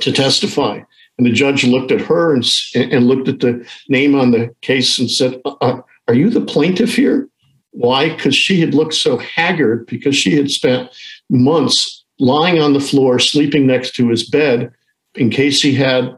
to 0.00 0.10
testify. 0.10 0.80
And 1.16 1.26
the 1.26 1.32
judge 1.32 1.64
looked 1.64 1.92
at 1.92 2.00
her 2.00 2.34
and, 2.34 2.44
and 2.74 3.06
looked 3.06 3.28
at 3.28 3.40
the 3.40 3.66
name 3.88 4.14
on 4.14 4.32
the 4.32 4.54
case 4.62 4.98
and 4.98 5.10
said, 5.10 5.40
uh, 5.44 5.54
uh 5.60 5.80
Are 6.08 6.14
you 6.14 6.30
the 6.30 6.40
plaintiff 6.40 6.96
here? 6.96 7.28
Why? 7.70 8.08
Because 8.08 8.34
she 8.34 8.60
had 8.60 8.74
looked 8.74 8.94
so 8.94 9.18
haggard 9.18 9.86
because 9.86 10.16
she 10.16 10.36
had 10.36 10.50
spent 10.50 10.90
months 11.30 12.04
lying 12.18 12.60
on 12.60 12.72
the 12.72 12.80
floor, 12.80 13.18
sleeping 13.18 13.66
next 13.66 13.94
to 13.96 14.08
his 14.08 14.28
bed 14.28 14.72
in 15.14 15.30
case 15.30 15.60
he 15.60 15.74
had 15.74 16.16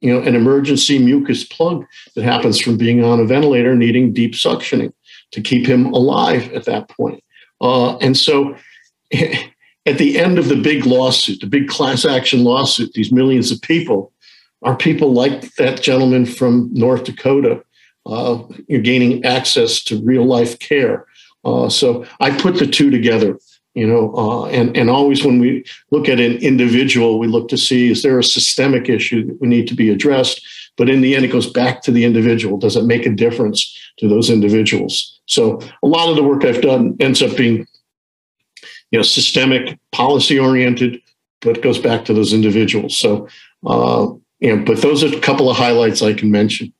you 0.00 0.12
know, 0.12 0.20
an 0.20 0.34
emergency 0.34 0.98
mucus 0.98 1.44
plug 1.44 1.84
that 2.14 2.24
happens 2.24 2.60
from 2.60 2.76
being 2.76 3.02
on 3.02 3.20
a 3.20 3.24
ventilator 3.24 3.74
needing 3.74 4.12
deep 4.12 4.32
suctioning 4.32 4.92
to 5.30 5.40
keep 5.40 5.66
him 5.66 5.86
alive 5.86 6.52
at 6.52 6.64
that 6.64 6.88
point. 6.88 7.22
Uh, 7.60 7.96
and 7.98 8.16
so 8.16 8.54
at 9.12 9.98
the 9.98 10.18
end 10.18 10.38
of 10.38 10.48
the 10.48 10.60
big 10.60 10.86
lawsuit, 10.86 11.40
the 11.40 11.46
big 11.46 11.68
class 11.68 12.04
action 12.04 12.44
lawsuit, 12.44 12.92
these 12.92 13.12
millions 13.12 13.50
of 13.50 13.60
people 13.62 14.12
are 14.64 14.76
people 14.76 15.12
like 15.12 15.54
that 15.54 15.82
gentleman 15.82 16.26
from 16.26 16.70
North 16.72 17.04
Dakota 17.04 17.62
uh, 18.06 18.42
you're 18.68 18.82
gaining 18.82 19.24
access 19.24 19.82
to 19.84 20.02
real 20.02 20.24
life 20.24 20.58
care. 20.58 21.06
Uh, 21.44 21.68
so 21.68 22.04
I 22.20 22.30
put 22.36 22.56
the 22.56 22.66
two 22.66 22.90
together, 22.90 23.38
you 23.74 23.86
know, 23.86 24.14
uh, 24.14 24.44
and 24.46 24.76
and 24.76 24.90
always 24.90 25.24
when 25.24 25.38
we 25.38 25.64
look 25.90 26.08
at 26.08 26.20
an 26.20 26.36
individual, 26.38 27.18
we 27.18 27.26
look 27.26 27.48
to 27.48 27.58
see 27.58 27.90
is 27.90 28.02
there 28.02 28.18
a 28.18 28.24
systemic 28.24 28.88
issue 28.88 29.26
that 29.26 29.40
we 29.40 29.48
need 29.48 29.66
to 29.68 29.74
be 29.74 29.90
addressed. 29.90 30.46
But 30.76 30.90
in 30.90 31.02
the 31.02 31.14
end, 31.14 31.24
it 31.24 31.28
goes 31.28 31.48
back 31.48 31.82
to 31.82 31.92
the 31.92 32.04
individual. 32.04 32.58
Does 32.58 32.76
it 32.76 32.84
make 32.84 33.06
a 33.06 33.10
difference 33.10 33.78
to 33.98 34.08
those 34.08 34.28
individuals? 34.28 35.20
So 35.26 35.60
a 35.82 35.86
lot 35.86 36.10
of 36.10 36.16
the 36.16 36.24
work 36.24 36.44
I've 36.44 36.62
done 36.62 36.96
ends 36.98 37.22
up 37.22 37.36
being, 37.36 37.64
you 38.90 38.98
know, 38.98 39.02
systemic, 39.02 39.78
policy 39.92 40.36
oriented, 40.36 41.00
but 41.42 41.58
it 41.58 41.62
goes 41.62 41.78
back 41.78 42.04
to 42.06 42.12
those 42.12 42.32
individuals. 42.32 42.98
So 42.98 43.28
uh, 43.64 44.08
you 44.44 44.54
know, 44.54 44.62
but 44.62 44.82
those 44.82 45.02
are 45.02 45.08
a 45.08 45.20
couple 45.20 45.48
of 45.50 45.56
highlights 45.56 46.02
I 46.02 46.12
can 46.12 46.30
mention. 46.30 46.70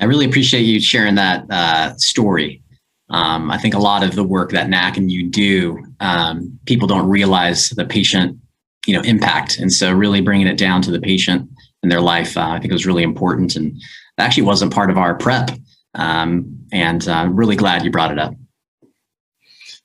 I 0.00 0.06
really 0.06 0.24
appreciate 0.24 0.62
you 0.62 0.80
sharing 0.80 1.16
that 1.16 1.44
uh, 1.50 1.94
story. 1.98 2.62
Um, 3.10 3.50
I 3.50 3.58
think 3.58 3.74
a 3.74 3.78
lot 3.78 4.02
of 4.02 4.14
the 4.14 4.24
work 4.24 4.50
that 4.52 4.70
NAHC 4.70 4.96
and 4.96 5.12
you 5.12 5.28
do, 5.28 5.84
um, 6.00 6.58
people 6.64 6.88
don't 6.88 7.06
realize 7.06 7.68
the 7.68 7.84
patient, 7.84 8.38
you 8.86 8.96
know, 8.96 9.02
impact, 9.02 9.58
and 9.58 9.70
so 9.70 9.92
really 9.92 10.22
bringing 10.22 10.46
it 10.46 10.56
down 10.56 10.80
to 10.80 10.90
the 10.90 11.00
patient 11.02 11.50
and 11.82 11.92
their 11.92 12.00
life, 12.00 12.34
uh, 12.38 12.48
I 12.48 12.60
think 12.60 12.72
was 12.72 12.86
really 12.86 13.02
important, 13.02 13.54
and 13.54 13.78
actually 14.16 14.44
wasn't 14.44 14.72
part 14.72 14.88
of 14.88 14.96
our 14.96 15.14
prep. 15.14 15.50
Um, 15.94 16.66
and 16.72 17.06
I'm 17.06 17.28
uh, 17.28 17.32
really 17.32 17.56
glad 17.56 17.84
you 17.84 17.90
brought 17.90 18.10
it 18.10 18.18
up. 18.18 18.34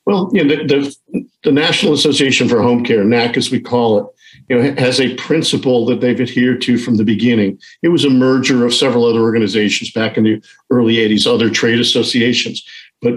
Well, 0.05 0.29
you 0.31 0.45
know, 0.45 0.55
the, 0.55 0.95
the, 1.11 1.25
the 1.43 1.51
National 1.51 1.91
Association 1.91 2.47
for 2.47 2.61
Home 2.61 2.85
Care, 2.85 3.03
NAHC 3.03 3.35
as 3.35 3.51
we 3.51 3.59
call 3.59 3.97
it, 3.97 4.05
you 4.49 4.57
know, 4.57 4.75
has 4.77 4.99
a 4.99 5.15
principle 5.15 5.85
that 5.85 6.01
they've 6.01 6.21
adhered 6.21 6.61
to 6.61 6.77
from 6.77 6.95
the 6.95 7.03
beginning. 7.03 7.59
It 7.81 7.89
was 7.89 8.05
a 8.05 8.09
merger 8.09 8.65
of 8.65 8.73
several 8.73 9.05
other 9.05 9.21
organizations 9.21 9.91
back 9.91 10.17
in 10.17 10.23
the 10.23 10.41
early 10.69 10.95
80s, 10.95 11.27
other 11.27 11.49
trade 11.49 11.79
associations. 11.79 12.63
But 13.01 13.15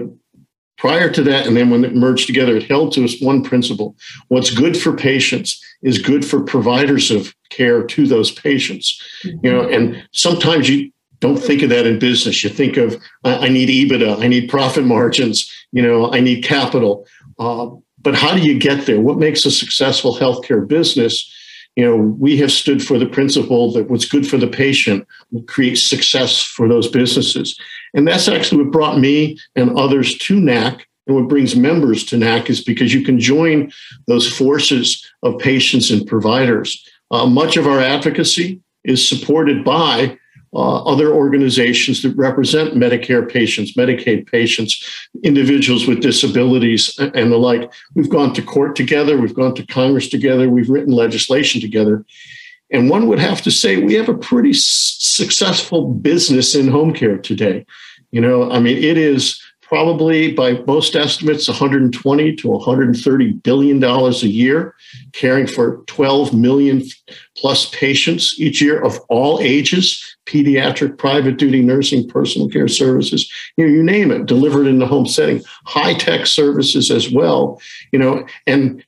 prior 0.77 1.11
to 1.11 1.21
that, 1.23 1.47
and 1.47 1.55
then 1.55 1.69
when 1.69 1.85
it 1.85 1.95
merged 1.95 2.27
together, 2.27 2.57
it 2.57 2.63
held 2.63 2.93
to 2.93 3.05
us 3.05 3.21
one 3.21 3.43
principle. 3.43 3.95
What's 4.29 4.49
good 4.49 4.75
for 4.75 4.95
patients 4.95 5.63
is 5.81 5.99
good 5.99 6.25
for 6.25 6.41
providers 6.41 7.11
of 7.11 7.35
care 7.49 7.83
to 7.83 8.07
those 8.07 8.31
patients. 8.31 8.99
Mm-hmm. 9.23 9.45
You 9.45 9.51
know, 9.51 9.69
and 9.69 10.07
sometimes 10.11 10.69
you 10.69 10.91
don't 11.19 11.37
think 11.37 11.61
of 11.61 11.69
that 11.69 11.85
in 11.85 11.99
business. 11.99 12.43
You 12.43 12.49
think 12.49 12.77
of 12.77 13.01
I, 13.23 13.47
need 13.47 13.69
EBITDA, 13.69 14.21
I 14.21 14.27
need 14.27 14.49
profit 14.49 14.83
margins, 14.83 15.49
you 15.71 15.81
know, 15.81 16.11
I 16.11 16.19
need 16.19 16.43
capital. 16.43 17.05
Uh, 17.39 17.69
but 18.01 18.15
how 18.15 18.33
do 18.33 18.41
you 18.41 18.57
get 18.57 18.85
there? 18.85 19.01
What 19.01 19.17
makes 19.17 19.45
a 19.45 19.51
successful 19.51 20.15
healthcare 20.15 20.67
business? 20.67 21.31
You 21.75 21.85
know, 21.85 21.95
we 21.95 22.37
have 22.37 22.51
stood 22.51 22.83
for 22.83 22.97
the 22.97 23.05
principle 23.05 23.71
that 23.73 23.89
what's 23.89 24.05
good 24.05 24.27
for 24.27 24.37
the 24.37 24.47
patient 24.47 25.07
will 25.31 25.43
create 25.43 25.75
success 25.75 26.41
for 26.41 26.67
those 26.67 26.89
businesses. 26.89 27.57
And 27.93 28.07
that's 28.07 28.27
actually 28.27 28.63
what 28.63 28.71
brought 28.71 28.99
me 28.99 29.37
and 29.55 29.77
others 29.77 30.17
to 30.19 30.39
NAHC. 30.39 30.81
And 31.07 31.15
what 31.15 31.29
brings 31.29 31.55
members 31.55 32.03
to 32.05 32.17
NAHC 32.17 32.49
is 32.49 32.63
because 32.63 32.93
you 32.93 33.03
can 33.03 33.19
join 33.19 33.71
those 34.07 34.31
forces 34.31 35.09
of 35.23 35.39
patients 35.39 35.89
and 35.89 36.05
providers. 36.05 36.85
Uh, 37.09 37.25
much 37.25 37.57
of 37.57 37.67
our 37.67 37.79
advocacy 37.79 38.61
is 38.83 39.07
supported 39.07 39.63
by 39.63 40.17
uh, 40.53 40.83
other 40.83 41.13
organizations 41.13 42.01
that 42.01 42.15
represent 42.17 42.73
Medicare 42.73 43.29
patients, 43.29 43.73
Medicaid 43.73 44.29
patients, 44.29 45.09
individuals 45.23 45.87
with 45.87 46.01
disabilities, 46.01 46.97
and 46.99 47.31
the 47.31 47.37
like. 47.37 47.71
We've 47.95 48.09
gone 48.09 48.33
to 48.33 48.41
court 48.41 48.75
together, 48.75 49.17
we've 49.17 49.33
gone 49.33 49.55
to 49.55 49.65
Congress 49.67 50.09
together, 50.09 50.49
we've 50.49 50.69
written 50.69 50.93
legislation 50.93 51.61
together. 51.61 52.05
And 52.71 52.89
one 52.89 53.07
would 53.07 53.19
have 53.19 53.41
to 53.43 53.51
say 53.51 53.77
we 53.77 53.95
have 53.95 54.09
a 54.09 54.17
pretty 54.17 54.53
successful 54.53 55.87
business 55.87 56.55
in 56.55 56.67
home 56.67 56.93
care 56.93 57.17
today. 57.17 57.65
You 58.11 58.21
know, 58.21 58.51
I 58.51 58.59
mean, 58.59 58.77
it 58.77 58.97
is 58.97 59.41
probably 59.71 60.33
by 60.33 60.51
most 60.67 60.97
estimates 60.97 61.47
120 61.47 62.35
to 62.35 62.49
130 62.49 63.31
billion 63.31 63.79
dollars 63.79 64.21
a 64.21 64.27
year 64.27 64.75
caring 65.13 65.47
for 65.47 65.77
12 65.87 66.33
million 66.33 66.83
plus 67.37 67.69
patients 67.69 68.37
each 68.37 68.61
year 68.61 68.81
of 68.81 68.99
all 69.07 69.39
ages 69.39 70.17
pediatric 70.25 70.97
private 70.97 71.37
duty 71.37 71.61
nursing 71.61 72.05
personal 72.05 72.49
care 72.49 72.67
services 72.67 73.31
you 73.55 73.65
know 73.65 73.71
you 73.71 73.81
name 73.81 74.11
it 74.11 74.25
delivered 74.25 74.67
in 74.67 74.79
the 74.79 74.85
home 74.85 75.07
setting 75.07 75.41
high 75.65 75.93
tech 75.93 76.27
services 76.27 76.91
as 76.91 77.09
well 77.09 77.61
you 77.93 77.99
know 77.99 78.27
and 78.45 78.83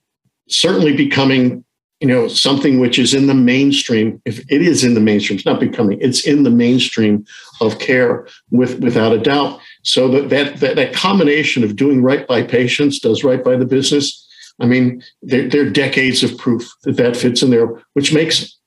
certainly 0.49 0.93
becoming 0.93 1.63
you 2.01 2.07
know 2.09 2.27
something 2.27 2.81
which 2.81 2.99
is 2.99 3.13
in 3.13 3.27
the 3.27 3.33
mainstream 3.33 4.21
if 4.25 4.39
it 4.51 4.61
is 4.61 4.83
in 4.83 4.95
the 4.95 4.99
mainstream 4.99 5.37
it's 5.37 5.45
not 5.45 5.61
becoming 5.61 5.97
it's 6.01 6.27
in 6.27 6.43
the 6.43 6.51
mainstream 6.51 7.25
of 7.61 7.79
care 7.79 8.27
with 8.51 8.79
without 8.81 9.13
a 9.13 9.17
doubt 9.17 9.61
so 9.83 10.07
that, 10.09 10.29
that, 10.29 10.59
that, 10.59 10.75
that 10.75 10.93
combination 10.93 11.63
of 11.63 11.75
doing 11.75 12.01
right 12.01 12.27
by 12.27 12.41
patients 12.41 12.99
does 12.99 13.23
right 13.23 13.43
by 13.43 13.55
the 13.55 13.65
business. 13.65 14.19
I 14.59 14.65
mean, 14.65 15.03
there, 15.21 15.47
there 15.47 15.65
are 15.65 15.69
decades 15.69 16.23
of 16.23 16.37
proof 16.37 16.69
that 16.83 16.97
that 16.97 17.17
fits 17.17 17.41
in 17.43 17.49
there, 17.49 17.81
which 17.93 18.13
makes 18.13 18.57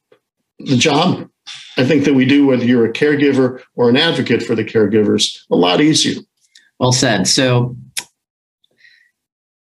the 0.59 0.77
job 0.77 1.29
I 1.77 1.85
think 1.85 2.05
that 2.05 2.15
we 2.15 2.25
do, 2.25 2.47
whether 2.47 2.65
you're 2.65 2.87
a 2.87 2.93
caregiver 2.93 3.63
or 3.75 3.89
an 3.89 3.97
advocate 3.97 4.43
for 4.43 4.55
the 4.55 4.65
caregivers, 4.65 5.39
a 5.51 5.57
lot 5.57 5.81
easier. 5.81 6.21
Well 6.79 6.93
said. 6.93 7.27
So 7.27 7.77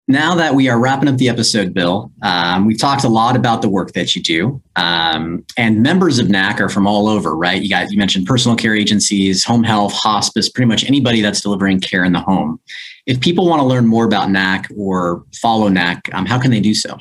now 0.07 0.35
that 0.35 0.53
we 0.53 0.69
are 0.69 0.79
wrapping 0.79 1.09
up 1.09 1.17
the 1.17 1.29
episode, 1.29 1.73
Bill, 1.73 2.11
um, 2.21 2.67
we've 2.67 2.77
talked 2.77 3.03
a 3.03 3.09
lot 3.09 3.35
about 3.35 3.63
the 3.63 3.69
work 3.69 3.93
that 3.93 4.15
you 4.15 4.21
do, 4.21 4.61
um, 4.75 5.43
and 5.57 5.81
members 5.81 6.19
of 6.19 6.27
NAHC 6.27 6.59
are 6.59 6.69
from 6.69 6.85
all 6.85 7.07
over, 7.07 7.35
right? 7.35 7.61
You 7.61 7.69
got 7.69 7.91
you 7.91 7.97
mentioned 7.97 8.27
personal 8.27 8.55
care 8.55 8.75
agencies, 8.75 9.43
home 9.43 9.63
health, 9.63 9.93
hospice, 9.93 10.47
pretty 10.47 10.67
much 10.67 10.83
anybody 10.83 11.21
that's 11.21 11.41
delivering 11.41 11.79
care 11.79 12.03
in 12.03 12.13
the 12.13 12.19
home. 12.19 12.59
If 13.07 13.19
people 13.19 13.47
want 13.47 13.61
to 13.61 13.65
learn 13.65 13.87
more 13.87 14.05
about 14.05 14.29
NAHC 14.29 14.77
or 14.77 15.23
follow 15.41 15.69
NAHC, 15.69 16.13
um, 16.13 16.27
how 16.27 16.39
can 16.39 16.51
they 16.51 16.59
do 16.59 16.75
so? 16.75 16.97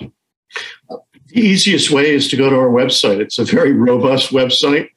The 0.89 1.41
easiest 1.41 1.91
way 1.91 2.15
is 2.15 2.29
to 2.29 2.37
go 2.37 2.49
to 2.49 2.57
our 2.57 2.71
website. 2.71 3.21
It's 3.21 3.39
a 3.39 3.45
very 3.45 3.73
robust 3.73 4.31
website. 4.31 4.89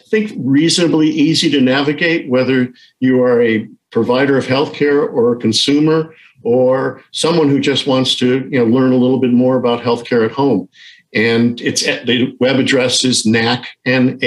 I 0.00 0.04
think 0.10 0.32
reasonably 0.36 1.08
easy 1.08 1.50
to 1.50 1.60
navigate, 1.62 2.28
whether 2.28 2.70
you 3.00 3.22
are 3.22 3.40
a 3.40 3.66
provider 3.90 4.36
of 4.36 4.44
healthcare 4.44 5.10
or 5.10 5.32
a 5.32 5.38
consumer 5.38 6.14
or 6.44 7.02
someone 7.12 7.48
who 7.48 7.58
just 7.58 7.86
wants 7.86 8.14
to 8.16 8.48
you 8.50 8.58
know 8.58 8.66
learn 8.66 8.92
a 8.92 8.96
little 8.96 9.18
bit 9.18 9.32
more 9.32 9.56
about 9.56 9.82
healthcare 9.82 10.24
at 10.24 10.32
home. 10.32 10.68
And 11.14 11.60
it's 11.60 11.82
the 11.82 12.36
web 12.40 12.58
address 12.58 13.04
is 13.04 13.24
N-A-H-C.org. 13.26 14.22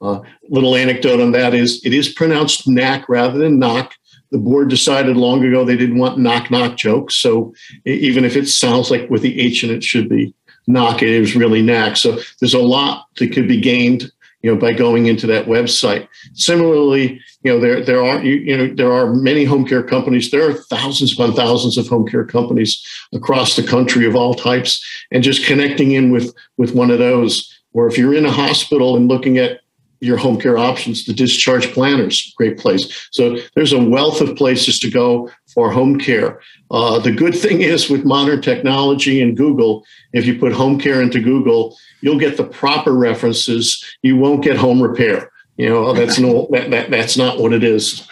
Uh, 0.00 0.20
little 0.48 0.74
anecdote 0.74 1.20
on 1.20 1.32
that 1.32 1.54
is 1.54 1.84
it 1.84 1.94
is 1.94 2.08
pronounced 2.12 2.66
knack 2.68 3.08
rather 3.08 3.38
than 3.38 3.58
knock. 3.58 3.94
The 4.30 4.38
board 4.38 4.68
decided 4.68 5.16
long 5.16 5.44
ago 5.44 5.64
they 5.64 5.76
didn't 5.76 5.98
want 5.98 6.18
knock 6.18 6.50
knock 6.50 6.76
jokes. 6.76 7.16
So 7.16 7.54
even 7.84 8.24
if 8.24 8.36
it 8.36 8.48
sounds 8.48 8.90
like 8.90 9.08
with 9.08 9.22
the 9.22 9.40
H 9.40 9.64
in 9.64 9.70
it 9.70 9.84
should 9.84 10.08
be 10.08 10.34
knock, 10.66 11.02
it 11.02 11.08
is 11.08 11.36
really 11.36 11.62
knack. 11.62 11.96
So 11.96 12.18
there's 12.40 12.54
a 12.54 12.58
lot 12.58 13.06
that 13.16 13.32
could 13.32 13.46
be 13.48 13.60
gained 13.60 14.10
you 14.44 14.52
know, 14.52 14.60
by 14.60 14.74
going 14.74 15.06
into 15.06 15.26
that 15.26 15.46
website. 15.46 16.06
Similarly, 16.34 17.18
you 17.42 17.50
know, 17.50 17.58
there 17.58 17.82
there 17.82 18.04
are 18.04 18.22
you, 18.22 18.34
you 18.34 18.54
know 18.54 18.74
there 18.74 18.92
are 18.92 19.14
many 19.14 19.42
home 19.42 19.66
care 19.66 19.82
companies. 19.82 20.30
There 20.30 20.46
are 20.46 20.52
thousands 20.52 21.14
upon 21.14 21.32
thousands 21.32 21.78
of 21.78 21.88
home 21.88 22.06
care 22.06 22.26
companies 22.26 22.86
across 23.14 23.56
the 23.56 23.62
country 23.62 24.04
of 24.04 24.14
all 24.14 24.34
types, 24.34 24.84
and 25.10 25.24
just 25.24 25.46
connecting 25.46 25.92
in 25.92 26.10
with 26.10 26.34
with 26.58 26.74
one 26.74 26.90
of 26.90 26.98
those. 26.98 27.58
Or 27.72 27.86
if 27.86 27.96
you're 27.96 28.12
in 28.12 28.26
a 28.26 28.30
hospital 28.30 28.96
and 28.96 29.08
looking 29.08 29.38
at 29.38 29.60
your 30.00 30.18
home 30.18 30.38
care 30.38 30.58
options, 30.58 31.06
the 31.06 31.14
discharge 31.14 31.72
planners, 31.72 32.34
great 32.36 32.58
place. 32.58 33.08
So 33.12 33.38
there's 33.54 33.72
a 33.72 33.82
wealth 33.82 34.20
of 34.20 34.36
places 34.36 34.78
to 34.80 34.90
go 34.90 35.30
for 35.54 35.70
home 35.70 35.98
care. 35.98 36.40
Uh, 36.70 36.98
the 36.98 37.12
good 37.12 37.34
thing 37.44 37.62
is 37.62 37.88
with 37.88 38.04
modern 38.04 38.42
technology 38.42 39.22
and 39.22 39.36
Google, 39.36 39.84
if 40.12 40.26
you 40.26 40.38
put 40.38 40.52
home 40.52 40.78
care 40.78 41.00
into 41.00 41.20
Google, 41.20 41.76
you'll 42.00 42.18
get 42.18 42.36
the 42.36 42.44
proper 42.44 42.92
references. 42.92 43.82
You 44.02 44.16
won't 44.16 44.42
get 44.42 44.56
home 44.56 44.82
repair. 44.82 45.30
You 45.56 45.68
know, 45.68 45.92
that's 45.92 46.18
no, 46.18 46.48
that, 46.52 46.70
that, 46.70 46.90
that's 46.90 47.16
not 47.16 47.38
what 47.38 47.52
it 47.52 47.64
is. 47.64 48.06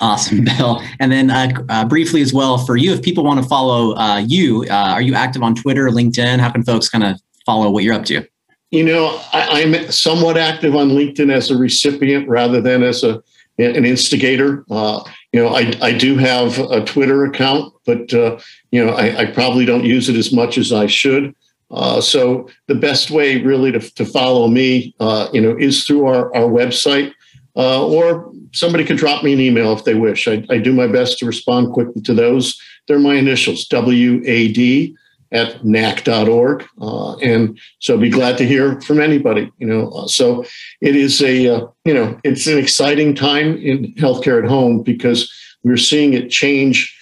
Awesome, 0.00 0.44
Bill. 0.58 0.82
And 1.00 1.10
then 1.10 1.30
uh, 1.30 1.48
uh, 1.68 1.84
briefly 1.84 2.22
as 2.22 2.32
well 2.32 2.58
for 2.58 2.76
you, 2.76 2.92
if 2.92 3.02
people 3.02 3.24
want 3.24 3.42
to 3.42 3.48
follow 3.48 3.96
uh, 3.96 4.18
you, 4.18 4.64
uh, 4.70 4.92
are 4.92 5.02
you 5.02 5.14
active 5.14 5.42
on 5.42 5.54
Twitter, 5.54 5.88
LinkedIn? 5.88 6.38
How 6.38 6.50
can 6.50 6.62
folks 6.62 6.88
kind 6.88 7.04
of 7.04 7.20
follow 7.44 7.70
what 7.70 7.82
you're 7.82 7.94
up 7.94 8.04
to? 8.06 8.24
You 8.70 8.84
know, 8.84 9.18
I, 9.32 9.62
am 9.62 9.90
somewhat 9.90 10.36
active 10.36 10.76
on 10.76 10.90
LinkedIn 10.90 11.32
as 11.32 11.50
a 11.50 11.56
recipient 11.56 12.28
rather 12.28 12.60
than 12.60 12.82
as 12.82 13.02
a 13.02 13.22
an 13.58 13.84
instigator. 13.84 14.64
Uh, 14.70 15.02
you 15.32 15.42
know, 15.42 15.48
I, 15.48 15.72
I 15.82 15.92
do 15.92 16.16
have 16.16 16.58
a 16.58 16.84
Twitter 16.84 17.24
account, 17.24 17.72
but 17.84 18.12
uh, 18.14 18.38
you 18.70 18.84
know, 18.84 18.92
I, 18.92 19.22
I, 19.22 19.26
probably 19.26 19.64
don't 19.64 19.84
use 19.84 20.08
it 20.08 20.16
as 20.16 20.32
much 20.32 20.58
as 20.58 20.72
I 20.72 20.86
should. 20.86 21.34
Uh, 21.70 22.00
so 22.00 22.48
the 22.66 22.74
best 22.74 23.10
way 23.10 23.42
really 23.42 23.72
to, 23.72 23.80
to 23.80 24.04
follow 24.04 24.48
me, 24.48 24.94
uh, 25.00 25.28
you 25.32 25.40
know, 25.40 25.56
is 25.58 25.84
through 25.84 26.06
our, 26.06 26.34
our 26.34 26.48
website, 26.48 27.12
uh, 27.56 27.86
or 27.86 28.32
somebody 28.52 28.84
could 28.84 28.96
drop 28.96 29.22
me 29.22 29.32
an 29.32 29.40
email 29.40 29.72
if 29.72 29.84
they 29.84 29.94
wish. 29.94 30.28
I, 30.28 30.44
I, 30.48 30.58
do 30.58 30.72
my 30.72 30.86
best 30.86 31.18
to 31.18 31.26
respond 31.26 31.72
quickly 31.72 32.00
to 32.02 32.14
those. 32.14 32.58
They're 32.86 32.98
my 32.98 33.16
initials, 33.16 33.66
W-A-D 33.66 34.96
at 35.32 35.62
nahc.org. 35.62 36.66
Uh, 36.80 37.16
and 37.18 37.58
so 37.80 37.98
be 37.98 38.10
glad 38.10 38.38
to 38.38 38.46
hear 38.46 38.80
from 38.80 39.00
anybody, 39.00 39.50
you 39.58 39.66
know. 39.66 39.90
Uh, 39.90 40.06
so 40.06 40.44
it 40.80 40.96
is 40.96 41.20
a, 41.22 41.48
uh, 41.48 41.66
you 41.84 41.94
know, 41.94 42.18
it's 42.24 42.46
an 42.46 42.58
exciting 42.58 43.14
time 43.14 43.56
in 43.58 43.92
healthcare 43.94 44.42
at 44.42 44.48
home 44.48 44.82
because 44.82 45.32
we're 45.64 45.76
seeing 45.76 46.14
it 46.14 46.30
change 46.30 46.94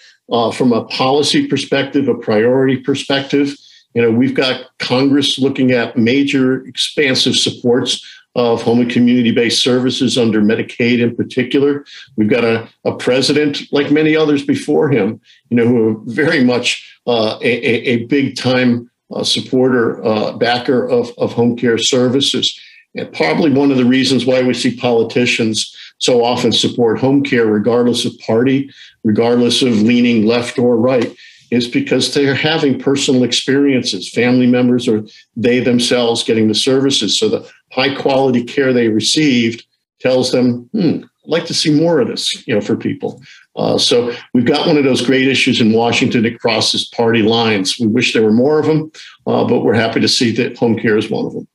from 0.55 0.73
a 0.73 0.85
policy 0.87 1.47
perspective, 1.47 2.09
a 2.09 2.15
priority 2.15 2.77
perspective 2.79 3.55
you 3.97 4.03
know, 4.03 4.11
we've 4.11 4.35
got 4.35 4.67
Congress 4.79 5.39
looking 5.39 5.73
at 5.73 5.97
major 5.97 6.67
expansive 6.67 7.35
supports 7.35 8.07
of 8.37 8.61
home 8.61 8.81
and 8.81 8.91
community 8.91 9.33
based 9.33 9.63
services 9.63 10.19
under 10.19 10.43
Medicaid 10.43 11.01
in 11.01 11.17
particular. 11.17 11.87
We've 12.17 12.29
got 12.29 12.45
a, 12.45 12.69
a 12.85 12.95
president, 12.95 13.63
like 13.73 13.91
many 13.91 14.15
others 14.15 14.45
before 14.45 14.91
him, 14.91 15.21
you 15.49 15.57
know, 15.57 15.67
who 15.67 15.89
are 15.89 16.01
very 16.05 16.45
much 16.45 16.99
uh, 17.07 17.39
a, 17.41 17.49
a, 17.49 18.05
big 18.05 18.37
time 18.37 18.91
uh, 19.15 19.25
supporter, 19.25 20.05
uh, 20.05 20.33
backer 20.33 20.87
of, 20.87 21.11
of 21.17 21.33
home 21.33 21.57
care 21.57 21.79
services. 21.79 22.61
And 22.95 23.11
probably 23.15 23.51
one 23.51 23.71
of 23.71 23.79
the 23.79 23.87
reasons 23.87 24.27
why 24.27 24.43
we 24.43 24.53
see 24.53 24.77
politicians 24.77 25.75
so 25.99 26.23
often 26.23 26.53
support 26.53 26.99
home 26.99 27.23
care, 27.23 27.47
regardless 27.47 28.05
of 28.05 28.19
party, 28.19 28.71
regardless 29.03 29.63
of 29.63 29.81
leaning 29.81 30.27
left 30.27 30.59
or 30.59 30.77
right, 30.77 31.17
is 31.51 31.69
because 31.69 32.13
they're 32.13 32.35
having 32.35 32.79
personal 32.79 33.23
experiences, 33.23 34.11
family 34.11 34.47
members 34.47 34.89
or 34.89 35.05
they 35.37 35.61
themselves 35.61 36.23
getting 36.23 36.49
the 36.49 36.55
services. 36.55 37.19
So 37.19 37.29
the 37.29 37.51
high 37.73 37.95
quality 37.95 38.45
care 38.45 38.73
they 38.73 38.89
received 38.89 39.65
tells 40.01 40.33
them, 40.33 40.69
hmm, 40.73 41.03
I'd 41.03 41.31
like 41.31 41.47
to 41.47 41.55
see 41.55 41.71
more 41.71 42.01
of 42.01 42.09
this, 42.09 42.47
you 42.47 42.55
know, 42.55 42.61
for 42.61 42.77
people. 42.77 43.21
Uh, 43.57 43.79
so 43.79 44.15
we've 44.35 44.45
got 44.45 44.67
one 44.67 44.77
of 44.77 44.85
those 44.85 45.05
great 45.05 45.27
issues 45.27 45.61
in 45.61 45.73
Washington 45.73 46.23
that 46.23 46.39
crosses 46.39 46.87
party 46.89 47.23
lines. 47.23 47.79
We 47.81 47.87
wish 47.87 48.13
there 48.13 48.23
were 48.23 48.33
more 48.33 48.61
of 48.61 48.67
them, 48.67 48.93
uh, 49.27 49.45
but 49.45 49.61
we're 49.61 49.75
happy 49.75 50.01
to 50.01 50.09
see 50.09 50.31
that 50.33 50.57
home 50.57 50.79
care 50.79 50.97
is 50.97 51.11
one 51.11 51.27
of 51.27 51.33
them. 51.33 51.49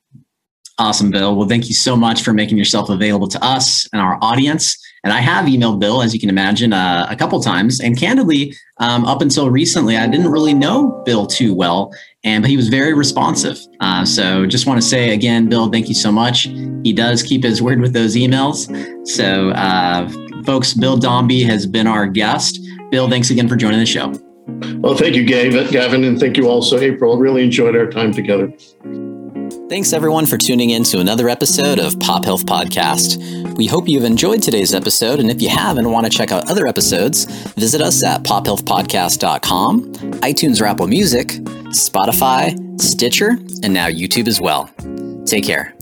Awesome, 0.78 1.12
Bill. 1.12 1.36
Well, 1.36 1.48
thank 1.48 1.68
you 1.68 1.76
so 1.76 1.96
much 1.96 2.24
for 2.24 2.34
making 2.34 2.58
yourself 2.58 2.90
available 2.90 3.28
to 3.28 3.44
us 3.44 3.88
and 3.94 4.02
our 4.02 4.18
audience. 4.22 4.78
And 5.04 5.14
I 5.14 5.20
have 5.20 5.46
emailed 5.46 5.80
Bill, 5.80 6.02
as 6.02 6.14
you 6.14 6.20
can 6.20 6.30
imagine, 6.30 6.74
uh, 6.74 7.08
a 7.10 7.16
couple 7.16 7.40
times. 7.42 7.80
And 7.80 7.98
candidly, 7.98 8.56
um, 8.78 9.06
up 9.06 9.22
until 9.22 9.50
recently, 9.50 9.96
I 9.96 10.08
didn't 10.08 10.32
really 10.32 10.54
know 10.54 11.04
Bill 11.06 11.28
too 11.28 11.54
well, 11.54 11.94
and 12.24 12.44
but 12.44 12.50
he 12.50 12.58
was 12.58 12.70
very 12.70 12.94
responsive. 12.94 13.60
Uh, 13.80 14.06
so 14.06 14.46
just 14.46 14.68
want 14.68 14.82
to 14.82 14.88
say 14.88 15.14
again, 15.14 15.50
Bill, 15.50 15.70
thank 15.70 15.88
you 15.88 15.96
so 15.96 16.12
much. 16.12 16.44
He 16.84 16.94
does 16.94 17.24
keep 17.24 17.44
his 17.44 17.62
word 17.62 17.82
with 17.82 17.94
those 17.94 18.16
emails. 18.16 18.68
So, 19.08 19.50
uh, 19.52 20.10
folks, 20.44 20.74
Bill 20.74 20.98
Dombi 20.98 21.46
has 21.46 21.66
been 21.66 21.88
our 21.88 22.08
guest. 22.08 22.60
Bill, 22.92 23.10
thanks 23.10 23.30
again 23.30 23.48
for 23.48 23.56
joining 23.56 23.80
the 23.80 23.86
show. 23.86 24.14
Well, 24.82 24.96
thank 24.96 25.16
you, 25.16 25.26
Gavin, 25.26 26.04
and 26.04 26.20
thank 26.20 26.38
you 26.38 26.48
also, 26.48 26.80
April. 26.80 27.18
Really 27.18 27.44
enjoyed 27.44 27.76
our 27.76 27.88
time 27.88 28.12
together. 28.12 28.52
Thanks 29.70 29.94
everyone 29.94 30.26
for 30.26 30.38
tuning 30.38 30.72
in 30.72 30.84
to 30.86 31.00
another 31.00 31.30
episode 31.30 31.80
of 31.80 31.98
Pop 32.00 32.26
Health 32.26 32.46
Podcast. 32.46 33.41
We 33.62 33.68
hope 33.68 33.88
you've 33.88 34.06
enjoyed 34.06 34.42
today's 34.42 34.74
episode, 34.74 35.20
and 35.20 35.30
if 35.30 35.40
you 35.40 35.48
have 35.50 35.78
and 35.78 35.92
want 35.92 36.08
to 36.08 36.10
check 36.10 36.32
out 36.32 36.50
other 36.50 36.66
episodes, 36.66 37.26
visit 37.54 37.80
us 37.80 38.04
at 38.04 38.24
pophealthpodcast.com, 38.24 39.94
iTunes 40.24 40.60
or 40.60 40.66
Apple 40.66 40.88
Music, 40.88 41.28
Spotify, 41.68 42.82
Stitcher, 42.82 43.38
and 43.62 43.72
now 43.72 43.86
YouTube 43.86 44.28
as 44.28 44.42
well. 44.42 44.68
Take 45.28 45.44
care. 45.44 45.76